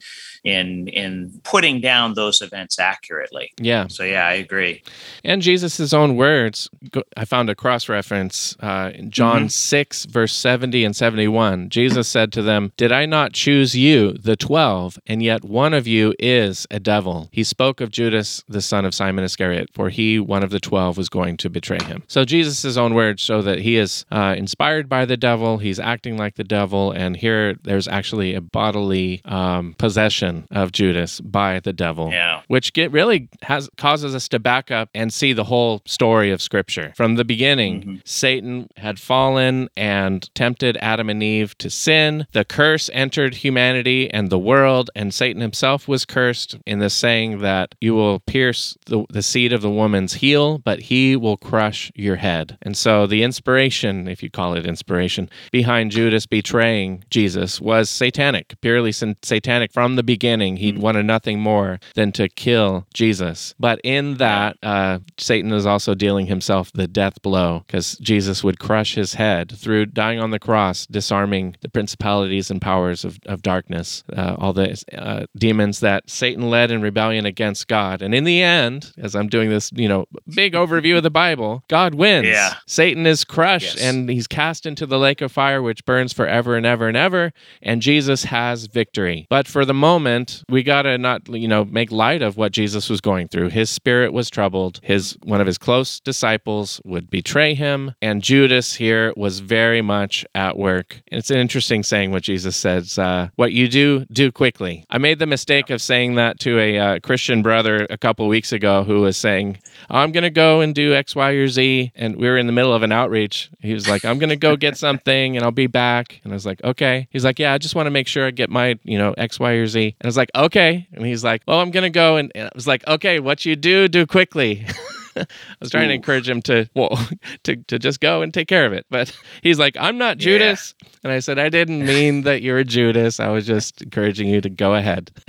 in 0.44 0.88
in 1.02 1.12
putting 1.52 1.80
down 1.90 2.14
those 2.14 2.38
events 2.48 2.74
accurately. 2.78 3.46
Yeah. 3.60 3.84
So 3.88 4.02
yeah, 4.14 4.26
I 4.26 4.34
agree. 4.46 4.82
And 5.24 5.42
Jesus' 5.42 5.92
own 5.92 6.10
words, 6.16 6.68
I 7.16 7.24
found 7.24 7.50
a 7.50 7.54
cross 7.54 7.88
reference 7.88 8.56
uh, 8.60 8.90
in 8.94 9.10
John 9.10 9.42
Mhm. 9.46 9.50
6, 9.50 10.04
verse 10.06 10.34
70 10.34 10.84
and 10.86 10.94
71. 10.96 11.68
Jesus 11.68 12.06
said 12.08 12.28
to 12.32 12.42
them, 12.42 12.72
Did 12.76 12.92
I 12.92 13.04
not 13.06 13.32
choose 13.32 13.74
you, 13.86 14.12
the 14.12 14.36
twelve, 14.36 14.98
and 15.06 15.22
yet 15.22 15.44
one 15.44 15.74
of 15.74 15.86
you 15.86 16.14
is 16.18 16.66
a 16.70 16.80
devil? 16.80 17.28
He 17.32 17.44
spoke 17.44 17.80
of 17.80 17.90
Judas, 17.90 18.42
the 18.48 18.62
son 18.62 18.84
of 18.84 18.94
Simon 18.94 19.24
Iscariot, 19.24 19.68
for 19.72 19.88
he, 19.90 20.18
one 20.18 20.42
of 20.42 20.50
the 20.50 20.60
twelve, 20.60 20.96
was 20.96 21.08
going 21.08 21.36
to 21.38 21.48
betray 21.50 21.82
him. 21.90 22.02
So 22.06 22.24
Jesus' 22.24 22.76
own 22.76 22.94
words 22.94 23.20
show 23.22 23.42
that 23.42 23.58
he 23.60 23.76
is 23.76 24.04
uh, 24.10 24.34
inspired 24.46 24.88
by 24.88 25.04
the 25.04 25.16
devil, 25.16 25.58
he's 25.58 25.80
acting 25.80 26.16
like 26.16 26.36
the 26.36 26.44
devil, 26.44 26.92
and 26.92 27.16
here 27.16 27.56
there's 27.64 27.88
actually 27.88 28.32
a 28.32 28.40
bodily 28.40 29.20
um, 29.24 29.74
possession 29.76 30.46
of 30.52 30.70
Judas 30.70 31.20
by 31.20 31.58
the 31.58 31.72
devil 31.72 32.10
Yeah. 32.12 32.42
which 32.46 32.72
get 32.72 32.92
really 32.92 33.28
has 33.42 33.68
causes 33.76 34.14
us 34.14 34.28
to 34.28 34.38
back 34.38 34.70
up 34.70 34.88
and 34.94 35.12
see 35.12 35.32
the 35.32 35.44
whole 35.44 35.82
story 35.84 36.30
of 36.30 36.40
scripture. 36.40 36.92
From 36.96 37.16
the 37.16 37.24
beginning 37.24 37.82
Mhm. 37.82 38.00
satan 38.04 38.68
had 38.76 39.00
fallen 39.00 39.68
and 39.76 40.32
tempted 40.34 40.76
adam 40.80 41.10
and 41.10 41.22
eve 41.22 41.58
to 41.58 41.68
sin. 41.68 42.26
The 42.32 42.44
curse 42.44 42.88
entered 42.92 43.34
humanity 43.46 44.08
and 44.16 44.30
the 44.30 44.38
world 44.38 44.90
and 44.94 45.12
satan 45.12 45.40
himself 45.42 45.88
was 45.88 46.04
cursed 46.04 46.56
in 46.66 46.78
the 46.78 46.90
saying 46.90 47.38
that 47.40 47.74
you 47.80 47.94
will 47.94 48.20
pierce 48.20 48.76
the, 48.86 49.04
the 49.10 49.22
seed 49.22 49.52
of 49.52 49.60
the 49.62 49.70
woman's 49.82 50.14
heel 50.14 50.58
but 50.58 50.78
he 50.82 51.16
will 51.16 51.36
crush 51.36 51.90
your 51.96 52.16
head. 52.16 52.56
And 52.62 52.76
so 52.76 53.06
the 53.08 53.22
inspiration 53.24 54.06
if 54.08 54.22
you 54.22 54.30
call 54.36 54.54
it 54.58 54.66
inspiration 54.66 55.28
behind 55.50 55.90
judas 55.90 56.26
betraying 56.26 57.02
jesus 57.10 57.60
was 57.60 57.88
satanic 57.88 58.46
purely 58.60 58.92
satanic 58.92 59.72
from 59.72 59.96
the 59.96 60.02
beginning 60.02 60.56
he 60.56 60.72
wanted 60.72 61.04
nothing 61.06 61.38
more 61.40 61.78
than 61.94 62.12
to 62.12 62.28
kill 62.28 62.86
Jesus. 62.94 63.54
But 63.58 63.80
in 63.84 64.16
that, 64.16 64.56
uh, 64.62 64.98
Satan 65.18 65.52
is 65.52 65.66
also 65.66 65.94
dealing 65.94 66.26
himself 66.26 66.70
the 66.72 66.86
death 66.88 67.20
blow 67.22 67.62
because 67.66 67.96
Jesus 67.98 68.42
would 68.44 68.58
crush 68.58 68.94
his 68.94 69.14
head 69.14 69.52
through 69.56 69.86
dying 69.86 70.18
on 70.18 70.30
the 70.30 70.38
cross, 70.38 70.86
disarming 70.86 71.56
the 71.60 71.68
principalities 71.68 72.50
and 72.50 72.60
powers 72.60 73.04
of, 73.04 73.18
of 73.26 73.42
darkness, 73.42 74.02
uh, 74.16 74.34
all 74.38 74.52
the 74.52 74.82
uh, 74.96 75.26
demons 75.36 75.80
that 75.80 76.08
Satan 76.08 76.50
led 76.50 76.70
in 76.70 76.80
rebellion 76.82 77.26
against 77.26 77.68
God. 77.68 78.02
And 78.02 78.14
in 78.14 78.24
the 78.24 78.42
end, 78.42 78.92
as 78.98 79.14
I'm 79.14 79.28
doing 79.28 79.50
this, 79.50 79.70
you 79.74 79.88
know, 79.88 80.06
big 80.34 80.54
overview 80.54 80.96
of 80.96 81.02
the 81.02 81.10
Bible, 81.10 81.62
God 81.68 81.94
wins. 81.94 82.26
Yeah. 82.28 82.54
Satan 82.66 83.06
is 83.06 83.24
crushed 83.24 83.76
Yes. 83.76 83.82
and 83.84 84.08
he's 84.08 84.25
cast 84.26 84.66
into 84.66 84.86
the 84.86 84.98
lake 84.98 85.20
of 85.20 85.32
fire, 85.32 85.62
which 85.62 85.84
burns 85.84 86.12
forever 86.12 86.56
and 86.56 86.66
ever 86.66 86.88
and 86.88 86.96
ever. 86.96 87.32
And 87.62 87.82
Jesus 87.82 88.24
has 88.24 88.66
victory. 88.66 89.26
But 89.28 89.46
for 89.46 89.64
the 89.64 89.74
moment, 89.74 90.42
we 90.48 90.62
got 90.62 90.82
to 90.82 90.98
not, 90.98 91.28
you 91.28 91.48
know, 91.48 91.64
make 91.64 91.90
light 91.90 92.22
of 92.22 92.36
what 92.36 92.52
Jesus 92.52 92.88
was 92.88 93.00
going 93.00 93.28
through. 93.28 93.50
His 93.50 93.70
spirit 93.70 94.12
was 94.12 94.30
troubled. 94.30 94.80
His 94.82 95.16
one 95.22 95.40
of 95.40 95.46
his 95.46 95.58
close 95.58 96.00
disciples 96.00 96.80
would 96.84 97.10
betray 97.10 97.54
him, 97.54 97.94
and 98.02 98.22
Judas 98.22 98.74
here 98.74 99.12
was 99.16 99.40
very 99.40 99.82
much 99.82 100.24
at 100.34 100.56
work. 100.56 101.02
And 101.10 101.18
It's 101.18 101.30
an 101.30 101.38
interesting 101.38 101.82
saying 101.82 102.10
what 102.10 102.22
Jesus 102.22 102.56
says, 102.56 102.98
uh, 102.98 103.28
"What 103.36 103.52
you 103.52 103.68
do, 103.68 104.04
do 104.12 104.32
quickly." 104.32 104.84
I 104.90 104.98
made 104.98 105.18
the 105.18 105.26
mistake 105.26 105.70
of 105.70 105.82
saying 105.82 106.14
that 106.16 106.38
to 106.40 106.58
a 106.58 106.78
uh, 106.78 106.98
Christian 107.00 107.42
brother 107.42 107.86
a 107.90 107.98
couple 107.98 108.26
weeks 108.28 108.52
ago 108.52 108.84
who 108.84 109.00
was 109.00 109.16
saying, 109.16 109.58
"I'm 109.90 110.12
going 110.12 110.24
to 110.24 110.30
go 110.30 110.60
and 110.60 110.74
do 110.74 110.94
X, 110.94 111.14
Y, 111.16 111.30
or 111.32 111.48
Z," 111.48 111.92
and 111.94 112.16
we 112.16 112.26
were 112.28 112.38
in 112.38 112.46
the 112.46 112.52
middle 112.52 112.72
of 112.72 112.82
an 112.82 112.92
outreach. 112.92 113.50
He 113.60 113.74
was 113.74 113.88
like, 113.88 114.04
"I'm 114.04 114.15
going 114.18 114.30
to 114.30 114.36
go 114.36 114.56
get 114.56 114.76
something, 114.86 115.36
and 115.36 115.44
I'll 115.44 115.50
be 115.50 115.66
back." 115.66 116.20
And 116.24 116.32
I 116.32 116.36
was 116.36 116.46
like, 116.46 116.62
"Okay." 116.64 117.08
He's 117.10 117.24
like, 117.24 117.38
"Yeah, 117.38 117.52
I 117.52 117.58
just 117.58 117.74
want 117.74 117.86
to 117.86 117.90
make 117.90 118.08
sure 118.08 118.26
I 118.26 118.30
get 118.30 118.50
my, 118.50 118.78
you 118.84 118.98
know, 118.98 119.14
X, 119.16 119.38
Y, 119.40 119.52
or 119.52 119.66
Z." 119.66 119.96
And 120.00 120.06
I 120.06 120.08
was 120.08 120.16
like, 120.16 120.30
"Okay." 120.34 120.86
And 120.92 121.04
he's 121.04 121.24
like, 121.24 121.42
"Well, 121.46 121.60
I'm 121.60 121.70
going 121.70 121.84
to 121.84 121.90
go," 121.90 122.16
and, 122.16 122.32
and 122.34 122.46
I 122.46 122.52
was 122.54 122.66
like, 122.66 122.86
"Okay, 122.86 123.20
what 123.20 123.44
you 123.44 123.56
do, 123.56 123.88
do 123.88 124.06
quickly." 124.06 124.66
I 125.16 125.26
was 125.60 125.70
trying 125.70 125.88
to 125.88 125.94
encourage 125.94 126.28
him 126.28 126.42
to 126.42 126.68
well 126.74 126.98
to, 127.44 127.56
to 127.56 127.78
just 127.78 128.00
go 128.00 128.22
and 128.22 128.32
take 128.32 128.48
care 128.48 128.66
of 128.66 128.72
it. 128.72 128.86
But 128.90 129.16
he's 129.42 129.58
like, 129.58 129.76
I'm 129.78 129.98
not 129.98 130.18
Judas. 130.18 130.74
And 131.06 131.12
I 131.12 131.20
said, 131.20 131.38
I 131.38 131.48
didn't 131.50 131.86
mean 131.86 132.22
that 132.22 132.42
you're 132.42 132.58
a 132.58 132.64
Judas. 132.64 133.20
I 133.20 133.28
was 133.28 133.46
just 133.46 133.80
encouraging 133.80 134.28
you 134.28 134.40
to 134.40 134.50
go 134.50 134.74
ahead. 134.74 135.12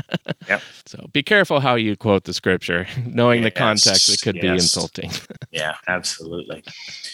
Yep. 0.48 0.62
So 0.86 1.10
be 1.12 1.24
careful 1.24 1.60
how 1.60 1.76
you 1.76 1.98
quote 1.98 2.24
the 2.24 2.34
scripture. 2.34 2.88
Knowing 3.06 3.42
the 3.42 3.52
context, 3.52 4.08
it 4.08 4.22
could 4.22 4.40
be 4.40 4.48
insulting. 4.48 5.12
Yeah, 5.52 5.76
absolutely. 5.88 6.64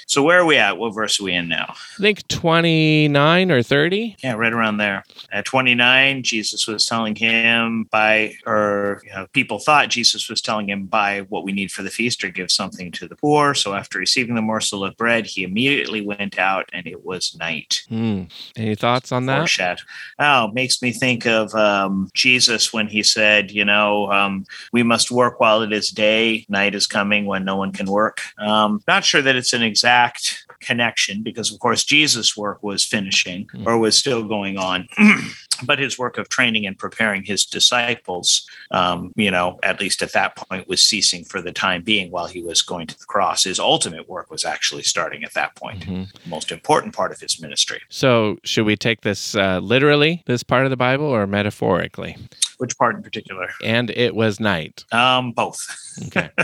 So 0.08 0.22
where 0.22 0.40
are 0.40 0.46
we 0.46 0.58
at? 0.58 0.78
What 0.78 0.94
verse 0.94 1.20
are 1.20 1.24
we 1.24 1.34
in 1.34 1.48
now? 1.48 1.68
I 1.70 2.02
think 2.02 2.28
29 2.28 3.52
or 3.52 3.64
30. 3.64 4.18
Yeah, 4.22 4.34
right 4.34 4.52
around 4.52 4.78
there. 4.78 5.04
At 5.32 5.46
29, 5.46 6.24
Jesus 6.24 6.68
was 6.68 6.86
telling 6.86 7.16
him 7.16 7.88
by, 7.90 8.34
or 8.46 9.02
you 9.06 9.12
know, 9.14 9.28
people 9.34 9.60
thought 9.60 9.90
Jesus 9.90 10.30
was 10.30 10.42
telling 10.42 10.68
him 10.68 10.88
buy 10.88 11.22
what 11.30 11.44
we 11.46 11.52
need 11.52 11.72
for 11.72 11.84
the 11.84 11.90
feast 11.90 12.24
or 12.24 12.30
give 12.30 12.52
something 12.52 12.92
to 12.94 13.08
the 13.08 13.16
poor. 13.16 13.54
So 13.54 13.76
after 13.76 13.98
receiving 14.00 14.36
the 14.36 14.42
morsel 14.42 14.84
of 14.84 14.98
bread, 14.98 15.26
he 15.26 15.44
immediately 15.44 16.02
went 16.02 16.38
out 16.38 16.70
and 16.74 16.86
it 16.86 17.06
was 17.06 17.36
night. 17.36 17.82
Hmm. 17.88 18.24
Any 18.56 18.76
thoughts 18.76 19.12
on 19.12 19.26
that? 19.26 19.38
Foreshadow. 19.40 19.82
Oh, 20.20 20.52
makes 20.54 20.82
me 20.82 20.92
think 20.92 21.26
of 21.26 21.56
um, 21.56 22.10
Jesus 22.14 22.72
when 22.72 22.88
he 22.88 23.02
said, 23.02 23.50
you 23.52 23.66
know, 23.66 24.12
um, 24.12 24.46
we 24.72 24.84
must 24.84 25.10
work 25.10 25.40
while 25.40 25.64
it 25.64 25.74
is 25.74 25.90
day, 25.90 26.46
night 26.50 26.76
is 26.76 26.86
coming 26.86 27.26
when 27.26 27.44
no 27.46 27.56
one 27.56 27.72
can 27.72 27.88
work. 27.88 28.22
Um, 28.38 28.84
not 28.88 29.04
sure 29.06 29.24
that 29.24 29.36
it's 29.36 29.54
an 29.54 29.64
exact 29.64 30.46
connection 30.60 31.24
because, 31.24 31.52
of 31.52 31.60
course, 31.60 31.84
Jesus' 31.84 32.38
work 32.38 32.62
was 32.62 32.86
finishing 32.86 33.48
Mhm. 33.48 33.66
or 33.66 33.78
was 33.80 33.98
still 33.98 34.24
going 34.24 34.58
on. 34.58 34.88
but 35.66 35.80
his 35.80 35.98
work 35.98 36.18
of 36.18 36.30
training 36.30 36.66
and 36.66 36.78
preparing 36.78 37.24
his 37.24 37.46
disciples, 37.46 38.48
um, 38.72 39.12
you 39.16 39.32
know, 39.32 39.60
at 39.64 39.80
least 39.80 40.02
at 40.02 40.14
that 40.14 40.36
point, 40.36 40.68
was 40.68 40.84
ceasing 40.84 41.24
for 41.24 41.42
the 41.42 41.52
time 41.52 41.82
being 41.84 42.12
while 42.12 42.28
he 42.28 42.42
was 42.42 42.62
going 42.62 42.88
to 42.88 42.98
the 42.98 43.06
cross. 43.06 43.44
His 43.44 43.60
ultimate 43.60 44.08
work 44.10 44.30
was 44.32 44.46
actually 44.46 44.84
starting 44.84 45.24
at 45.24 45.34
that 45.34 45.56
point, 45.56 45.82
Mhm. 45.86 46.12
the 46.24 46.30
most 46.30 46.52
important 46.52 46.94
part 46.94 47.12
of 47.12 47.20
his 47.20 47.42
ministry. 47.42 47.82
So, 47.90 48.38
should 48.44 48.66
we 48.66 48.76
take 48.76 49.02
this 49.02 49.36
uh, 49.36 49.60
literally, 49.60 50.24
this 50.26 50.44
part 50.44 50.66
of 50.66 50.70
the 50.70 50.78
Bible, 50.78 51.06
or 51.06 51.26
metaphorically? 51.28 52.18
Which 52.58 52.78
part 52.78 52.96
in 52.96 53.04
particular? 53.04 53.50
And 53.64 53.90
it 53.90 54.16
was 54.16 54.40
night. 54.40 54.86
Um, 54.92 55.32
both. 55.32 55.60
Okay. 56.08 56.30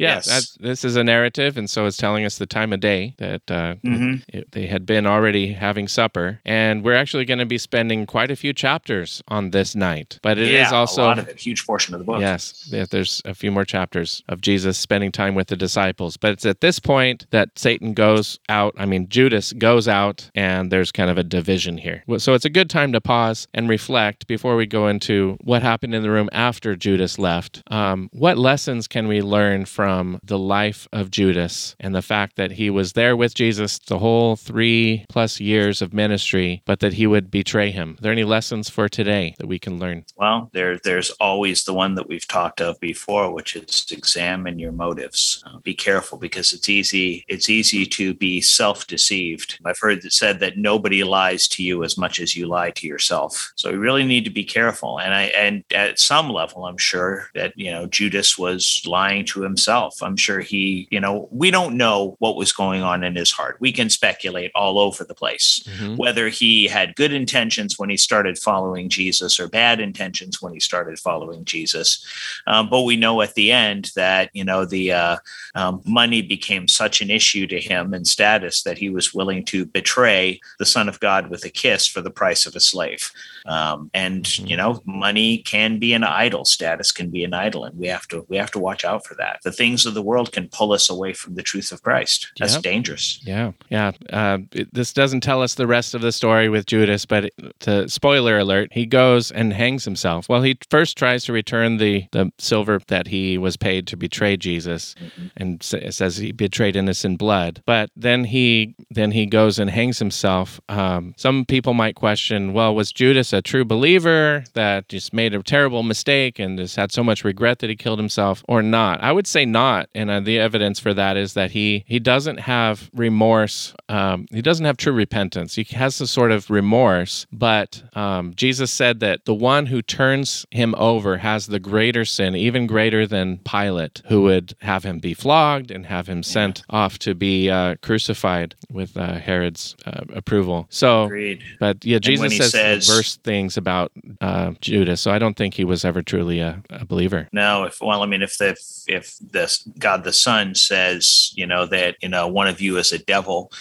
Yeah, 0.00 0.14
Yes. 0.14 0.26
that's, 0.26 0.54
this 0.60 0.84
is 0.84 0.96
a 0.96 1.04
narrative, 1.04 1.58
and 1.58 1.68
so 1.68 1.84
it's 1.86 1.96
telling 1.98 2.24
us 2.24 2.38
the 2.38 2.46
time 2.46 2.72
of 2.72 2.80
day 2.80 3.14
that 3.18 3.42
uh, 3.50 3.74
Mhm. 3.84 4.22
it- 4.28 4.50
they 4.52 4.66
had 4.66 4.86
been 4.86 5.06
already 5.06 5.52
having 5.52 5.88
supper, 5.88 6.40
and 6.44 6.82
we're 6.82 6.94
actually 6.94 7.26
going 7.26 7.38
to 7.38 7.44
be 7.46 7.58
spending 7.58 8.06
quite 8.06 8.30
a 8.30 8.36
few 8.36 8.52
chapters 8.54 9.22
on 9.28 9.50
this 9.50 9.74
night. 9.74 10.18
But 10.22 10.38
it 10.38 10.48
is 10.48 10.70
yeah, 10.70 10.70
also 10.70 11.02
a 11.02 11.04
lot 11.04 11.18
of 11.18 11.28
it, 11.28 11.38
huge 11.38 11.66
portion 11.66 11.92
of 11.94 12.00
the 12.00 12.04
book. 12.04 12.20
Yes, 12.20 12.66
yeah, 12.72 12.86
there's 12.90 13.20
a 13.26 13.34
few 13.34 13.50
more 13.52 13.66
chapters 13.66 14.22
of 14.28 14.40
Jesus 14.40 14.78
spending 14.78 15.12
time 15.12 15.34
with 15.34 15.48
the 15.48 15.56
disciples. 15.56 16.16
But 16.16 16.32
it's 16.32 16.46
at 16.46 16.60
this 16.62 16.78
point 16.78 17.26
that 17.30 17.58
Satan 17.58 17.92
goes 17.92 18.38
out. 18.48 18.74
I 18.78 18.86
mean, 18.86 19.06
Judas 19.10 19.52
goes 19.52 19.86
out, 19.86 20.30
and 20.34 20.72
there's 20.72 20.90
kind 20.92 21.10
of 21.10 21.18
a 21.18 21.24
division 21.24 21.76
here. 21.76 22.04
So 22.16 22.32
it's 22.32 22.46
a 22.46 22.50
good 22.50 22.70
time 22.70 22.92
to 22.92 23.00
pause 23.02 23.46
and 23.52 23.68
reflect 23.68 24.26
before 24.26 24.56
we 24.56 24.64
go 24.64 24.88
into 24.88 25.36
what 25.42 25.62
happened 25.62 25.94
in 25.94 26.02
the 26.02 26.10
room 26.10 26.30
after 26.32 26.74
Judas 26.74 27.18
left. 27.18 27.62
Um, 27.70 28.08
what 28.12 28.38
lessons 28.38 28.88
can 28.88 29.06
we 29.06 29.20
learn 29.20 29.66
from 29.66 29.89
the 30.22 30.38
life 30.38 30.88
of 30.92 31.10
Judas 31.10 31.76
and 31.80 31.94
the 31.94 32.02
fact 32.02 32.36
that 32.36 32.52
he 32.52 32.70
was 32.70 32.92
there 32.92 33.16
with 33.16 33.34
Jesus 33.34 33.78
the 33.78 33.98
whole 33.98 34.36
three 34.36 35.04
plus 35.08 35.40
years 35.40 35.82
of 35.82 35.92
ministry, 35.92 36.62
but 36.66 36.80
that 36.80 36.94
he 36.94 37.06
would 37.06 37.30
betray 37.30 37.70
him? 37.70 37.96
Are 37.98 38.02
there 38.02 38.12
any 38.12 38.24
lessons 38.24 38.68
for 38.70 38.88
today 38.88 39.34
that 39.38 39.46
we 39.46 39.58
can 39.58 39.78
learn? 39.78 40.04
Well, 40.16 40.50
there, 40.52 40.78
there's 40.78 41.10
always 41.12 41.64
the 41.64 41.74
one 41.74 41.94
that 41.96 42.08
we've 42.08 42.26
talked 42.26 42.60
of 42.60 42.78
before, 42.80 43.32
which 43.32 43.56
is 43.56 43.86
examine 43.90 44.58
your 44.58 44.72
motives. 44.72 45.42
Uh, 45.46 45.58
be 45.58 45.74
careful 45.74 46.18
because 46.18 46.52
it's 46.52 46.68
easy. 46.68 47.24
It's 47.28 47.48
easy 47.48 47.86
to 47.86 48.14
be 48.14 48.40
self-deceived. 48.40 49.58
I've 49.64 49.78
heard 49.78 50.04
it 50.04 50.12
said 50.12 50.40
that 50.40 50.58
nobody 50.58 51.04
lies 51.04 51.48
to 51.48 51.62
you 51.62 51.84
as 51.84 51.96
much 51.96 52.20
as 52.20 52.36
you 52.36 52.46
lie 52.46 52.70
to 52.72 52.86
yourself. 52.86 53.52
So 53.56 53.70
we 53.70 53.76
really 53.76 54.04
need 54.04 54.24
to 54.24 54.30
be 54.30 54.44
careful. 54.44 54.98
And 54.98 55.14
I, 55.14 55.24
and 55.44 55.64
at 55.72 55.98
some 55.98 56.28
level, 56.30 56.64
I'm 56.66 56.78
sure 56.78 57.28
that 57.34 57.52
you 57.56 57.70
know 57.70 57.86
Judas 57.86 58.38
was 58.38 58.82
lying 58.86 59.24
to 59.26 59.42
himself. 59.42 59.79
I'm 60.02 60.16
sure 60.16 60.40
he, 60.40 60.86
you 60.90 61.00
know, 61.00 61.28
we 61.30 61.50
don't 61.50 61.76
know 61.76 62.16
what 62.18 62.36
was 62.36 62.52
going 62.52 62.82
on 62.82 63.02
in 63.02 63.16
his 63.16 63.30
heart. 63.30 63.56
We 63.60 63.72
can 63.72 63.88
speculate 63.90 64.50
all 64.54 64.78
over 64.78 65.04
the 65.04 65.14
place 65.14 65.62
Mhm. 65.66 65.96
whether 65.96 66.28
he 66.28 66.66
had 66.68 66.94
good 66.96 67.12
intentions 67.12 67.78
when 67.78 67.90
he 67.90 67.96
started 67.96 68.38
following 68.38 68.88
Jesus 68.88 69.38
or 69.40 69.48
bad 69.48 69.80
intentions 69.80 70.40
when 70.42 70.52
he 70.52 70.60
started 70.60 70.98
following 70.98 71.44
Jesus. 71.44 72.04
Um, 72.46 72.68
but 72.68 72.82
we 72.82 72.96
know 72.96 73.22
at 73.22 73.34
the 73.34 73.50
end 73.52 73.90
that 73.96 74.30
you 74.32 74.44
know 74.44 74.64
the 74.64 74.92
uh, 74.92 75.16
um, 75.54 75.80
money 75.84 76.22
became 76.22 76.68
such 76.68 77.00
an 77.00 77.10
issue 77.10 77.46
to 77.46 77.60
him 77.60 77.94
and 77.94 78.06
status 78.06 78.62
that 78.62 78.78
he 78.78 78.90
was 78.90 79.14
willing 79.14 79.44
to 79.46 79.64
betray 79.66 80.40
the 80.58 80.66
Son 80.66 80.88
of 80.88 81.00
God 81.00 81.30
with 81.30 81.44
a 81.44 81.50
kiss 81.50 81.86
for 81.86 82.00
the 82.00 82.10
price 82.10 82.46
of 82.46 82.54
a 82.54 82.60
slave. 82.60 83.10
Um, 83.46 83.90
and 83.94 84.24
Mhm. 84.24 84.48
you 84.50 84.56
know, 84.56 84.82
money 84.84 85.38
can 85.38 85.78
be 85.78 85.92
an 85.94 86.04
idol. 86.04 86.44
Status 86.44 86.92
can 86.92 87.10
be 87.10 87.24
an 87.24 87.34
idol, 87.34 87.64
and 87.64 87.78
we 87.78 87.88
have 87.88 88.06
to 88.08 88.24
we 88.28 88.36
have 88.36 88.50
to 88.52 88.58
watch 88.58 88.84
out 88.84 89.06
for 89.06 89.14
that. 89.16 89.40
The 89.44 89.52
things 89.60 89.84
of 89.84 89.92
the 89.92 90.00
world 90.10 90.32
can 90.32 90.48
pull 90.48 90.72
us 90.72 90.88
away 90.88 91.12
from 91.12 91.34
the 91.34 91.42
truth 91.42 91.70
of 91.70 91.82
Christ. 91.82 92.18
That's 92.38 92.54
Yep. 92.54 92.62
dangerous. 92.62 93.20
Yeah, 93.22 93.52
yeah. 93.68 93.92
Uh, 94.10 94.38
it, 94.52 94.72
this 94.72 94.92
doesn't 94.94 95.20
tell 95.22 95.42
us 95.42 95.54
the 95.54 95.66
rest 95.66 95.94
of 95.94 96.00
the 96.00 96.12
story 96.12 96.48
with 96.48 96.64
Judas, 96.64 97.04
but 97.04 97.26
it, 97.26 97.34
to 97.60 97.86
spoiler 97.88 98.38
alert, 98.38 98.68
he 98.72 98.86
goes 98.86 99.30
and 99.30 99.52
hangs 99.52 99.84
himself. 99.84 100.28
Well, 100.30 100.40
he 100.42 100.56
first 100.70 100.96
tries 100.96 101.24
to 101.26 101.32
return 101.34 101.76
the 101.76 102.04
the 102.12 102.30
silver 102.38 102.80
that 102.88 103.06
he 103.08 103.36
was 103.36 103.56
paid 103.58 103.86
to 103.88 103.96
betray 103.98 104.36
Jesus, 104.38 104.94
Mhm. 104.98 105.30
and 105.36 105.62
sa- 105.62 105.90
says 105.90 106.16
he 106.16 106.32
betrayed 106.32 106.74
innocent 106.76 107.18
blood. 107.18 107.62
But 107.66 107.90
then 107.94 108.24
he 108.24 108.74
then 108.90 109.10
he 109.12 109.26
goes 109.26 109.58
and 109.58 109.68
hangs 109.70 109.98
himself. 109.98 110.58
Um, 110.70 111.12
some 111.18 111.44
people 111.44 111.74
might 111.74 111.96
question, 111.96 112.52
well, 112.54 112.74
was 112.74 112.92
Judas 112.92 113.32
a 113.34 113.42
true 113.42 113.64
believer 113.64 114.44
that 114.54 114.88
just 114.88 115.12
made 115.12 115.34
a 115.34 115.42
terrible 115.42 115.82
mistake 115.82 116.38
and 116.38 116.58
just 116.58 116.76
had 116.76 116.90
so 116.92 117.02
much 117.04 117.24
regret 117.24 117.58
that 117.58 117.68
he 117.70 117.76
killed 117.76 117.98
himself, 117.98 118.42
or 118.48 118.62
not? 118.62 119.02
I 119.02 119.12
would 119.12 119.26
say 119.26 119.44
not, 119.52 119.88
and 119.94 120.10
uh, 120.10 120.20
the 120.20 120.38
evidence 120.38 120.78
for 120.78 120.94
that 120.94 121.16
is 121.16 121.34
that 121.34 121.50
he 121.52 121.84
he 121.86 121.98
doesn't 121.98 122.40
have 122.40 122.90
remorse. 122.94 123.74
Um, 123.88 124.26
he 124.30 124.42
doesn't 124.42 124.64
have 124.64 124.76
true 124.76 124.92
repentance. 124.92 125.54
He 125.54 125.64
has 125.76 126.00
a 126.00 126.06
sort 126.06 126.30
of 126.30 126.50
remorse, 126.50 127.26
but 127.32 127.82
um, 127.94 128.34
Jesus 128.34 128.72
said 128.72 129.00
that 129.00 129.24
the 129.24 129.34
one 129.34 129.66
who 129.66 129.82
turns 129.82 130.46
him 130.50 130.74
over 130.76 131.18
has 131.18 131.46
the 131.46 131.58
greater 131.58 132.04
sin, 132.04 132.34
even 132.34 132.66
greater 132.66 133.06
than 133.06 133.38
Pilate, 133.38 134.02
who 134.08 134.22
would 134.22 134.54
have 134.60 134.84
him 134.84 134.98
be 134.98 135.14
flogged 135.14 135.70
and 135.70 135.86
have 135.86 136.08
him 136.08 136.22
sent 136.22 136.62
off 136.70 136.98
to 137.00 137.14
be 137.14 137.50
uh, 137.50 137.76
crucified 137.82 138.54
with 138.70 138.96
uh, 138.96 139.14
Herod's 139.14 139.76
uh, 139.86 140.04
approval. 140.14 140.66
So. 140.70 141.04
Agreed. 141.04 141.42
But 141.58 141.84
yeah, 141.84 141.98
Jesus 141.98 142.36
says, 142.36 142.52
says- 142.52 142.88
worse 142.88 143.16
things 143.16 143.56
about 143.56 143.92
uh, 144.20 144.52
Judas, 144.60 145.00
so 145.00 145.10
I 145.10 145.18
don't 145.18 145.36
think 145.36 145.54
he 145.54 145.64
was 145.64 145.84
ever 145.84 146.02
truly 146.02 146.40
a, 146.40 146.62
a 146.70 146.84
believer. 146.84 147.28
No, 147.32 147.64
if 147.64 147.80
well, 147.80 148.02
I 148.02 148.06
mean, 148.06 148.22
if 148.22 148.38
the 148.38 148.56
if 148.86 149.16
the 149.20 149.39
God 149.78 150.04
the 150.04 150.12
Son 150.12 150.54
says, 150.54 151.32
you 151.34 151.46
know, 151.46 151.66
that 151.66 151.96
you 152.00 152.08
know 152.08 152.26
one 152.28 152.46
of 152.46 152.60
you 152.60 152.76
is 152.78 152.92
a 152.92 152.98
devil, 152.98 153.52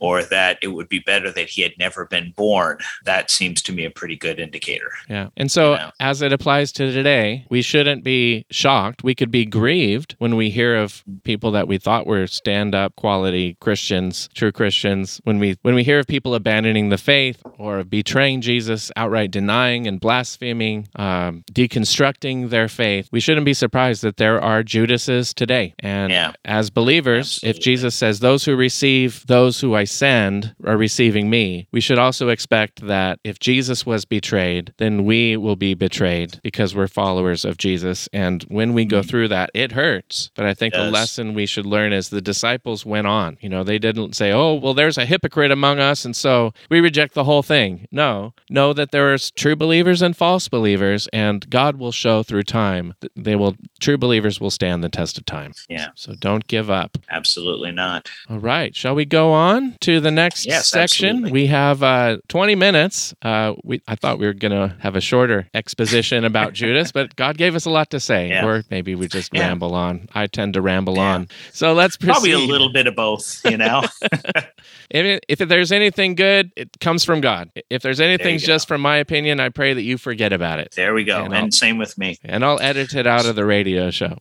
or 0.00 0.22
that 0.22 0.58
it 0.62 0.68
would 0.68 0.88
be 0.88 0.98
better 1.00 1.30
that 1.30 1.48
he 1.48 1.62
had 1.62 1.72
never 1.78 2.06
been 2.06 2.32
born, 2.36 2.78
that 3.04 3.30
seems 3.30 3.62
to 3.62 3.72
me 3.72 3.84
a 3.84 3.90
pretty 3.90 4.16
good 4.16 4.38
indicator. 4.40 4.90
Yeah. 5.08 5.28
And 5.36 5.50
so, 5.50 5.74
Yeah. 5.74 5.90
as 6.00 6.22
it 6.22 6.32
applies 6.32 6.72
to 6.72 6.92
today, 6.92 7.44
we 7.48 7.62
shouldn't 7.62 8.04
be 8.04 8.44
shocked. 8.50 9.02
We 9.04 9.14
could 9.14 9.30
be 9.30 9.44
grieved 9.44 10.14
when 10.18 10.36
we 10.36 10.50
hear 10.50 10.76
of 10.76 11.02
people 11.24 11.50
that 11.52 11.68
we 11.68 11.78
thought 11.78 12.06
were 12.06 12.26
stand-up 12.26 12.96
quality 12.96 13.56
Christians, 13.60 14.28
true 14.34 14.52
Christians. 14.52 15.20
When 15.24 15.38
we 15.38 15.56
when 15.62 15.74
we 15.74 15.84
hear 15.84 15.98
of 15.98 16.06
people 16.06 16.34
abandoning 16.34 16.88
the 16.88 16.98
faith 16.98 17.42
or 17.58 17.84
betraying 17.84 18.40
Jesus, 18.40 18.90
outright 18.96 19.30
denying 19.30 19.86
and 19.86 20.00
blaspheming, 20.00 20.88
um, 20.96 21.44
deconstructing 21.52 22.50
their 22.50 22.68
faith, 22.68 23.08
we 23.12 23.20
shouldn't 23.20 23.46
be 23.46 23.54
surprised 23.54 24.02
that 24.02 24.16
there 24.16 24.40
are 24.40 24.62
Judases 24.62 25.32
today. 25.34 25.74
And 25.78 26.12
Yeah. 26.12 26.32
as 26.44 26.70
believers, 26.70 27.40
if 27.42 27.60
Jesus 27.60 27.94
says, 27.94 28.20
"Those 28.20 28.44
who 28.44 28.54
receive 28.56 29.24
those 29.26 29.60
who 29.60 29.74
I 29.74 29.84
send 29.88 30.54
are 30.64 30.76
receiving 30.76 31.28
me," 31.28 31.66
we 31.72 31.80
should 31.80 31.98
also 31.98 32.28
expect 32.28 32.86
that 32.86 33.18
if 33.24 33.38
Jesus 33.40 33.84
was 33.84 34.04
betrayed, 34.04 34.72
then 34.78 35.04
we 35.04 35.36
will 35.36 35.56
be 35.56 35.74
betrayed 35.74 36.38
because 36.42 36.74
we're 36.74 36.86
followers 36.88 37.44
of 37.44 37.58
Jesus. 37.58 38.08
And 38.12 38.44
when 38.48 38.74
we 38.74 38.84
go 38.84 39.00
Mhm. 39.00 39.08
through 39.08 39.28
that, 39.28 39.50
it 39.54 39.72
hurts. 39.72 40.30
But 40.36 40.46
I 40.46 40.54
think 40.54 40.74
the 40.74 40.90
lesson 40.90 41.34
we 41.34 41.46
should 41.46 41.66
learn 41.66 41.92
is 41.92 42.08
the 42.10 42.20
disciples 42.20 42.84
went 42.86 43.06
on. 43.06 43.38
You 43.40 43.48
know, 43.48 43.64
they 43.64 43.78
didn't 43.78 44.14
say, 44.14 44.30
"Oh, 44.32 44.54
well, 44.54 44.74
there's 44.74 44.98
a 44.98 45.06
hypocrite 45.06 45.50
among 45.50 45.78
us, 45.80 46.04
and 46.04 46.14
so 46.14 46.52
we 46.70 46.80
reject 46.80 47.14
the 47.14 47.24
whole 47.24 47.42
thing." 47.42 47.86
No, 47.90 48.34
know 48.50 48.72
that 48.72 48.92
there 48.92 49.12
are 49.12 49.18
true 49.18 49.56
believers 49.56 50.02
and 50.02 50.16
false 50.16 50.48
believers, 50.48 51.08
and 51.12 51.48
God 51.48 51.76
will 51.78 51.92
show 51.92 52.22
through 52.22 52.42
time. 52.44 52.94
They 53.16 53.34
will. 53.36 53.56
True 53.80 53.96
believers 53.96 54.40
will 54.40 54.50
stand 54.50 54.84
the 54.84 54.88
test 54.88 55.16
of 55.18 55.24
time. 55.24 55.52
Yeah. 55.68 55.88
So 55.94 56.14
don't 56.18 56.46
give 56.46 56.68
up. 56.70 56.98
Absolutely 57.10 57.72
not. 57.72 58.08
All 58.28 58.38
right. 58.38 58.74
Shall 58.76 58.94
we 58.94 59.04
go 59.04 59.32
on 59.32 59.76
to 59.80 60.00
the 60.00 60.10
next 60.10 60.46
Yes, 60.46 60.68
section? 60.68 61.08
absolutely. 61.08 61.32
We 61.32 61.46
have 61.46 61.82
uh, 61.82 62.18
20 62.28 62.54
minutes. 62.54 63.14
Uh, 63.22 63.54
we 63.64 63.80
I 63.86 63.94
thought 63.94 64.18
we 64.18 64.26
were 64.26 64.32
going 64.34 64.52
to 64.52 64.74
have 64.80 64.96
a 64.96 65.00
shorter 65.00 65.48
exposition 65.54 66.24
about 66.24 66.52
Judas, 66.60 66.92
but 66.92 67.14
God 67.16 67.36
gave 67.38 67.54
us 67.54 67.64
a 67.64 67.70
lot 67.70 67.90
to 67.90 68.00
say. 68.00 68.28
Yeah. 68.28 68.46
Or 68.46 68.64
maybe 68.70 68.94
we 68.94 69.08
just 69.08 69.32
Yeah. 69.34 69.48
ramble 69.48 69.74
on. 69.74 70.08
I 70.14 70.26
tend 70.26 70.54
to 70.54 70.60
ramble 70.60 70.96
Yeah. 70.96 71.14
on. 71.14 71.28
So 71.52 71.72
let's 71.74 71.96
proceed. 71.96 72.12
Probably 72.12 72.32
a 72.32 72.38
little 72.38 72.72
bit 72.72 72.86
of 72.86 72.94
both, 72.96 73.40
you 73.44 73.56
know. 73.56 73.82
If, 74.90 75.20
if 75.28 75.38
there's 75.48 75.70
anything 75.70 76.14
good, 76.14 76.50
it 76.56 76.80
comes 76.80 77.04
from 77.04 77.20
God. 77.20 77.50
If 77.68 77.82
there's 77.82 78.00
anything 78.00 78.38
just 78.38 78.66
from 78.66 78.80
my 78.80 78.96
opinion, 78.96 79.38
I 79.38 79.50
pray 79.50 79.74
that 79.74 79.82
you 79.82 79.98
forget 79.98 80.32
about 80.32 80.60
it. 80.60 80.72
there 80.76 80.94
we 80.94 81.04
go. 81.04 81.24
And 81.24 81.34
And, 81.34 81.52
same 81.54 81.76
with 81.76 81.98
me. 81.98 82.16
And 82.24 82.42
I'll 82.42 82.58
edit 82.60 82.94
it 82.94 83.06
out 83.06 83.26
of 83.26 83.36
the 83.36 83.44
radio 83.44 83.90
show. 83.90 84.16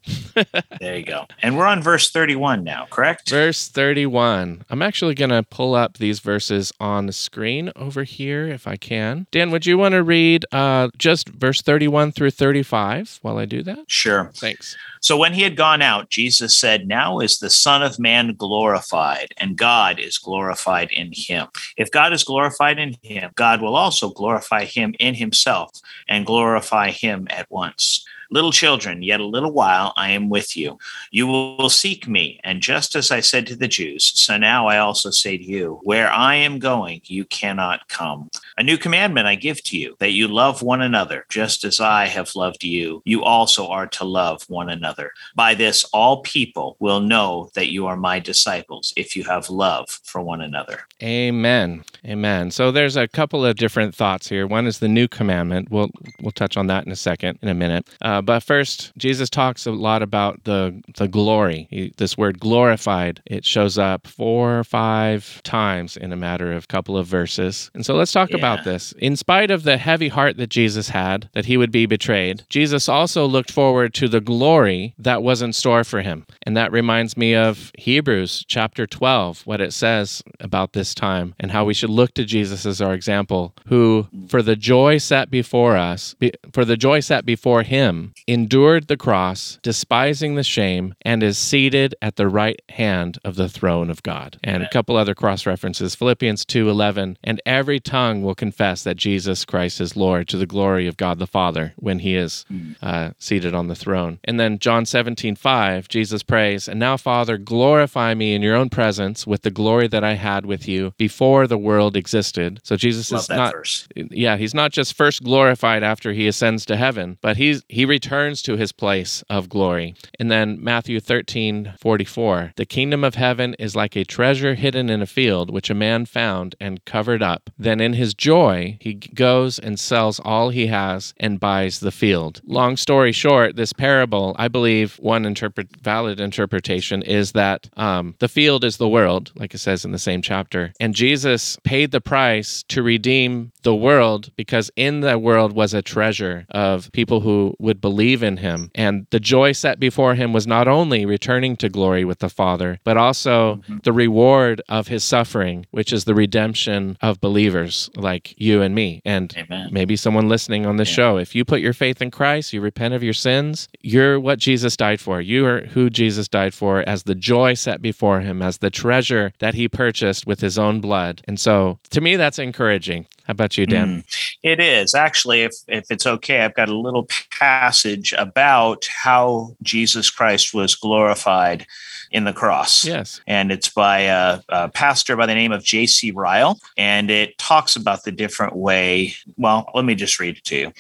There 0.81 0.97
you 0.97 1.05
go. 1.05 1.25
And 1.41 1.57
we're 1.57 1.65
on 1.67 1.81
verse 1.81 2.11
31 2.11 2.65
now, 2.65 2.85
correct? 2.89 3.29
Verse 3.29 3.69
31. 3.69 4.65
I'm 4.69 4.81
actually 4.81 5.15
going 5.15 5.29
to 5.29 5.43
pull 5.49 5.75
up 5.75 5.97
these 5.97 6.19
verses 6.19 6.71
on 6.79 7.05
the 7.05 7.13
screen 7.13 7.71
over 7.75 8.03
here 8.03 8.47
if 8.47 8.67
I 8.67 8.75
can. 8.75 9.27
Dan, 9.31 9.51
would 9.51 9.65
you 9.65 9.77
want 9.77 9.93
to 9.93 10.03
read 10.03 10.45
uh, 10.51 10.89
just 10.97 11.29
verse 11.29 11.61
31 11.61 12.11
through 12.11 12.31
35 12.31 13.19
while 13.21 13.37
I 13.37 13.45
do 13.45 13.63
that? 13.63 13.79
Sure. 13.87 14.31
Thanks. 14.35 14.75
So 15.01 15.17
when 15.17 15.33
he 15.33 15.43
had 15.43 15.55
gone 15.55 15.81
out, 15.81 16.09
Jesus 16.09 16.57
said, 16.57 16.87
Now 16.87 17.19
is 17.19 17.39
the 17.39 17.49
Son 17.49 17.83
of 17.83 17.99
Man 17.99 18.33
glorified, 18.35 19.33
and 19.37 19.57
God 19.57 19.99
is 19.99 20.17
glorified 20.17 20.91
in 20.91 21.11
him. 21.13 21.47
If 21.77 21.91
God 21.91 22.13
is 22.13 22.23
glorified 22.23 22.79
in 22.79 22.95
him, 23.01 23.31
God 23.35 23.61
will 23.61 23.75
also 23.75 24.09
glorify 24.09 24.65
him 24.65 24.95
in 24.99 25.13
himself 25.13 25.71
and 26.07 26.25
glorify 26.25 26.91
him 26.91 27.27
at 27.29 27.49
once. 27.49 28.05
Little 28.29 28.51
children, 28.51 29.01
yet 29.03 29.19
a 29.19 29.25
little 29.25 29.51
while 29.51 29.93
I 29.97 30.11
am 30.11 30.29
with 30.29 30.55
you. 30.57 30.77
You 31.11 31.27
will 31.27 31.69
seek 31.69 32.07
me. 32.07 32.39
And 32.43 32.61
just 32.61 32.95
as 32.95 33.11
I 33.11 33.19
said 33.19 33.47
to 33.47 33.55
the 33.55 33.67
Jews, 33.67 34.11
so 34.19 34.37
now 34.37 34.67
I 34.67 34.79
also 34.79 35.11
say 35.11 35.37
to 35.37 35.43
you, 35.43 35.79
where 35.83 36.09
I 36.11 36.35
am 36.35 36.59
going, 36.59 37.01
you 37.05 37.25
cannot 37.25 37.87
come. 37.87 38.29
A 38.57 38.63
new 38.63 38.77
commandment 38.77 39.27
I 39.27 39.35
give 39.35 39.63
to 39.63 39.77
you, 39.77 39.95
that 39.99 40.11
you 40.11 40.27
love 40.27 40.61
one 40.61 40.81
another, 40.81 41.25
just 41.29 41.63
as 41.63 41.79
I 41.79 42.05
have 42.07 42.35
loved 42.35 42.63
you. 42.63 43.01
You 43.05 43.23
also 43.23 43.67
are 43.67 43.87
to 43.87 44.03
love 44.03 44.43
one 44.49 44.69
another. 44.69 45.11
By 45.35 45.55
this, 45.55 45.83
all 45.93 46.21
people 46.21 46.75
will 46.79 46.99
know 46.99 47.49
that 47.53 47.71
you 47.71 47.87
are 47.87 47.97
my 47.97 48.19
disciples 48.19 48.93
if 48.95 49.15
you 49.15 49.23
have 49.23 49.49
love 49.49 49.89
for 50.03 50.21
one 50.21 50.41
another. 50.41 50.81
Amen. 51.01 51.83
Amen. 52.05 52.51
So 52.51 52.71
there's 52.71 52.95
a 52.95 53.07
couple 53.07 53.45
of 53.45 53.55
different 53.55 53.95
thoughts 53.95 54.27
here. 54.27 54.47
One 54.47 54.67
is 54.67 54.79
the 54.79 54.87
new 54.87 55.07
commandment. 55.07 55.69
We'll 55.69 55.89
we'll 56.21 56.31
touch 56.31 56.57
on 56.57 56.67
that 56.67 56.85
in 56.85 56.91
a 56.91 56.95
second, 56.95 57.39
in 57.41 57.49
a 57.49 57.53
minute. 57.53 57.87
Uh, 58.01 58.16
Uh, 58.17 58.21
but 58.21 58.41
first, 58.41 58.91
Jesus 58.97 59.29
talks 59.29 59.65
a 59.67 59.71
lot 59.71 60.01
about 60.01 60.43
the 60.45 60.81
the 60.97 61.07
glory. 61.07 61.67
He, 61.69 61.93
this 61.97 62.17
word 62.17 62.39
glorified. 62.39 63.21
It 63.25 63.45
shows 63.45 63.77
up 63.77 64.07
four 64.07 64.57
or 64.59 64.63
five 64.63 65.41
times 65.43 65.95
in 65.97 66.11
a 66.11 66.15
matter 66.15 66.51
of 66.53 66.63
a 66.63 66.67
couple 66.67 66.97
of 66.97 67.05
verses. 67.05 67.69
And 67.75 67.85
so 67.85 67.93
let's 67.95 68.11
talk 68.11 68.31
Yeah. 68.31 68.37
about 68.37 68.63
this. 68.63 68.93
In 68.93 69.15
spite 69.15 69.51
of 69.51 69.63
the 69.63 69.77
heavy 69.77 70.07
heart 70.07 70.37
that 70.37 70.49
Jesus 70.49 70.89
had, 70.89 71.29
that 71.33 71.45
he 71.45 71.57
would 71.57 71.71
be 71.71 71.85
betrayed, 71.85 72.43
Jesus 72.49 72.89
also 72.89 73.25
looked 73.27 73.51
forward 73.51 73.93
to 73.95 74.07
the 74.07 74.21
glory 74.21 74.95
that 74.97 75.21
was 75.21 75.41
in 75.41 75.53
store 75.53 75.83
for 75.83 76.01
him. 76.01 76.25
And 76.43 76.57
that 76.57 76.71
reminds 76.71 77.15
me 77.15 77.35
of 77.35 77.71
Hebrews 77.77 78.45
chapter 78.47 78.87
12, 78.87 79.41
what 79.45 79.61
it 79.61 79.73
says 79.73 80.23
about 80.39 80.73
this 80.73 80.95
time 80.95 81.35
and 81.39 81.51
how 81.51 81.65
we 81.65 81.73
should 81.75 81.89
look 81.91 82.13
to 82.15 82.25
Jesus 82.25 82.65
as 82.65 82.81
our 82.81 82.93
example, 82.93 83.53
who 83.67 84.07
for 84.27 84.41
the 84.41 84.55
joy 84.55 84.97
set 84.97 85.29
before 85.29 85.77
us, 85.77 86.15
be, 86.15 86.31
for 86.53 86.65
the 86.65 86.77
joy 86.77 86.99
set 87.01 87.25
before 87.25 87.61
him, 87.63 88.06
endured 88.27 88.87
the 88.87 88.97
cross, 88.97 89.59
despising 89.61 90.35
the 90.35 90.43
shame, 90.43 90.93
and 91.01 91.23
is 91.23 91.37
seated 91.37 91.95
at 92.01 92.15
the 92.15 92.27
right 92.27 92.61
hand 92.69 93.17
of 93.23 93.35
the 93.35 93.49
throne 93.49 93.89
of 93.89 94.03
God. 94.03 94.37
And 94.43 94.63
a 94.63 94.69
couple 94.69 94.95
other 94.95 95.15
cross 95.15 95.45
references, 95.45 95.95
Philippians 95.95 96.45
2:11, 96.45 97.17
and 97.23 97.41
every 97.45 97.79
tongue 97.79 98.21
will 98.23 98.35
confess 98.35 98.83
that 98.83 98.97
Jesus 98.97 99.45
Christ 99.45 99.79
is 99.81 99.95
Lord 99.95 100.27
to 100.29 100.37
the 100.37 100.45
glory 100.45 100.87
of 100.87 100.97
God 100.97 101.19
the 101.19 101.27
Father 101.27 101.73
when 101.77 101.99
he 101.99 102.15
is 102.15 102.45
uh, 102.81 103.11
seated 103.17 103.53
on 103.53 103.67
the 103.67 103.75
throne. 103.75 104.19
And 104.23 104.39
then 104.39 104.59
John 104.59 104.85
17, 104.85 105.35
5, 105.35 105.87
Jesus 105.87 106.23
prays, 106.23 106.67
And 106.67 106.79
now, 106.79 106.97
Father, 106.97 107.37
glorify 107.37 108.13
me 108.13 108.33
in 108.33 108.41
your 108.41 108.55
own 108.55 108.69
presence 108.69 109.25
with 109.25 109.41
the 109.41 109.51
glory 109.51 109.87
that 109.87 110.03
I 110.03 110.13
had 110.13 110.45
with 110.45 110.67
you 110.67 110.93
before 110.97 111.47
the 111.47 111.57
world 111.57 111.95
existed. 111.95 112.59
So 112.63 112.75
Jesus 112.75 113.11
Love 113.11 113.21
is 113.21 113.29
not 113.29 113.53
verse. 113.53 113.87
yeah, 113.95 114.37
he's 114.37 114.53
not 114.53 114.71
just 114.71 114.93
first 114.95 115.23
glorified 115.23 115.83
after 115.83 116.13
he 116.13 116.27
ascends 116.27 116.65
to 116.65 116.75
heaven, 116.77 117.17
but 117.21 117.37
he's 117.37 117.63
he 117.69 117.85
returns 117.97 118.43
to 118.43 118.55
his 118.55 118.71
place 118.71 119.23
of 119.27 119.49
glory. 119.49 119.95
And 120.19 120.29
then 120.29 120.63
Matthew 120.63 120.99
13, 120.99 121.73
44, 121.79 122.53
the 122.55 122.65
kingdom 122.77 123.03
of 123.03 123.15
heaven 123.15 123.55
is 123.55 123.75
like 123.75 123.95
a 123.95 124.03
treasure 124.03 124.53
hidden 124.53 124.87
in 124.89 125.01
a 125.01 125.07
field, 125.07 125.49
which 125.49 125.71
a 125.71 125.81
man 125.87 126.05
found 126.05 126.53
and 126.59 126.85
covered 126.85 127.23
up. 127.23 127.49
Then 127.57 127.79
in 127.81 127.93
his 127.93 128.13
joy, 128.13 128.77
he 128.79 128.93
goes 128.93 129.57
and 129.57 129.79
sells 129.79 130.19
all 130.19 130.49
he 130.49 130.67
has 130.67 131.15
and 131.17 131.39
buys 131.39 131.79
the 131.79 131.91
field. 131.91 132.39
Long 132.45 132.77
story 132.77 133.11
short, 133.11 133.55
this 133.55 133.73
parable, 133.73 134.35
I 134.37 134.47
believe 134.47 134.97
one 134.99 135.25
interpret 135.25 135.69
valid 135.81 136.19
interpretation 136.19 137.01
is 137.01 137.31
that 137.31 137.67
um, 137.77 138.13
the 138.19 138.27
field 138.27 138.63
is 138.63 138.77
the 138.77 138.87
world, 138.87 139.31
like 139.35 139.55
it 139.55 139.59
says 139.59 139.85
in 139.85 139.91
the 139.91 140.05
same 140.09 140.21
chapter, 140.21 140.71
and 140.79 140.93
Jesus 140.93 141.57
paid 141.63 141.89
the 141.89 142.01
price 142.13 142.63
to 142.67 142.83
redeem 142.83 143.51
the 143.63 143.75
world 143.75 144.31
because 144.35 144.69
in 144.75 145.01
the 145.01 145.17
world 145.17 145.53
was 145.53 145.73
a 145.73 145.81
treasure 145.81 146.45
of 146.51 146.91
people 146.91 147.21
who 147.21 147.55
would 147.59 147.81
believe 147.87 148.21
in 148.21 148.35
him. 148.35 148.69
And 148.75 149.07
the 149.11 149.19
joy 149.19 149.53
set 149.53 149.79
before 149.79 150.15
him 150.15 150.33
was 150.33 150.45
not 150.45 150.67
only 150.67 151.05
returning 151.05 151.55
to 151.55 151.69
glory 151.69 152.03
with 152.03 152.19
the 152.19 152.27
Father, 152.27 152.81
but 152.83 152.97
also 152.97 153.55
mm-hmm. 153.55 153.77
the 153.85 153.93
reward 153.93 154.61
of 154.67 154.87
his 154.87 155.05
suffering, 155.05 155.65
which 155.71 155.93
is 155.93 156.03
the 156.03 156.13
redemption 156.13 156.97
of 157.01 157.21
believers 157.21 157.89
like 157.95 158.33
you 158.37 158.61
and 158.61 158.75
me. 158.75 159.01
And 159.05 159.33
Amen. 159.37 159.69
maybe 159.71 159.95
someone 159.95 160.27
listening 160.27 160.65
on 160.65 160.75
this 160.75 160.89
show, 160.89 161.15
if 161.15 161.33
you 161.33 161.45
put 161.45 161.61
your 161.61 161.71
faith 161.71 162.01
in 162.01 162.11
Christ, 162.11 162.51
you 162.51 162.59
repent 162.59 162.93
of 162.93 163.03
your 163.03 163.13
sins, 163.13 163.69
you're 163.79 164.19
what 164.19 164.37
Jesus 164.37 164.75
died 164.75 164.99
for. 164.99 165.21
You 165.21 165.45
are 165.45 165.61
who 165.67 165.89
Jesus 165.89 166.27
died 166.27 166.53
for 166.53 166.81
as 166.81 167.03
the 167.03 167.15
joy 167.15 167.53
set 167.53 167.81
before 167.81 168.19
him, 168.19 168.41
as 168.41 168.57
the 168.57 168.69
treasure 168.69 169.31
that 169.39 169.53
he 169.53 169.69
purchased 169.69 170.27
with 170.27 170.41
his 170.41 170.59
own 170.59 170.81
blood. 170.81 171.21
And 171.25 171.39
so 171.39 171.79
to 171.91 172.01
me, 172.01 172.17
that's 172.17 172.37
encouraging. 172.37 173.07
How 173.27 173.31
about 173.31 173.57
you, 173.57 173.65
Dan? 173.65 174.05
It 174.41 174.61
is 174.61 174.95
actually, 174.95 175.41
if 175.41 175.53
if 175.67 175.91
it's 175.91 176.07
okay, 176.07 176.45
I've 176.45 176.55
got 176.55 176.69
a 176.69 176.77
little 176.77 177.09
passage 177.37 178.13
about 178.17 178.85
how 178.85 179.57
Jesus 179.61 180.09
Christ 180.09 180.53
was 180.53 180.75
glorified 180.75 181.67
in 182.09 182.23
the 182.23 182.31
cross. 182.31 182.85
Yes. 182.85 183.19
and 183.27 183.51
it's 183.51 183.67
by 183.67 183.99
a, 183.99 184.39
a 184.47 184.69
pastor 184.69 185.17
by 185.17 185.25
the 185.25 185.35
name 185.35 185.51
of 185.51 185.61
J.C. 185.61 186.11
Ryle, 186.11 186.57
and 186.77 187.11
it 187.11 187.37
talks 187.37 187.75
about 187.75 188.05
the 188.05 188.13
different 188.13 188.55
way. 188.55 189.13
Well, 189.35 189.69
let 189.75 189.83
me 189.83 189.95
just 189.95 190.21
read 190.21 190.37
it 190.37 190.45
to 190.45 190.55
you. 190.55 190.73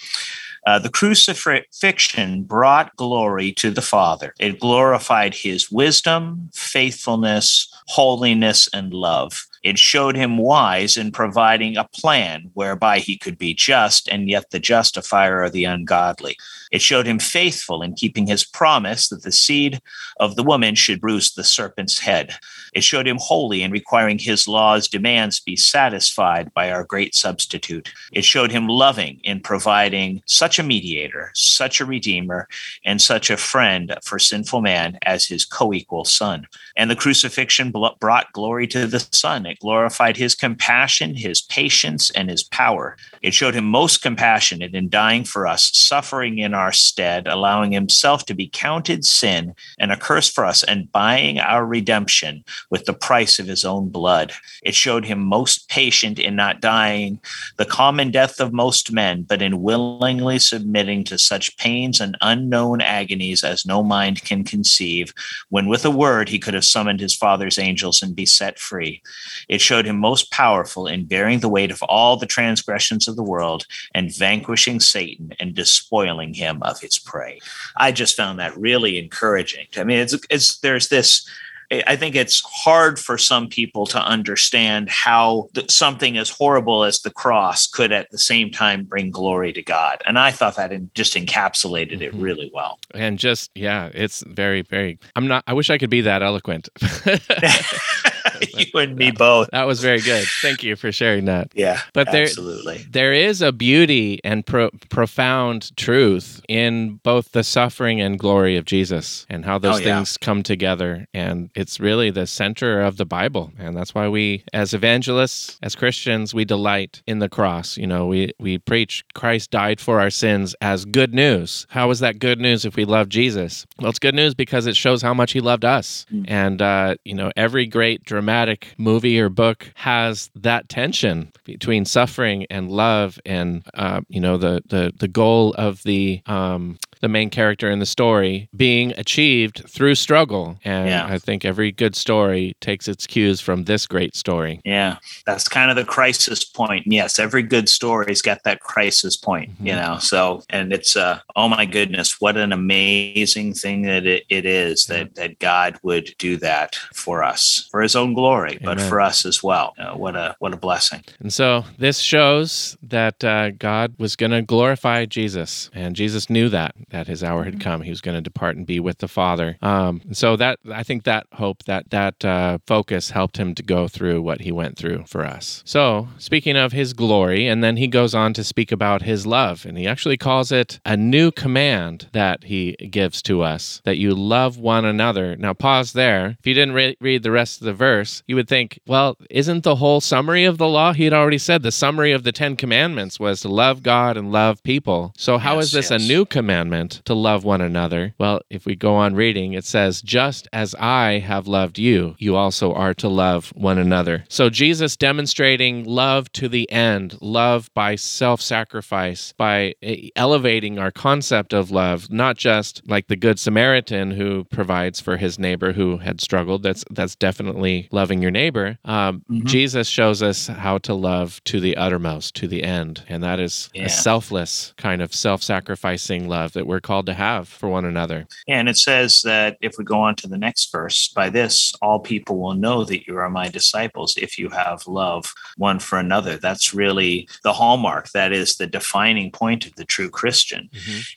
Uh, 0.65 0.79
the 0.79 0.89
crucifixion 0.89 2.43
brought 2.43 2.95
glory 2.95 3.51
to 3.53 3.71
the 3.71 3.81
Father. 3.81 4.33
It 4.39 4.59
glorified 4.59 5.33
his 5.33 5.69
wisdom, 5.69 6.49
faithfulness, 6.53 7.73
holiness, 7.87 8.69
and 8.73 8.93
love. 8.93 9.47
It 9.67 9.77
showed 9.77 10.15
him 10.15 10.37
wise 10.37 10.95
in 10.95 11.11
providing 11.11 11.75
a 11.75 11.83
plan 11.83 12.51
whereby 12.53 12.99
he 12.99 13.17
could 13.17 13.37
be 13.37 13.53
just 13.53 14.07
and 14.07 14.29
yet 14.29 14.51
the 14.51 14.61
justifier 14.61 15.43
of 15.43 15.51
the 15.51 15.65
ungodly. 15.65 16.37
It 16.71 16.81
showed 16.81 17.05
him 17.05 17.19
faithful 17.19 17.81
in 17.81 17.93
keeping 17.93 18.27
his 18.27 18.43
promise 18.43 19.09
that 19.09 19.23
the 19.23 19.31
seed 19.31 19.81
of 20.19 20.35
the 20.35 20.43
woman 20.43 20.75
should 20.75 21.01
bruise 21.01 21.31
the 21.31 21.43
serpent's 21.43 21.99
head. 21.99 22.35
It 22.73 22.83
showed 22.83 23.07
him 23.07 23.17
holy 23.19 23.63
in 23.63 23.71
requiring 23.71 24.19
his 24.19 24.47
law's 24.47 24.87
demands 24.87 25.39
be 25.39 25.55
satisfied 25.55 26.53
by 26.53 26.71
our 26.71 26.83
great 26.83 27.15
substitute. 27.15 27.91
It 28.11 28.25
showed 28.25 28.51
him 28.51 28.67
loving 28.67 29.19
in 29.23 29.39
providing 29.39 30.21
such 30.25 30.59
a 30.59 30.63
mediator, 30.63 31.31
such 31.33 31.79
a 31.79 31.85
redeemer, 31.85 32.47
and 32.85 33.01
such 33.01 33.29
a 33.29 33.37
friend 33.37 33.95
for 34.03 34.19
sinful 34.19 34.61
man 34.61 34.99
as 35.03 35.25
his 35.25 35.45
co 35.45 35.73
equal 35.73 36.05
son. 36.05 36.47
And 36.75 36.91
the 36.91 36.95
crucifixion 36.95 37.71
brought 37.71 38.33
glory 38.33 38.67
to 38.67 38.85
the 38.85 38.99
Son. 39.11 39.45
It 39.45 39.59
glorified 39.59 40.17
his 40.17 40.35
compassion, 40.35 41.15
his 41.15 41.41
patience, 41.41 42.11
and 42.11 42.29
his 42.29 42.43
power. 42.43 42.97
It 43.21 43.33
showed 43.33 43.55
him 43.55 43.65
most 43.65 44.01
compassionate 44.01 44.75
in 44.75 44.89
dying 44.89 45.23
for 45.23 45.47
us, 45.47 45.71
suffering 45.73 46.37
in 46.37 46.53
our 46.57 46.73
stead, 46.73 47.27
allowing 47.27 47.71
himself 47.71 48.25
to 48.25 48.33
be 48.33 48.49
counted 48.51 49.05
sin 49.05 49.53
and 49.79 49.91
a 49.91 49.97
curse 49.97 50.29
for 50.29 50.45
us, 50.45 50.63
and 50.63 50.91
buying 50.91 51.39
our 51.39 51.65
redemption 51.65 52.43
with 52.69 52.85
the 52.85 52.93
price 52.93 53.39
of 53.39 53.47
his 53.47 53.63
own 53.63 53.89
blood. 53.89 54.33
It 54.63 54.75
showed 54.75 55.05
him 55.05 55.19
most 55.19 55.69
patient 55.69 56.19
in 56.19 56.35
not 56.35 56.61
dying 56.61 57.19
the 57.57 57.65
common 57.65 58.11
death 58.11 58.39
of 58.39 58.51
most 58.51 58.91
men, 58.91 59.23
but 59.23 59.41
in 59.41 59.61
willingly 59.61 60.39
submitting 60.39 61.03
to 61.05 61.17
such 61.17 61.55
pains 61.57 62.01
and 62.01 62.17
unknown 62.21 62.81
agonies 62.81 63.43
as 63.43 63.65
no 63.65 63.83
mind 63.83 64.23
can 64.23 64.43
conceive, 64.43 65.13
when 65.49 65.67
with 65.67 65.85
a 65.85 65.91
word 65.91 66.29
he 66.29 66.39
could 66.39 66.53
have 66.53 66.65
summoned 66.65 66.99
his 66.99 67.15
father's 67.15 67.59
angels 67.59 68.01
and 68.01 68.15
be 68.15 68.25
set 68.25 68.57
free. 68.57 69.01
It 69.47 69.61
showed 69.61 69.85
him 69.85 69.99
most 69.99 70.31
powerful 70.31 70.87
in 70.87 71.05
bearing 71.05 71.39
the 71.39 71.49
weight 71.49 71.71
of 71.71 71.83
all 71.83 72.17
the 72.17 72.25
transgressions 72.25 73.07
of 73.07 73.15
the 73.15 73.23
world 73.23 73.65
and 73.93 74.15
vanquishing 74.15 74.79
Satan 74.79 75.33
and 75.39 75.53
despoiling 75.53 76.33
him 76.33 76.46
of 76.61 76.79
his 76.79 76.97
prey. 76.97 77.39
I 77.75 77.91
just 77.91 78.15
found 78.17 78.39
that 78.39 78.57
really 78.57 78.97
encouraging. 78.97 79.67
I 79.77 79.83
mean, 79.83 79.99
it's, 79.99 80.15
it's 80.29 80.57
there's 80.59 80.87
this. 80.89 81.27
I 81.69 81.97
think 81.97 82.15
it's 82.15 82.41
hard 82.45 82.97
for 82.97 83.17
some 83.17 83.49
people 83.49 83.85
to 83.87 83.99
understand 84.01 84.89
how 84.89 85.49
th- 85.53 85.69
something 85.69 86.17
as 86.17 86.29
horrible 86.29 86.85
as 86.85 87.01
the 87.01 87.09
cross 87.11 87.67
could 87.67 87.91
at 87.91 88.09
the 88.09 88.17
same 88.17 88.51
time 88.51 88.85
bring 88.85 89.11
glory 89.11 89.51
to 89.51 89.61
God. 89.61 90.01
And 90.07 90.17
I 90.17 90.31
thought 90.31 90.55
that 90.55 90.71
just 90.93 91.15
encapsulated 91.15 91.99
it 92.01 92.13
Mhm. 92.13 92.21
really 92.23 92.49
well. 92.53 92.79
And 92.95 93.19
just, 93.19 93.51
yeah, 93.53 93.89
it's 93.93 94.23
very, 94.27 94.61
very, 94.61 94.97
I'm 95.17 95.27
not, 95.27 95.43
I 95.45 95.51
wish 95.51 95.69
I 95.69 95.77
could 95.77 95.89
be 95.89 95.99
that 96.01 96.23
eloquent. 96.23 96.69
you 98.57 98.79
and 98.79 98.95
me 98.95 99.11
both. 99.11 99.49
that 99.51 99.65
was 99.67 99.81
very 99.81 100.01
good. 100.01 100.25
Thank 100.41 100.63
you 100.63 100.75
for 100.75 100.91
sharing 100.91 101.25
that. 101.25 101.51
Yeah, 101.55 101.81
But 101.93 102.11
there- 102.11 102.23
absolutely. 102.23 102.85
There 102.89 103.13
is 103.13 103.41
a 103.41 103.51
beauty 103.51 104.19
and 104.23 104.45
pro- 104.45 104.69
profound 104.89 105.75
truth 105.77 106.41
in 106.49 106.95
both 107.03 107.31
the 107.31 107.43
suffering 107.43 108.01
and 108.01 108.17
glory 108.19 108.57
of 108.57 108.65
Jesus 108.65 109.25
and 109.29 109.45
how 109.45 109.57
those 109.57 109.75
Oh, 109.75 109.79
yeah. 109.79 109.95
things 109.97 110.17
come 110.17 110.43
together. 110.43 111.07
And 111.13 111.49
it's 111.55 111.79
really 111.79 112.09
the 112.11 112.27
center 112.27 112.81
of 112.81 112.97
the 112.97 113.05
Bible. 113.05 113.51
And 113.59 113.75
that's 113.75 113.93
why 113.95 114.07
we, 114.07 114.43
as 114.53 114.73
evangelists, 114.73 115.57
as 115.63 115.75
Christians, 115.75 116.33
we 116.33 116.45
delight 116.45 117.01
in 117.07 117.19
the 117.19 117.29
cross. 117.29 117.77
You 117.77 117.87
know, 117.87 118.05
we, 118.07 118.31
we 118.39 118.57
preach 118.57 119.03
Christ 119.13 119.51
died 119.51 119.79
for 119.79 119.99
our 119.99 120.09
sins 120.09 120.55
as 120.61 120.85
good 120.85 121.13
news. 121.13 121.65
How 121.69 121.89
is 121.91 121.99
that 121.99 122.19
good 122.19 122.39
news 122.39 122.65
if 122.65 122.75
we 122.75 122.85
love 122.85 123.09
Jesus? 123.09 123.65
Well, 123.79 123.89
it's 123.89 123.99
good 123.99 124.15
news 124.15 124.33
because 124.33 124.65
it 124.67 124.75
shows 124.75 125.01
how 125.01 125.13
much 125.13 125.31
he 125.33 125.39
loved 125.39 125.65
us. 125.65 126.05
Mm. 126.13 126.25
And, 126.27 126.61
uh, 126.61 126.95
you 127.05 127.13
know, 127.13 127.31
every 127.37 127.65
great 127.67 128.03
dramatic 128.17 128.73
movie 128.79 129.19
or 129.19 129.29
book 129.29 129.71
has 129.75 130.31
that 130.33 130.67
tension 130.69 131.31
between 131.43 131.85
suffering 131.85 132.47
and 132.49 132.71
love 132.71 133.19
and, 133.27 133.63
uh, 133.75 134.01
you 134.09 134.19
know, 134.19 134.37
the, 134.37 134.59
the, 134.65 134.91
the 134.97 135.07
goal 135.07 135.53
of 135.53 135.83
the, 135.83 136.19
um, 136.25 136.79
the 137.01 137.07
main 137.07 137.29
character 137.29 137.69
in 137.69 137.79
the 137.79 137.85
story 137.85 138.49
being 138.55 138.91
achieved 138.97 139.63
through 139.69 139.95
struggle. 139.95 140.59
And 140.63 140.89
Yeah. 140.89 141.05
I 141.05 141.17
think 141.17 141.45
every 141.45 141.71
good 141.71 141.95
story 141.95 142.55
takes 142.61 142.87
its 142.87 143.07
cues 143.07 143.41
from 143.41 143.65
this 143.65 143.87
great 143.87 144.15
story. 144.15 144.59
Yeah, 144.65 144.97
that's 145.25 145.47
kind 145.47 145.69
of 145.69 145.75
the 145.75 145.85
crisis 145.85 146.43
point. 146.43 146.85
Yes, 146.87 147.19
every 147.19 147.43
good 147.43 147.69
story's 147.69 148.21
got 148.21 148.43
that 148.43 148.59
crisis 148.61 149.15
point, 149.17 149.51
you 149.61 149.73
Mhm. 149.73 149.75
know. 149.81 149.97
So, 149.99 150.43
and 150.49 150.73
it's 150.73 150.95
uh, 150.95 151.19
oh 151.35 151.47
my 151.47 151.65
goodness, 151.65 152.19
what 152.21 152.37
an 152.37 152.51
amazing 152.51 153.53
thing 153.53 153.83
that 153.83 154.05
it, 154.05 154.23
it 154.29 154.45
is 154.45 154.85
that 154.87 155.15
that 155.15 155.39
God 155.39 155.77
would 155.83 156.13
do 156.17 156.37
that 156.37 156.75
for 156.93 157.23
us, 157.23 157.67
for 157.71 157.81
His 157.81 157.95
own 157.95 158.13
glory, 158.13 158.57
but 158.63 158.79
for 158.79 158.99
us 159.01 159.25
as 159.25 159.41
well. 159.43 159.73
Uh, 159.79 159.93
what 159.95 160.15
a 160.15 160.35
what 160.39 160.53
a 160.53 160.57
blessing. 160.57 161.03
And 161.19 161.31
so 161.33 161.65
this 161.77 161.99
shows 161.99 162.77
that 162.81 163.23
uh, 163.23 163.51
God 163.51 163.95
was 163.97 164.15
going 164.15 164.31
to 164.31 164.41
glorify 164.41 165.05
Jesus, 165.05 165.69
and 165.73 165.95
Jesus 165.95 166.29
knew 166.29 166.49
that 166.49 166.75
that 166.89 167.07
his 167.07 167.23
hour 167.23 167.43
had 167.43 167.59
come. 167.59 167.81
He 167.81 167.89
was 167.89 168.01
going 168.01 168.15
to 168.15 168.21
depart 168.21 168.55
and 168.55 168.65
be 168.65 168.79
with 168.79 168.99
the 168.99 169.07
Father. 169.07 169.57
Um, 169.61 170.01
so 170.11 170.35
that 170.37 170.59
I 170.71 170.83
think 170.83 171.03
that 171.03 171.27
hope, 171.33 171.63
that 171.63 171.89
that 171.89 172.23
uh, 172.23 172.59
focus, 172.65 173.09
helped 173.11 173.37
him 173.37 173.55
to 173.55 173.63
go 173.63 173.87
through 173.87 174.21
what 174.21 174.41
he 174.41 174.51
went 174.51 174.77
through 174.77 175.05
for 175.07 175.25
us. 175.25 175.63
So 175.65 176.07
speaking 176.17 176.55
of 176.55 176.71
his 176.71 176.93
glory, 176.93 177.47
and 177.47 177.63
then 177.63 177.77
he 177.77 177.87
goes 177.87 178.13
on 178.15 178.33
to 178.33 178.43
speak 178.43 178.71
about 178.71 179.01
his 179.01 179.25
love, 179.25 179.65
and 179.65 179.77
he 179.77 179.87
actually 179.87 180.17
calls 180.17 180.51
it 180.51 180.79
a 180.85 180.95
new 180.97 181.31
command 181.31 182.09
that 182.13 182.45
he 182.45 182.73
gives 182.91 183.21
to 183.23 183.41
us: 183.41 183.81
that 183.83 183.97
you 183.97 184.13
love 184.13 184.57
one 184.57 184.85
another. 184.85 185.35
Now 185.35 185.53
pause 185.53 185.93
there. 185.93 186.37
If 186.39 186.47
you 186.47 186.53
didn't 186.53 186.73
re- 186.75 186.97
read 187.01 187.23
the 187.23 187.31
rest 187.31 187.61
of 187.61 187.65
the 187.65 187.73
verse, 187.73 188.23
you 188.27 188.35
would 188.35 188.47
think, 188.47 188.79
well, 188.87 189.17
isn't 189.29 189.63
the 189.63 189.75
whole 189.75 190.01
summary 190.01 190.45
of 190.45 190.57
the 190.57 190.67
law? 190.67 190.93
He 190.93 191.03
had 191.03 191.13
already 191.13 191.37
said 191.37 191.63
the 191.63 191.71
summary 191.71 192.11
of 192.11 192.23
the 192.23 192.31
Ten 192.31 192.55
Commandments 192.55 193.19
was 193.19 193.41
to 193.41 193.49
love 193.49 193.83
God 193.83 194.17
and 194.17 194.31
love 194.31 194.63
people. 194.63 195.13
So 195.17 195.37
how 195.37 195.59
is 195.59 195.73
Yes, 195.73 195.89
this 195.89 195.91
yes. 195.91 196.03
a 196.03 196.07
new 196.07 196.23
commandment 196.25 196.76
to 197.05 197.13
love 197.13 197.43
one 197.43 197.61
another? 197.61 198.13
Well, 198.17 198.41
if 198.49 198.65
we 198.65 198.75
go 198.75 198.95
on 198.95 199.15
reading, 199.15 199.53
it 199.53 199.65
says, 199.65 200.01
just 200.01 200.47
as 200.53 200.75
I 200.75 201.19
have 201.19 201.47
loved 201.47 201.79
you, 201.79 202.15
you 202.19 202.35
also 202.35 202.73
are 202.73 202.93
to 202.95 203.07
love 203.07 203.49
one 203.55 203.77
another. 203.77 204.25
So 204.29 204.49
Jesus 204.49 204.95
demonstrating 204.95 205.83
love 205.85 206.31
to 206.33 206.47
the 206.47 206.69
end, 206.71 207.17
love 207.21 207.69
by 207.73 207.95
self 207.95 208.41
sacrifice, 208.41 209.33
by 209.37 209.73
elevating 210.15 210.79
our 210.79 210.91
concept 210.91 211.53
of 211.53 211.71
love, 211.71 212.11
not 212.11 212.37
just 212.37 212.81
like 212.87 213.07
the 213.07 213.15
Good 213.15 213.39
Samaritan 213.39 214.11
who 214.11 214.43
provides 214.45 214.99
for 215.01 215.17
his 215.17 215.39
neighbor 215.39 215.73
who 215.73 215.97
had 215.97 216.21
struggled. 216.21 216.63
That's 216.63 216.83
that's 216.91 217.15
definitely 217.15 217.87
loving 217.91 218.21
your 218.21 218.31
neighbor. 218.31 218.77
Um, 218.85 219.23
Mhm. 219.29 219.45
Jesus 219.45 219.87
shows 219.87 220.21
us 220.21 220.47
how 220.47 220.77
to 220.79 220.93
love 220.93 221.43
to 221.45 221.59
the 221.59 221.75
uttermost, 221.77 222.35
to 222.35 222.47
the 222.47 222.63
end, 222.63 223.03
and 223.09 223.23
that 223.23 223.39
is 223.39 223.69
Yeah. 223.73 223.85
a 223.85 223.89
selfless 223.89 224.73
kind 224.77 225.01
of 225.01 225.13
self-sacrificing 225.13 226.27
love 226.27 226.53
that 226.53 226.66
we're 226.67 226.81
called 226.81 227.05
to 227.07 227.13
have 227.13 227.47
for 227.47 227.69
one 227.69 227.85
another. 227.85 228.27
And 228.47 228.69
it 228.69 228.77
says 228.77 229.21
that 229.21 229.57
if 229.61 229.75
we 229.77 229.83
go 229.83 230.01
on 230.01 230.15
to 230.17 230.27
the 230.27 230.37
next 230.37 230.71
verse, 230.71 231.07
by 231.07 231.29
this 231.29 231.73
all 231.81 231.99
people 231.99 232.37
will 232.39 232.53
know 232.53 232.83
that 232.83 233.07
you 233.07 233.17
are 233.17 233.29
my 233.29 233.47
disciples 233.47 234.15
if 234.17 234.37
you 234.37 234.49
have 234.49 234.85
love 234.85 235.33
one 235.55 235.79
for 235.79 235.97
another. 235.97 236.37
That's 236.37 236.73
really 236.73 237.27
the 237.43 237.53
hallmark. 237.53 238.11
That 238.11 238.33
is 238.33 238.55
the 238.55 238.67
defining 238.67 239.31
point 239.31 239.65
of 239.65 239.75
the 239.75 239.85
true 239.85 240.09
Christian 240.09 240.69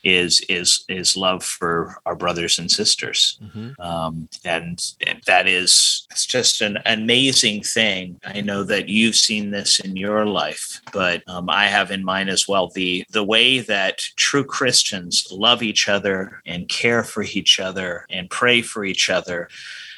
is 0.04 0.40
is 0.48 0.84
is 0.88 1.16
love 1.16 1.42
for 1.42 1.96
our 2.06 2.14
brothers 2.14 2.58
and 2.58 2.70
sisters. 2.70 3.38
Um, 3.80 4.28
and, 4.44 4.80
and 5.06 5.20
that 5.26 5.46
is 5.46 6.06
it's 6.10 6.26
just 6.26 6.60
an 6.60 6.78
amazing 6.86 7.62
thing. 7.62 8.20
I 8.24 8.40
know 8.40 8.62
that 8.64 8.88
you've 8.88 9.16
seen 9.16 9.50
this 9.50 9.80
in 9.80 9.96
your 9.96 10.26
life, 10.26 10.80
but 10.92 11.22
um, 11.28 11.50
I 11.50 11.66
have 11.66 11.90
in 11.90 12.04
mine 12.04 12.28
as 12.28 12.46
well. 12.46 12.68
The 12.68 13.04
the 13.10 13.24
way 13.24 13.58
that 13.60 13.98
true 14.16 14.44
Christians 14.44 15.26
love 15.40 15.62
each 15.62 15.88
other 15.88 16.42
and 16.46 16.68
care 16.68 17.02
for 17.02 17.22
each 17.22 17.58
other 17.58 18.06
and 18.10 18.28
pray 18.30 18.62
for 18.62 18.84
each 18.84 19.08
other. 19.08 19.48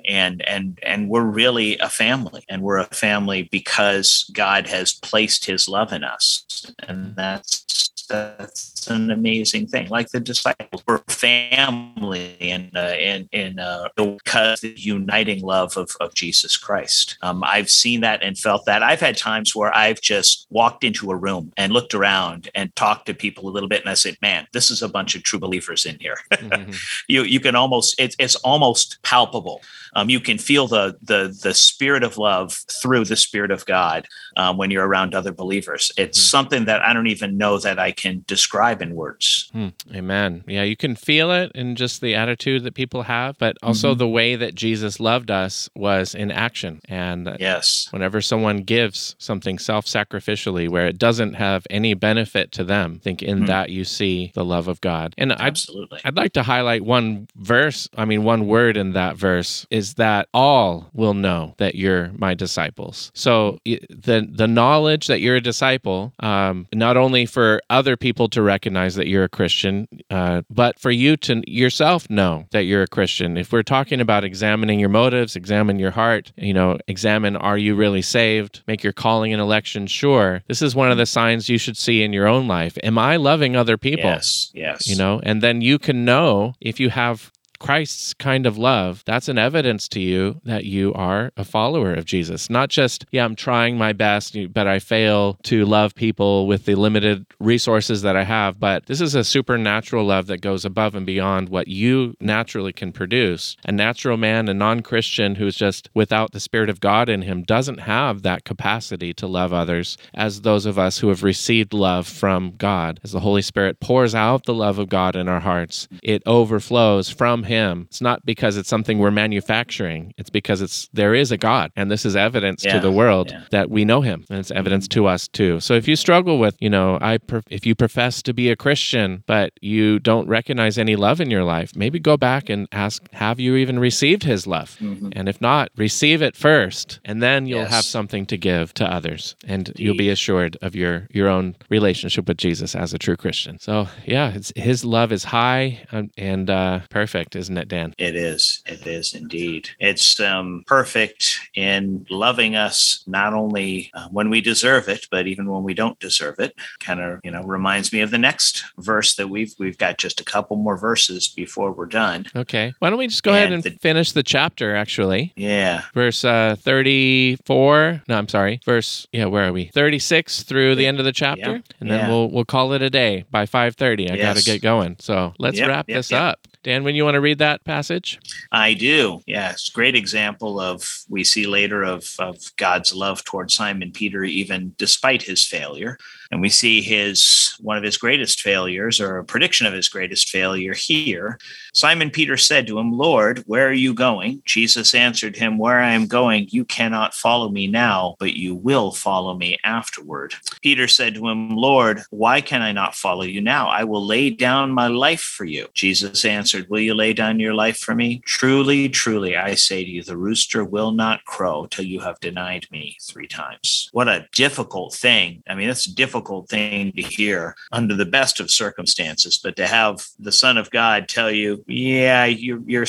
And 0.08 0.42
and 0.48 0.78
and 0.82 1.08
we're 1.08 1.22
really 1.22 1.78
a 1.78 1.88
family 1.88 2.44
and 2.48 2.62
we're 2.62 2.78
a 2.78 2.84
family 2.84 3.48
because 3.50 4.30
god 4.32 4.66
has 4.68 4.92
placed 4.92 5.44
his 5.44 5.68
love 5.68 5.92
in 5.92 6.04
us. 6.04 6.44
And 6.88 7.14
that's 7.16 7.91
that's 8.12 8.86
an 8.88 9.10
amazing 9.10 9.66
thing 9.66 9.88
like 9.88 10.08
the 10.10 10.20
disciples 10.20 10.82
we're 10.86 10.98
family 11.08 12.36
and 12.40 12.70
uh, 12.76 12.94
in 12.98 13.28
in 13.32 13.58
uh, 13.58 13.88
because 13.96 14.60
the 14.60 14.74
uniting 14.76 15.40
love 15.42 15.76
of, 15.76 15.96
of 16.00 16.14
jesus 16.14 16.56
christ 16.56 17.16
um, 17.22 17.42
i've 17.44 17.70
seen 17.70 18.00
that 18.00 18.22
and 18.22 18.38
felt 18.38 18.64
that 18.66 18.82
i've 18.82 19.00
had 19.00 19.16
times 19.16 19.54
where 19.56 19.74
i've 19.76 20.00
just 20.00 20.46
walked 20.50 20.84
into 20.84 21.10
a 21.10 21.16
room 21.16 21.52
and 21.56 21.72
looked 21.72 21.94
around 21.94 22.50
and 22.54 22.74
talked 22.76 23.06
to 23.06 23.14
people 23.14 23.48
a 23.48 23.52
little 23.52 23.68
bit 23.68 23.80
and 23.80 23.90
i 23.90 23.94
said 23.94 24.16
man 24.20 24.46
this 24.52 24.70
is 24.70 24.82
a 24.82 24.88
bunch 24.88 25.14
of 25.14 25.22
true 25.22 25.38
believers 25.38 25.86
in 25.86 25.98
here 25.98 26.18
Mhm. 26.32 26.76
you 27.08 27.22
you 27.22 27.40
can 27.40 27.54
almost 27.56 27.94
it's 27.98 28.16
it's 28.18 28.34
almost 28.36 28.98
palpable. 29.02 29.62
Um, 29.94 30.08
you 30.10 30.20
can 30.20 30.38
feel 30.38 30.66
the 30.66 30.96
the 31.02 31.36
the 31.42 31.54
spirit 31.54 32.02
of 32.02 32.16
love 32.18 32.52
through 32.82 33.04
the 33.04 33.16
spirit 33.16 33.50
of 33.50 33.64
God 33.66 34.06
um, 34.36 34.56
when 34.56 34.70
you're 34.70 34.86
around 34.86 35.14
other 35.14 35.32
believers. 35.32 35.92
It's 35.96 36.18
Mhm. 36.18 36.30
something 36.30 36.64
that 36.64 36.82
I 36.82 36.92
don't 36.94 37.06
even 37.08 37.36
know 37.36 37.58
that 37.58 37.78
I 37.78 37.92
can 38.02 38.24
describe 38.26 38.82
in 38.82 38.94
words. 38.94 39.48
Hmm. 39.52 39.68
Amen. 39.94 40.44
Yeah, 40.46 40.62
you 40.62 40.76
can 40.76 40.96
feel 40.96 41.30
it 41.30 41.52
in 41.54 41.76
just 41.76 42.00
the 42.00 42.14
attitude 42.14 42.64
that 42.64 42.74
people 42.74 43.02
have, 43.04 43.38
but 43.38 43.56
also 43.62 43.94
Mhm. 43.94 43.98
the 43.98 44.08
way 44.08 44.36
that 44.36 44.54
Jesus 44.54 44.98
loved 45.00 45.30
us 45.30 45.68
was 45.74 46.14
in 46.14 46.30
action. 46.30 46.80
And 46.88 47.36
Yes. 47.40 47.88
whenever 47.90 48.20
someone 48.20 48.58
gives 48.58 49.14
something 49.18 49.58
self 49.58 49.86
sacrificially 49.86 50.68
where 50.68 50.86
it 50.86 50.98
doesn't 50.98 51.34
have 51.34 51.66
any 51.70 51.94
benefit 51.94 52.52
to 52.52 52.64
them, 52.64 52.96
I 53.00 53.02
think 53.04 53.22
in 53.22 53.38
Hmm. 53.38 53.44
that 53.46 53.70
you 53.70 53.84
see 53.84 54.32
the 54.34 54.44
love 54.44 54.68
of 54.68 54.80
God. 54.80 55.14
And 55.18 55.32
I'd, 55.32 55.58
I'd 56.04 56.16
like 56.16 56.32
to 56.34 56.42
highlight 56.42 56.84
one 56.84 57.28
verse, 57.36 57.88
I 57.96 58.04
mean, 58.04 58.24
one 58.24 58.46
word 58.46 58.76
in 58.76 58.92
that 58.92 59.16
verse 59.16 59.66
is 59.70 59.94
that 59.94 60.28
all 60.34 60.90
will 60.92 61.14
know 61.14 61.54
that 61.58 61.74
you're 61.74 62.10
my 62.16 62.34
disciples. 62.34 63.10
So 63.14 63.58
the, 63.64 64.28
the 64.30 64.48
knowledge 64.48 65.06
that 65.06 65.20
you're 65.20 65.36
a 65.36 65.40
disciple, 65.40 66.12
um, 66.20 66.66
not 66.74 66.96
only 66.96 67.26
for 67.26 67.60
other 67.70 67.91
people 67.96 68.28
to 68.30 68.42
recognize 68.42 68.94
that 68.96 69.08
you're 69.08 69.24
a 69.24 69.28
Christian, 69.28 69.88
uh, 70.10 70.42
but 70.50 70.78
for 70.78 70.90
you 70.90 71.16
to 71.18 71.42
yourself 71.50 72.08
know 72.10 72.46
that 72.52 72.64
you're 72.64 72.82
a 72.82 72.88
Christian. 72.88 73.36
If 73.36 73.52
we're 73.52 73.62
talking 73.62 74.00
about 74.00 74.24
examining 74.24 74.80
your 74.80 74.88
motives, 74.88 75.36
examine 75.36 75.78
your 75.78 75.90
heart, 75.90 76.32
you 76.36 76.54
know, 76.54 76.78
examine 76.88 77.36
are 77.36 77.58
you 77.58 77.74
really 77.74 78.02
saved, 78.02 78.62
make 78.66 78.82
your 78.82 78.92
calling 78.92 79.32
and 79.32 79.40
election 79.40 79.86
sure. 79.86 80.42
This 80.48 80.62
is 80.62 80.74
one 80.74 80.90
of 80.90 80.98
the 80.98 81.06
signs 81.06 81.48
you 81.48 81.58
should 81.58 81.76
see 81.76 82.02
in 82.02 82.12
your 82.12 82.26
own 82.26 82.48
life. 82.48 82.76
Am 82.82 82.98
I 82.98 83.16
loving 83.16 83.56
other 83.56 83.76
people? 83.76 84.10
Yes. 84.10 84.50
Yes. 84.54 84.86
you 84.86 84.96
know 84.96 85.20
and 85.22 85.42
then 85.42 85.60
you 85.60 85.78
can 85.78 86.04
know 86.04 86.54
if 86.60 86.80
you 86.80 86.90
have 86.90 87.32
Christ's 87.62 88.12
kind 88.14 88.44
of 88.44 88.58
love, 88.58 89.04
that's 89.06 89.28
an 89.28 89.38
evidence 89.38 89.86
to 89.90 90.00
you 90.00 90.40
that 90.44 90.64
you 90.64 90.92
are 90.94 91.30
a 91.36 91.44
follower 91.44 91.94
of 91.94 92.04
Jesus. 92.04 92.50
Not 92.50 92.70
just, 92.70 93.06
yeah, 93.12 93.24
I'm 93.24 93.36
trying 93.36 93.78
my 93.78 93.92
best, 93.92 94.36
but 94.52 94.66
I 94.66 94.80
fail 94.80 95.38
to 95.44 95.64
love 95.64 95.94
people 95.94 96.48
with 96.48 96.64
the 96.64 96.74
limited 96.74 97.24
resources 97.38 98.02
that 98.02 98.16
I 98.16 98.24
have. 98.24 98.58
But 98.58 98.86
this 98.86 99.00
is 99.00 99.14
a 99.14 99.22
supernatural 99.22 100.04
love 100.04 100.26
that 100.26 100.40
goes 100.40 100.64
above 100.64 100.96
and 100.96 101.06
beyond 101.06 101.50
what 101.50 101.68
you 101.68 102.16
naturally 102.20 102.72
can 102.72 102.90
produce. 102.90 103.56
A 103.64 103.70
natural 103.70 104.16
man, 104.16 104.48
a 104.48 104.54
non 104.54 104.80
Christian 104.80 105.36
who's 105.36 105.54
just 105.54 105.88
without 105.94 106.32
the 106.32 106.40
Spirit 106.40 106.68
of 106.68 106.80
God 106.80 107.08
in 107.08 107.22
him, 107.22 107.44
doesn't 107.44 107.78
have 107.78 108.22
that 108.22 108.44
capacity 108.44 109.14
to 109.14 109.28
love 109.28 109.52
others 109.52 109.96
as 110.14 110.40
those 110.40 110.66
of 110.66 110.80
us 110.80 110.98
who 110.98 111.10
have 111.10 111.22
received 111.22 111.72
love 111.72 112.08
from 112.08 112.54
God. 112.58 112.98
As 113.04 113.12
the 113.12 113.20
Holy 113.20 113.42
Spirit 113.42 113.78
pours 113.78 114.16
out 114.16 114.46
the 114.46 114.52
love 114.52 114.80
of 114.80 114.88
God 114.88 115.14
in 115.14 115.28
our 115.28 115.40
hearts, 115.40 115.86
it 116.02 116.24
overflows 116.26 117.08
from 117.08 117.44
him. 117.44 117.51
It's 117.88 118.00
not 118.00 118.24
because 118.24 118.56
it's 118.56 118.68
something 118.68 118.98
we're 118.98 119.10
manufacturing. 119.10 120.14
It's 120.18 120.30
because 120.30 120.60
it's 120.62 120.88
there 120.92 121.14
is 121.14 121.32
a 121.32 121.36
God 121.36 121.70
and 121.76 121.90
this 121.90 122.04
is 122.04 122.16
evidence 122.16 122.62
to 122.62 122.80
the 122.80 122.90
world 122.90 123.30
yeah. 123.30 123.44
that 123.50 123.70
we 123.70 123.84
know 123.84 124.00
him 124.00 124.24
and 124.30 124.38
it's 124.38 124.50
evidence 124.50 124.88
to 124.88 125.06
us 125.06 125.28
too. 125.28 125.60
So 125.60 125.74
if 125.74 125.86
you 125.88 125.96
struggle 125.96 126.38
with, 126.38 126.56
you 126.60 126.70
know, 126.70 126.98
I 127.00 127.18
per- 127.18 127.42
if 127.50 127.66
you 127.66 127.74
profess 127.74 128.22
to 128.22 128.32
be 128.32 128.50
a 128.50 128.56
Christian 128.56 129.22
but 129.26 129.52
you 129.60 129.98
don't 129.98 130.28
recognize 130.28 130.78
any 130.78 130.96
love 130.96 131.20
in 131.20 131.30
your 131.30 131.44
life, 131.44 131.74
maybe 131.76 131.98
go 131.98 132.16
back 132.16 132.48
and 132.48 132.68
ask 132.72 133.02
have 133.12 133.38
you 133.40 133.56
even 133.56 133.78
received 133.78 134.22
his 134.22 134.46
love? 134.46 134.76
Mhm. 134.80 135.12
And 135.14 135.28
if 135.28 135.40
not, 135.40 135.70
receive 135.76 136.22
it 136.22 136.36
first, 136.36 137.00
and 137.04 137.22
then 137.22 137.46
you'll 137.46 137.60
Yes. 137.60 137.70
have 137.70 137.84
something 137.84 138.26
to 138.26 138.36
give 138.36 138.72
to 138.74 138.84
others, 138.90 139.36
and 139.46 139.72
you'll 139.76 139.96
be 139.96 140.10
assured 140.10 140.56
of 140.62 140.74
your 140.74 141.06
your 141.12 141.28
own 141.28 141.56
relationship 141.68 142.28
with 142.28 142.36
Jesus 142.38 142.74
as 142.74 142.92
a 142.94 142.98
true 142.98 143.16
Christian. 143.16 143.58
So 143.58 143.88
yeah, 144.06 144.32
it's, 144.34 144.52
His 144.56 144.84
love 144.84 145.12
is 145.12 145.24
high 145.24 145.80
um, 145.92 146.10
and 146.16 146.48
uh, 146.50 146.80
perfect. 146.90 147.34
Isn't 147.42 147.58
it, 147.58 147.68
Dan? 147.68 147.94
It 147.98 148.16
is. 148.16 148.62
It 148.66 148.86
is 148.86 149.14
indeed. 149.14 149.68
It's 149.78 150.18
um, 150.20 150.64
perfect 150.66 151.38
in 151.54 152.06
loving 152.08 152.56
us 152.56 153.02
not 153.06 153.34
only 153.34 153.90
uh, 153.94 154.08
when 154.10 154.30
we 154.30 154.40
deserve 154.40 154.88
it, 154.88 155.06
but 155.10 155.26
even 155.26 155.50
when 155.50 155.62
we 155.62 155.74
don't 155.74 155.98
deserve 156.00 156.38
it. 156.38 156.54
Kind 156.80 157.00
of, 157.00 157.20
you 157.24 157.30
know, 157.30 157.42
reminds 157.42 157.92
me 157.92 158.00
of 158.00 158.10
the 158.10 158.18
next 158.18 158.64
verse 158.78 159.14
that 159.16 159.28
we've 159.28 159.52
we've 159.58 159.76
got 159.78 159.98
just 159.98 160.20
a 160.20 160.24
couple 160.24 160.56
more 160.56 160.76
verses 160.78 161.28
before 161.28 161.72
we're 161.72 161.86
done. 161.86 162.26
Okay. 162.34 162.72
Why 162.78 162.90
don't 162.90 162.98
we 162.98 163.06
just 163.08 163.22
go 163.22 163.32
ahead 163.32 163.52
and 163.52 163.64
And 163.66 163.74
the- 163.74 163.78
finish 163.80 164.12
the 164.12 164.22
chapter? 164.22 164.74
Actually, 164.76 165.32
Yeah. 165.36 165.82
verse 165.94 166.24
uh, 166.24 166.56
thirty-four. 166.58 168.02
No, 168.08 168.14
I'm 168.18 168.28
sorry. 168.28 168.60
Verse 168.64 169.06
yeah, 169.12 169.26
where 169.26 169.48
are 169.48 169.52
we? 169.52 169.66
Thirty-six 169.66 170.42
through 170.42 170.74
the 170.76 170.86
end 170.86 170.98
of 170.98 171.04
the 171.04 171.12
chapter, 171.12 171.52
Yeah. 171.56 171.76
and 171.80 171.90
then 171.90 172.00
Yeah. 172.00 172.08
we'll 172.08 172.30
we'll 172.30 172.44
call 172.44 172.72
it 172.72 172.82
a 172.82 172.90
day 172.90 173.24
by 173.30 173.46
five 173.46 173.76
thirty. 173.76 174.10
I 174.10 174.16
got 174.16 174.36
to 174.36 174.44
get 174.44 174.62
going. 174.62 174.96
So 175.00 175.34
let's 175.38 175.58
Yep, 175.58 175.68
wrap 175.68 175.88
yep, 175.88 175.96
this 175.98 176.10
yep. 176.10 176.20
up. 176.22 176.38
Dan, 176.62 176.84
when 176.84 176.94
you 176.94 177.04
want 177.04 177.16
to 177.16 177.20
read 177.20 177.38
that 177.38 177.64
passage? 177.64 178.20
I 178.52 178.74
do. 178.74 179.20
Yes. 179.26 179.68
Great 179.68 179.96
example 179.96 180.60
of 180.60 180.88
we 181.08 181.24
see 181.24 181.46
later 181.46 181.82
of, 181.82 182.14
of 182.20 182.36
God's 182.56 182.94
love 182.94 183.24
towards 183.24 183.54
Simon 183.54 183.90
Peter, 183.90 184.22
even 184.22 184.74
despite 184.78 185.22
his 185.22 185.44
failure. 185.44 185.98
And 186.30 186.40
we 186.40 186.48
see 186.48 186.80
his 186.80 187.41
one 187.62 187.76
of 187.76 187.84
his 187.84 187.96
greatest 187.96 188.40
failures, 188.40 189.00
or 189.00 189.18
a 189.18 189.24
prediction 189.24 189.66
of 189.66 189.72
his 189.72 189.88
greatest 189.88 190.28
failure 190.28 190.74
here. 190.74 191.38
Simon 191.74 192.10
Peter 192.10 192.36
said 192.36 192.66
to 192.66 192.78
him, 192.78 192.92
Lord, 192.92 193.42
where 193.46 193.68
are 193.68 193.72
you 193.72 193.94
going? 193.94 194.42
Jesus 194.44 194.94
answered 194.94 195.36
him, 195.36 195.58
Where 195.58 195.80
I 195.80 195.92
am 195.92 196.06
going, 196.06 196.48
you 196.50 196.64
cannot 196.64 197.14
follow 197.14 197.48
me 197.48 197.66
now, 197.66 198.16
but 198.18 198.34
you 198.34 198.54
will 198.54 198.92
follow 198.92 199.34
me 199.34 199.58
afterward. 199.64 200.34
Peter 200.60 200.88
said 200.88 201.14
to 201.14 201.28
him, 201.28 201.50
Lord, 201.50 202.02
why 202.10 202.40
can 202.40 202.62
I 202.62 202.72
not 202.72 202.94
follow 202.94 203.22
you 203.22 203.40
now? 203.40 203.68
I 203.68 203.84
will 203.84 204.04
lay 204.04 204.30
down 204.30 204.70
my 204.70 204.88
life 204.88 205.20
for 205.20 205.44
you. 205.44 205.68
Jesus 205.74 206.24
answered, 206.24 206.68
Will 206.68 206.80
you 206.80 206.94
lay 206.94 207.12
down 207.12 207.40
your 207.40 207.54
life 207.54 207.78
for 207.78 207.94
me? 207.94 208.22
Truly, 208.26 208.88
truly, 208.88 209.36
I 209.36 209.54
say 209.54 209.84
to 209.84 209.90
you, 209.90 210.02
the 210.02 210.16
rooster 210.16 210.64
will 210.64 210.92
not 210.92 211.24
crow 211.24 211.66
till 211.70 211.84
you 211.84 212.00
have 212.00 212.20
denied 212.20 212.66
me 212.70 212.96
three 213.02 213.28
times. 213.28 213.88
What 213.92 214.08
a 214.08 214.28
difficult 214.32 214.94
thing. 214.94 215.42
I 215.48 215.54
mean, 215.54 215.68
that's 215.68 215.86
a 215.86 215.94
difficult 215.94 216.48
thing 216.48 216.92
to 216.92 217.02
hear 217.02 217.51
under 217.70 217.94
the 217.94 218.06
best 218.06 218.40
of 218.40 218.50
circumstances, 218.50 219.38
but 219.42 219.56
to 219.56 219.66
have 219.66 220.04
the 220.18 220.32
Son 220.32 220.58
of 220.58 220.70
God 220.70 221.08
tell 221.08 221.30
you, 221.30 221.64
yeah, 221.66 222.24
you're 222.24 222.62
you're 222.66 222.86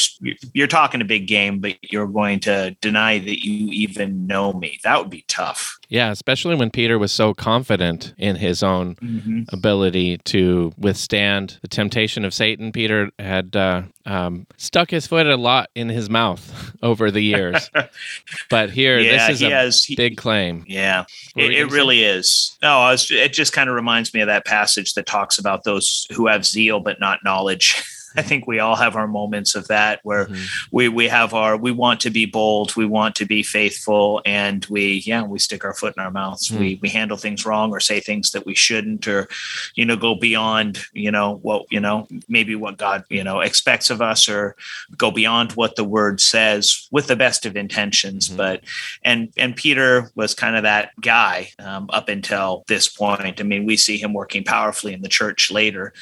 you're 0.54 0.68
talking 0.68 1.02
a 1.02 1.06
big 1.06 1.28
game, 1.28 1.60
but 1.60 1.76
you're 1.82 2.08
going 2.08 2.40
to 2.42 2.76
deny 2.82 3.20
that 3.20 3.46
you 3.46 3.68
even 3.70 4.28
know 4.28 4.54
me. 4.54 4.80
That 4.84 5.00
would 5.00 5.10
be 5.10 5.26
tough. 5.28 5.78
Yeah, 5.90 6.12
especially 6.12 6.56
when 6.56 6.72
Peter 6.72 6.98
was 6.98 7.12
so 7.12 7.34
confident 7.34 8.14
in 8.18 8.38
his 8.38 8.64
own 8.64 8.96
Mm-hmm. 8.96 9.42
ability 9.54 10.18
to 10.20 10.74
withstand 10.78 11.58
the 11.62 11.68
temptation 11.68 12.26
of 12.26 12.34
Satan. 12.34 12.72
Peter 12.72 13.10
had 13.20 13.56
uh, 13.56 13.84
um, 14.06 14.48
stuck 14.58 14.90
his 14.92 15.06
foot 15.08 15.28
a 15.28 15.36
lot 15.36 15.70
in 15.76 15.90
his 15.90 16.10
mouth 16.10 16.72
over 16.84 17.12
the 17.12 17.22
years, 17.22 17.70
but 18.50 18.70
here 18.72 19.00
yeah, 19.00 19.28
this 19.28 19.36
is 19.36 19.40
he 19.42 19.46
a 19.48 19.50
has. 19.56 19.84
He, 19.84 19.96
big 19.96 20.18
claim. 20.18 20.64
Yeah, 20.68 21.04
it, 21.36 21.52
it 21.52 21.70
say? 21.70 21.76
really 21.76 22.04
is. 22.04 22.58
No, 22.62 22.80
I 22.80 22.92
was, 22.92 23.10
it 23.12 23.34
just 23.34 23.54
kind 23.54 23.70
of 23.70 23.76
reminds 23.76 24.14
me 24.14 24.22
of 24.22 24.28
that 24.28 24.46
passage 24.46 24.94
that 24.94 25.06
talks 25.06 25.38
about 25.38 25.64
those 25.64 26.08
who 26.14 26.28
have 26.28 26.46
zeal 26.46 26.80
but 26.80 27.00
not 27.00 27.20
knowledge. 27.24 27.84
I 28.16 28.22
think 28.22 28.48
we 28.48 28.60
all 28.60 28.76
have 28.76 28.96
our 28.96 29.08
moments 29.08 29.56
of 29.56 29.68
that 29.68 30.00
where 30.04 30.26
Mhm. 30.26 30.48
we 30.72 30.88
we 30.90 31.08
have 31.08 31.34
our 31.34 31.58
we 31.58 31.72
want 31.72 32.00
to 32.02 32.10
be 32.10 32.26
bold, 32.26 32.76
we 32.76 32.86
want 32.86 33.16
to 33.16 33.26
be 33.26 33.44
faithful, 33.44 34.22
and 34.26 34.66
we 34.70 35.04
yeah 35.06 35.24
we 35.24 35.40
stick 35.40 35.64
our 35.66 35.74
foot 35.74 35.94
in 35.98 36.04
our 36.04 36.12
mouths. 36.12 36.50
Hmm. 36.50 36.60
We 36.60 36.80
we 36.82 36.90
handle 36.90 37.18
things 37.18 37.46
wrong 37.46 37.72
or 37.72 37.80
say 37.80 38.00
things 38.00 38.32
that 38.32 38.46
we 38.46 38.56
shouldn't, 38.56 39.08
or 39.08 39.28
you 39.76 39.86
know 39.86 39.96
go 39.96 40.16
beyond 40.16 40.80
you 40.94 41.12
know 41.12 41.40
what 41.42 41.66
you 41.72 41.80
know 41.80 42.08
maybe 42.28 42.56
what 42.56 42.78
God 42.78 43.04
you 43.10 43.24
know 43.24 43.40
expects 43.42 43.90
of 43.90 44.02
us, 44.02 44.30
or 44.30 44.56
go 44.98 45.12
beyond 45.12 45.54
what 45.54 45.76
the 45.76 45.84
Word 45.84 46.22
says 46.22 46.88
with 46.92 47.08
the 47.08 47.16
best 47.16 47.46
of 47.46 47.56
intentions. 47.56 48.30
Mhm. 48.30 48.38
But 48.38 48.62
and 49.04 49.30
and 49.38 49.56
Peter 49.56 50.12
was 50.16 50.34
kind 50.34 50.56
of 50.56 50.64
that 50.64 50.92
guy 51.02 51.52
um, 51.60 51.90
up 51.92 52.10
until 52.10 52.64
this 52.68 52.88
point. 52.88 53.40
I 53.40 53.44
mean, 53.44 53.66
we 53.66 53.78
see 53.78 53.98
him 53.98 54.14
working 54.14 54.44
powerfully 54.44 54.94
in 54.94 55.02
the 55.02 55.10
church 55.10 55.52
later. 55.52 55.94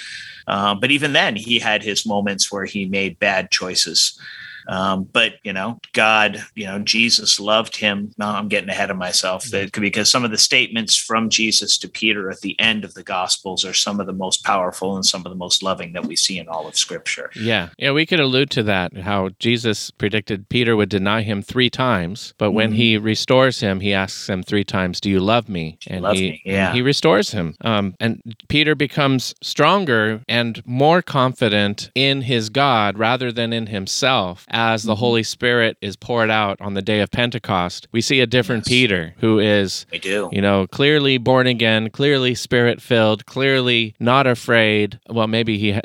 Um, 0.47 0.79
but 0.79 0.91
even 0.91 1.13
then, 1.13 1.35
he 1.35 1.59
had 1.59 1.83
his 1.83 2.05
moments 2.05 2.51
where 2.51 2.65
he 2.65 2.85
made 2.85 3.19
bad 3.19 3.51
choices. 3.51 4.19
Um, 4.68 5.03
but 5.03 5.34
you 5.43 5.53
know, 5.53 5.80
God, 5.93 6.43
you 6.55 6.66
know, 6.66 6.80
Jesus 6.80 7.39
loved 7.39 7.76
him. 7.76 8.12
No, 8.18 8.28
I'm 8.28 8.47
getting 8.47 8.70
ahead 8.70 8.91
of 8.91 8.97
myself 8.97 9.45
because 9.80 10.12
some 10.12 10.24
of 10.24 10.32
the 10.32 10.38
statements 10.38 10.95
from 10.95 11.30
Jesus 11.30 11.78
to 11.80 11.89
Peter 11.89 12.30
at 12.30 12.41
the 12.41 12.59
end 12.59 12.84
of 12.84 12.93
the 12.93 13.03
Gospels 13.03 13.66
are 13.66 13.74
some 13.74 13.99
of 13.99 14.07
the 14.07 14.14
most 14.14 14.43
powerful 14.43 14.95
and 14.95 15.05
some 15.05 15.26
of 15.26 15.32
the 15.32 15.36
most 15.38 15.64
loving 15.64 15.93
that 15.93 16.05
we 16.05 16.16
see 16.16 16.38
in 16.38 16.47
all 16.47 16.68
of 16.68 16.76
Scripture. 16.78 17.30
Yeah, 17.36 17.70
yeah, 17.78 17.91
we 17.91 18.05
could 18.05 18.20
allude 18.20 18.49
to 18.51 18.64
that. 18.64 18.95
How 18.97 19.30
Jesus 19.39 19.91
predicted 19.91 20.49
Peter 20.49 20.76
would 20.76 20.89
deny 20.89 21.22
him 21.22 21.41
three 21.41 21.70
times, 21.70 22.34
but 22.38 22.51
when 22.51 22.72
Mhm. 22.72 22.76
he 22.76 22.97
restores 22.97 23.59
him, 23.59 23.80
he 23.80 23.93
asks 23.93 24.30
him 24.30 24.43
three 24.43 24.64
times, 24.64 24.99
"Do 25.01 25.09
you 25.09 25.20
love 25.20 25.49
me?" 25.49 25.78
And 25.88 26.03
love 26.03 26.16
he 26.16 26.32
me? 26.32 26.41
Yeah. 26.45 26.68
and 26.68 26.76
he 26.76 26.82
restores 26.82 27.32
him. 27.32 27.55
Um, 27.62 27.95
and 27.99 28.22
Peter 28.47 28.76
becomes 28.76 29.34
stronger 29.41 30.22
and 30.28 30.62
more 30.66 31.01
confident 31.01 31.89
in 31.95 32.22
his 32.24 32.49
God 32.49 32.97
rather 32.97 33.32
than 33.32 33.53
in 33.53 33.68
himself 33.68 34.45
as 34.51 34.83
the 34.83 34.95
Mhm. 34.95 34.99
Holy 34.99 35.23
Spirit 35.23 35.77
is 35.81 35.95
poured 35.95 36.29
out 36.29 36.59
on 36.61 36.73
the 36.73 36.81
day 36.81 36.99
of 36.99 37.09
Pentecost. 37.11 37.87
We 37.91 38.01
see 38.01 38.19
a 38.19 38.27
different 38.27 38.63
Yes. 38.65 38.69
Peter 38.69 39.13
who 39.19 39.39
is 39.39 39.85
We 39.91 39.99
do. 39.99 40.29
you 40.31 40.41
know, 40.41 40.67
clearly 40.67 41.17
born 41.17 41.47
again, 41.47 41.89
clearly 41.89 42.35
spirit 42.35 42.81
filled, 42.81 43.25
clearly 43.25 43.95
not 43.99 44.27
afraid. 44.27 44.99
Well, 45.09 45.27
maybe 45.27 45.57
he 45.57 45.71
ha- 45.73 45.81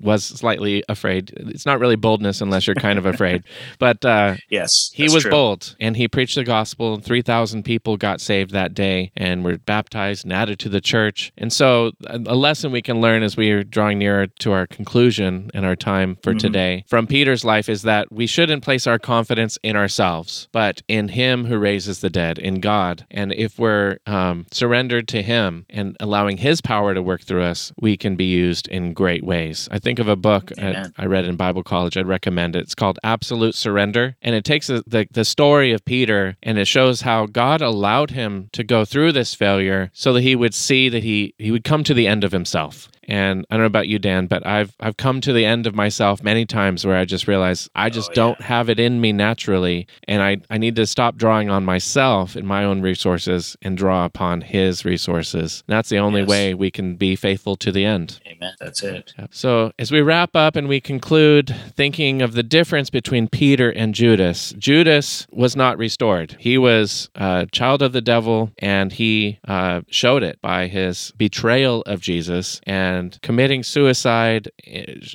was 0.00 0.24
slightly 0.24 0.84
afraid. 0.88 1.32
It's 1.36 1.66
not 1.66 1.80
really 1.80 1.96
boldness 1.96 2.40
unless 2.40 2.66
you're 2.66 2.74
kind 2.76 2.98
of 2.98 3.06
afraid. 3.06 3.42
But 3.78 4.04
uh, 4.04 4.36
Yes, 4.50 4.90
he 4.94 5.04
was 5.04 5.22
true. 5.22 5.30
bold 5.30 5.74
and 5.80 5.96
he 5.96 6.08
preached 6.08 6.34
the 6.34 6.44
gospel. 6.44 6.94
and 6.94 7.04
3,000 7.04 7.62
people 7.64 7.96
got 7.96 8.20
saved 8.20 8.50
that 8.52 8.74
day 8.74 9.10
and 9.16 9.44
were 9.44 9.58
baptized 9.58 10.24
and 10.24 10.32
added 10.32 10.58
to 10.60 10.68
the 10.68 10.80
church. 10.80 11.32
And 11.38 11.52
so, 11.52 11.92
a 12.06 12.20
a 12.26 12.36
lesson 12.36 12.72
we 12.72 12.82
can 12.82 13.00
learn 13.00 13.22
as 13.22 13.36
we 13.36 13.50
are 13.50 13.62
drawing 13.62 13.98
nearer 13.98 14.26
to 14.26 14.50
our 14.52 14.66
conclusion 14.66 15.50
and 15.54 15.64
our 15.64 15.76
time 15.76 16.16
for 16.22 16.34
Mhm. 16.34 16.38
today 16.38 16.84
from 16.88 17.06
Peter's 17.06 17.44
life 17.44 17.68
is 17.68 17.82
that 17.82 17.93
we 18.10 18.26
shouldn't 18.26 18.62
place 18.62 18.86
our 18.86 18.98
confidence 18.98 19.58
in 19.62 19.76
ourselves, 19.76 20.48
but 20.52 20.82
in 20.88 21.08
Him 21.08 21.44
who 21.44 21.58
raises 21.58 22.00
the 22.00 22.10
dead, 22.10 22.38
in 22.38 22.60
God. 22.60 23.06
And 23.10 23.32
if 23.32 23.58
we're 23.58 23.98
um, 24.06 24.46
surrendered 24.50 25.08
to 25.08 25.22
Him 25.22 25.66
and 25.70 25.96
allowing 26.00 26.38
His 26.38 26.60
power 26.60 26.94
to 26.94 27.02
work 27.02 27.22
through 27.22 27.42
us, 27.42 27.72
we 27.80 27.96
can 27.96 28.16
be 28.16 28.24
used 28.24 28.68
in 28.68 28.92
great 28.92 29.24
ways. 29.24 29.68
I 29.70 29.78
think 29.78 29.98
of 29.98 30.08
a 30.08 30.16
book 30.16 30.52
uh, 30.58 30.88
I 30.96 31.06
read 31.06 31.24
in 31.24 31.36
Bible 31.36 31.62
college. 31.62 31.96
I'd 31.96 32.06
recommend 32.06 32.56
it. 32.56 32.60
It's 32.60 32.74
called 32.74 32.98
Absolute 33.02 33.54
Surrender. 33.54 34.16
And 34.22 34.34
it 34.34 34.44
takes 34.44 34.68
the, 34.68 35.06
the 35.10 35.24
story 35.24 35.72
of 35.72 35.84
Peter 35.84 36.36
and 36.42 36.58
it 36.58 36.66
shows 36.66 37.02
how 37.02 37.26
God 37.26 37.60
allowed 37.60 38.10
him 38.10 38.48
to 38.52 38.64
go 38.64 38.84
through 38.84 39.12
this 39.12 39.34
failure 39.34 39.90
so 39.92 40.12
that 40.12 40.22
he 40.22 40.36
would 40.36 40.54
see 40.54 40.88
that 40.88 41.02
he, 41.02 41.34
he 41.38 41.50
would 41.50 41.64
come 41.64 41.84
to 41.84 41.94
the 41.94 42.06
end 42.06 42.24
of 42.24 42.32
himself. 42.32 42.88
And 43.08 43.44
I 43.50 43.54
don't 43.54 43.62
know 43.62 43.66
about 43.66 43.88
you, 43.88 43.98
Dan, 43.98 44.26
but 44.26 44.46
I've 44.46 44.74
I've 44.80 44.96
come 44.96 45.20
to 45.22 45.32
the 45.32 45.44
end 45.44 45.66
of 45.66 45.74
myself 45.74 46.22
many 46.22 46.44
times 46.46 46.86
where 46.86 46.96
I 46.96 47.04
just 47.04 47.26
realize 47.28 47.68
I 47.74 47.90
just 47.90 48.10
Oh, 48.10 48.14
don't 48.14 48.40
have 48.42 48.68
it 48.68 48.78
in 48.80 49.00
me 49.00 49.12
naturally, 49.12 49.86
and 50.08 50.22
I, 50.22 50.38
I 50.50 50.58
need 50.58 50.76
to 50.76 50.86
stop 50.86 51.16
drawing 51.16 51.50
on 51.50 51.64
myself 51.64 52.36
and 52.36 52.46
my 52.46 52.64
own 52.64 52.80
resources 52.82 53.56
and 53.62 53.76
draw 53.76 54.04
upon 54.04 54.40
His 54.42 54.84
resources. 54.84 55.62
And 55.66 55.74
that's 55.76 55.88
the 55.88 55.98
only 55.98 56.20
Yes. 56.20 56.28
way 56.28 56.54
we 56.54 56.70
can 56.70 56.96
be 56.96 57.16
faithful 57.16 57.56
to 57.56 57.72
the 57.72 57.84
end. 57.84 58.20
Amen. 58.26 58.52
That's 58.60 58.82
it. 58.82 59.12
So, 59.30 59.72
as 59.78 59.90
we 59.90 60.00
wrap 60.00 60.34
up 60.36 60.56
and 60.56 60.68
we 60.68 60.80
conclude 60.80 61.54
thinking 61.76 62.22
of 62.22 62.32
the 62.34 62.42
difference 62.42 62.90
between 62.90 63.28
Peter 63.28 63.70
and 63.70 63.94
Judas, 63.94 64.54
Judas 64.58 65.26
was 65.30 65.56
not 65.56 65.78
restored. 65.78 66.36
He 66.38 66.56
was 66.58 67.08
a 67.14 67.46
child 67.50 67.82
of 67.82 67.92
the 67.92 68.00
devil 68.00 68.50
and 68.58 68.92
he 68.92 69.38
uh, 69.48 69.80
showed 69.88 70.22
it 70.22 70.40
by 70.42 70.66
his 70.68 71.12
betrayal 71.16 71.82
of 71.86 72.00
Jesus. 72.00 72.60
And 72.64 72.93
committing 73.22 73.62
suicide 73.62 74.50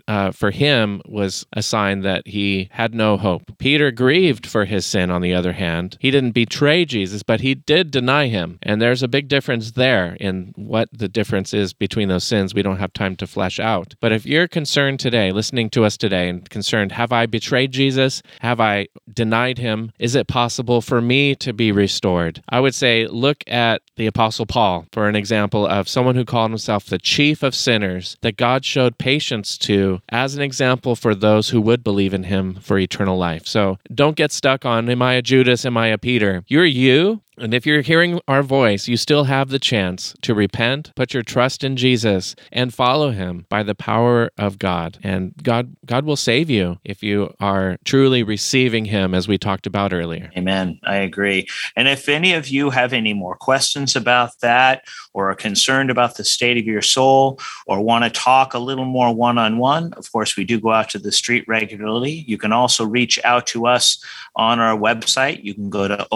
uh, 0.08 0.32
for 0.32 0.52
him 0.52 1.02
was 1.06 1.46
a 1.54 1.62
sign 1.62 2.02
that 2.02 2.28
he 2.28 2.70
had 2.72 2.94
no 2.94 3.18
hope. 3.18 3.58
Peter 3.58 3.92
grieved 3.92 4.46
for 4.46 4.66
his 4.66 4.86
sin, 4.86 5.10
on 5.10 5.22
the 5.22 5.34
other 5.34 5.54
hand. 5.54 5.98
He 6.00 6.12
didn't 6.12 6.32
betray 6.32 6.86
Jesus, 6.86 7.24
but 7.24 7.42
he 7.42 7.56
did 7.56 7.92
deny 7.92 8.28
him. 8.28 8.60
And 8.64 8.82
there's 8.82 9.04
a 9.04 9.08
big 9.08 9.28
difference 9.28 9.72
there 9.72 10.16
in 10.20 10.54
what 10.56 10.90
the 10.92 11.08
difference 11.08 11.54
is 11.54 11.74
between 11.74 12.10
those 12.10 12.24
sins. 12.24 12.54
We 12.54 12.62
don't 12.62 12.80
have 12.80 12.94
time 12.94 13.16
to 13.18 13.28
flesh 13.28 13.60
out. 13.60 13.96
But 14.00 14.12
if 14.12 14.26
you're 14.26 14.48
concerned 14.48 15.00
today, 15.00 15.32
listening 15.32 15.70
to 15.72 15.84
us 15.84 15.98
today, 15.98 16.30
and 16.30 16.50
concerned, 16.50 16.92
have 16.94 17.12
I 17.12 17.26
betrayed 17.26 17.72
Jesus? 17.72 18.22
Have 18.42 18.60
I 18.60 18.88
denied 19.12 19.58
him? 19.58 19.92
Is 20.00 20.16
it 20.16 20.28
possible 20.28 20.82
for 20.82 21.02
me 21.02 21.36
to 21.36 21.54
be 21.54 21.72
restored? 21.72 22.42
I 22.50 22.60
would 22.60 22.76
say 22.76 23.08
look 23.08 23.44
at 23.48 23.82
the 24.00 24.08
Apostle 24.08 24.46
Paul 24.46 24.86
for 24.94 25.10
an 25.10 25.16
example 25.18 25.68
of 25.68 25.90
someone 25.90 26.16
who 26.16 26.24
called 26.24 26.52
himself 26.52 26.86
the 26.86 26.98
chief 26.98 27.44
of 27.44 27.54
sinners 27.54 28.16
that 28.22 28.38
God 28.38 28.64
showed 28.64 28.98
patience 28.98 29.58
to 29.60 30.00
as 30.08 30.36
an 30.36 30.42
example 30.42 30.96
for 30.96 31.14
those 31.14 31.50
who 31.50 31.60
would 31.60 31.84
believe 31.84 32.14
in 32.14 32.24
him 32.24 32.56
for 32.62 32.80
eternal 32.80 33.18
life. 33.18 33.46
So 33.46 33.78
don't 33.94 34.16
get 34.16 34.32
stuck 34.32 34.66
on, 34.66 34.90
am 34.90 35.02
I 35.02 35.16
a 35.16 35.22
Judas? 35.22 35.66
Am 35.66 35.76
I 35.76 35.88
a 35.88 35.98
Peter? 35.98 36.46
You're 36.48 36.64
you. 36.64 37.22
And 37.40 37.54
if 37.54 37.66
you're 37.66 37.82
hearing 37.82 38.20
our 38.28 38.44
voice, 38.44 38.88
you 38.88 38.98
still 38.98 39.24
have 39.24 39.50
the 39.50 39.60
chance 39.60 40.14
to 40.22 40.34
repent, 40.34 40.92
put 40.96 41.14
your 41.14 41.24
trust 41.24 41.64
in 41.64 41.78
Jesus, 41.78 42.36
and 42.52 42.74
follow 42.74 43.12
him 43.12 43.46
by 43.50 43.64
the 43.64 43.76
power 43.76 44.30
of 44.38 44.60
God. 44.60 44.98
And 45.04 45.34
God 45.42 45.76
God 45.86 46.06
will 46.06 46.16
save 46.16 46.50
you 46.50 46.80
if 46.84 47.02
you 47.02 47.34
are 47.40 47.78
truly 47.86 48.24
receiving 48.24 48.86
him 48.86 49.14
as 49.14 49.28
we 49.28 49.38
talked 49.38 49.66
about 49.66 49.94
earlier. 49.94 50.32
Amen. 50.38 50.80
I 50.84 50.98
agree. 50.98 51.48
And 51.76 51.88
if 51.88 52.10
any 52.10 52.34
of 52.34 52.50
you 52.50 52.70
have 52.70 52.94
any 52.94 53.14
more 53.14 53.36
questions 53.36 53.96
about 53.96 54.40
that 54.42 54.84
or 55.14 55.32
are 55.32 55.36
concerned 55.36 55.90
about 55.90 56.18
the 56.18 56.24
state 56.24 56.58
of 56.58 56.66
your 56.66 56.82
soul 56.82 57.40
or 57.66 57.82
want 57.82 58.04
to 58.04 58.10
talk 58.10 58.54
a 58.54 58.60
little 58.60 58.86
more 58.86 59.14
one-on-one, 59.16 59.94
of 59.94 60.12
course 60.12 60.36
we 60.36 60.44
do 60.44 60.60
go 60.60 60.72
out 60.72 60.90
to 60.90 61.00
the 61.00 61.12
street 61.12 61.46
regularly. 61.48 62.26
You 62.28 62.38
can 62.38 62.52
also 62.52 62.86
reach 62.86 63.20
out 63.24 63.48
to 63.48 63.66
us 63.66 64.04
on 64.36 64.60
our 64.60 64.78
website. 64.78 65.44
You 65.44 65.54
can 65.54 65.70
go 65.70 65.88
to 65.88 66.08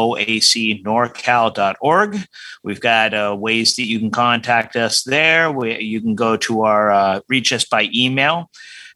oacnorcal.org. 1.13 2.17
We've 2.63 2.79
got 2.79 3.13
uh, 3.13 3.35
ways 3.37 3.75
that 3.75 3.87
you 3.87 3.99
can 3.99 4.11
contact 4.11 4.75
us 4.75 5.03
there. 5.03 5.51
We, 5.51 5.79
you 5.79 6.01
can 6.01 6.15
go 6.15 6.37
to 6.37 6.61
our 6.61 6.91
uh, 6.91 7.19
reach 7.27 7.51
us 7.51 7.65
by 7.65 7.89
email 7.93 8.49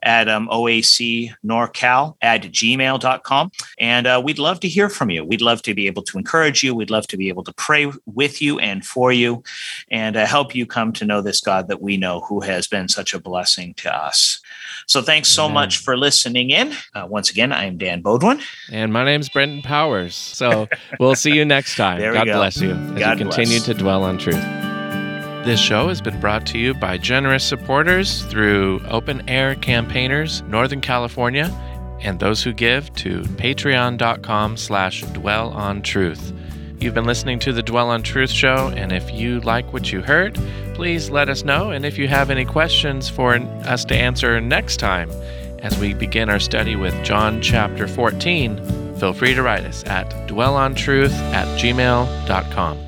at 0.04 0.30
um, 0.30 0.48
oacnorcal 0.50 2.16
at 2.22 2.42
gmail.com. 2.44 3.52
And 3.80 4.08
uh, 4.08 4.22
we'd 4.24 4.40
love 4.40 4.60
to 4.62 4.68
hear 4.68 4.90
from 4.90 5.10
you. 5.10 5.26
We'd 5.26 5.42
love 5.42 5.62
to 5.64 5.74
be 5.74 5.88
able 5.88 6.04
to 6.04 6.18
encourage 6.18 6.64
you. 6.64 6.76
We'd 6.76 6.92
love 6.92 7.08
to 7.08 7.18
be 7.18 7.30
able 7.30 7.44
to 7.46 7.54
pray 7.54 7.92
with 8.06 8.42
you 8.42 8.60
and 8.60 8.86
for 8.86 9.12
you 9.12 9.44
and 9.90 10.16
uh, 10.16 10.26
help 10.26 10.54
you 10.54 10.66
come 10.66 10.94
to 10.94 11.06
know 11.06 11.22
this 11.22 11.42
God 11.42 11.68
that 11.68 11.82
we 11.82 11.98
know 11.98 12.22
who 12.22 12.42
has 12.42 12.68
been 12.68 12.88
such 12.88 13.14
a 13.14 13.20
blessing 13.20 13.74
to 13.76 13.94
us. 13.94 14.40
So 14.88 15.02
thanks 15.02 15.28
so 15.28 15.44
Amen. 15.44 15.54
much 15.54 15.78
for 15.80 15.98
listening 15.98 16.50
in. 16.50 16.74
Uh, 16.96 17.06
once 17.10 17.30
again, 17.30 17.52
I'm 17.52 17.78
Dan 17.78 18.02
Beaudoin. 18.02 18.42
And 18.72 18.94
my 18.94 19.04
name's 19.04 19.28
Brenten 19.28 19.62
Powers. 19.62 20.16
So 20.16 20.68
we'll 21.00 21.16
see 21.16 21.34
you 21.34 21.44
next 21.44 21.76
time. 21.78 22.00
There 22.00 22.12
we 22.12 22.18
God 22.18 22.26
go. 22.28 22.34
bless 22.38 22.62
you 22.62 22.72
as 22.72 23.00
God 23.00 23.20
you 23.20 23.26
continue 23.26 23.58
bless. 23.60 23.66
to 23.66 23.74
dwell 23.74 24.04
on 24.04 24.18
truth. 24.18 24.42
This 25.46 25.60
show 25.60 25.90
has 25.90 26.02
been 26.02 26.20
brought 26.22 26.46
to 26.48 26.58
you 26.58 26.74
by 26.74 26.98
generous 26.98 27.44
supporters 27.44 28.24
through 28.24 28.82
Open 28.88 29.28
Air 29.30 29.56
Campaigners, 29.56 30.42
Northern 30.44 30.82
California, 30.82 31.46
and 32.02 32.20
those 32.20 32.42
who 32.44 32.54
give 32.54 32.94
to 32.96 33.22
patreon.com 33.22 34.56
slash 34.58 35.02
dwell 35.14 35.50
on 35.50 35.82
truth. 35.82 36.32
You've 36.80 36.94
been 36.94 37.06
listening 37.06 37.40
to 37.40 37.54
the 37.54 37.64
Dwell 37.64 37.90
on 37.90 38.04
Truth 38.04 38.30
show, 38.30 38.68
and 38.76 38.92
if 38.92 39.12
you 39.12 39.40
like 39.42 39.74
what 39.74 39.92
you 39.92 40.02
heard, 40.02 40.40
please 40.76 41.10
let 41.10 41.28
us 41.28 41.44
know. 41.44 41.72
And 41.72 41.84
if 41.84 41.98
you 41.98 42.08
have 42.08 42.30
any 42.30 42.46
questions 42.46 43.10
for 43.10 43.34
us 43.66 43.84
to 43.86 43.96
answer 43.96 44.40
next 44.40 44.78
time 44.78 45.10
as 45.64 45.78
we 45.80 45.96
begin 45.96 46.30
our 46.30 46.40
study 46.40 46.76
with 46.76 46.94
John 47.04 47.42
chapter 47.42 47.88
14, 47.88 48.96
feel 48.98 49.14
free 49.14 49.34
to 49.34 49.42
write 49.42 49.64
us 49.64 49.84
at 49.86 50.10
dwellontruth 50.28 51.14
at 51.34 51.48
gmail.com. 51.60 52.87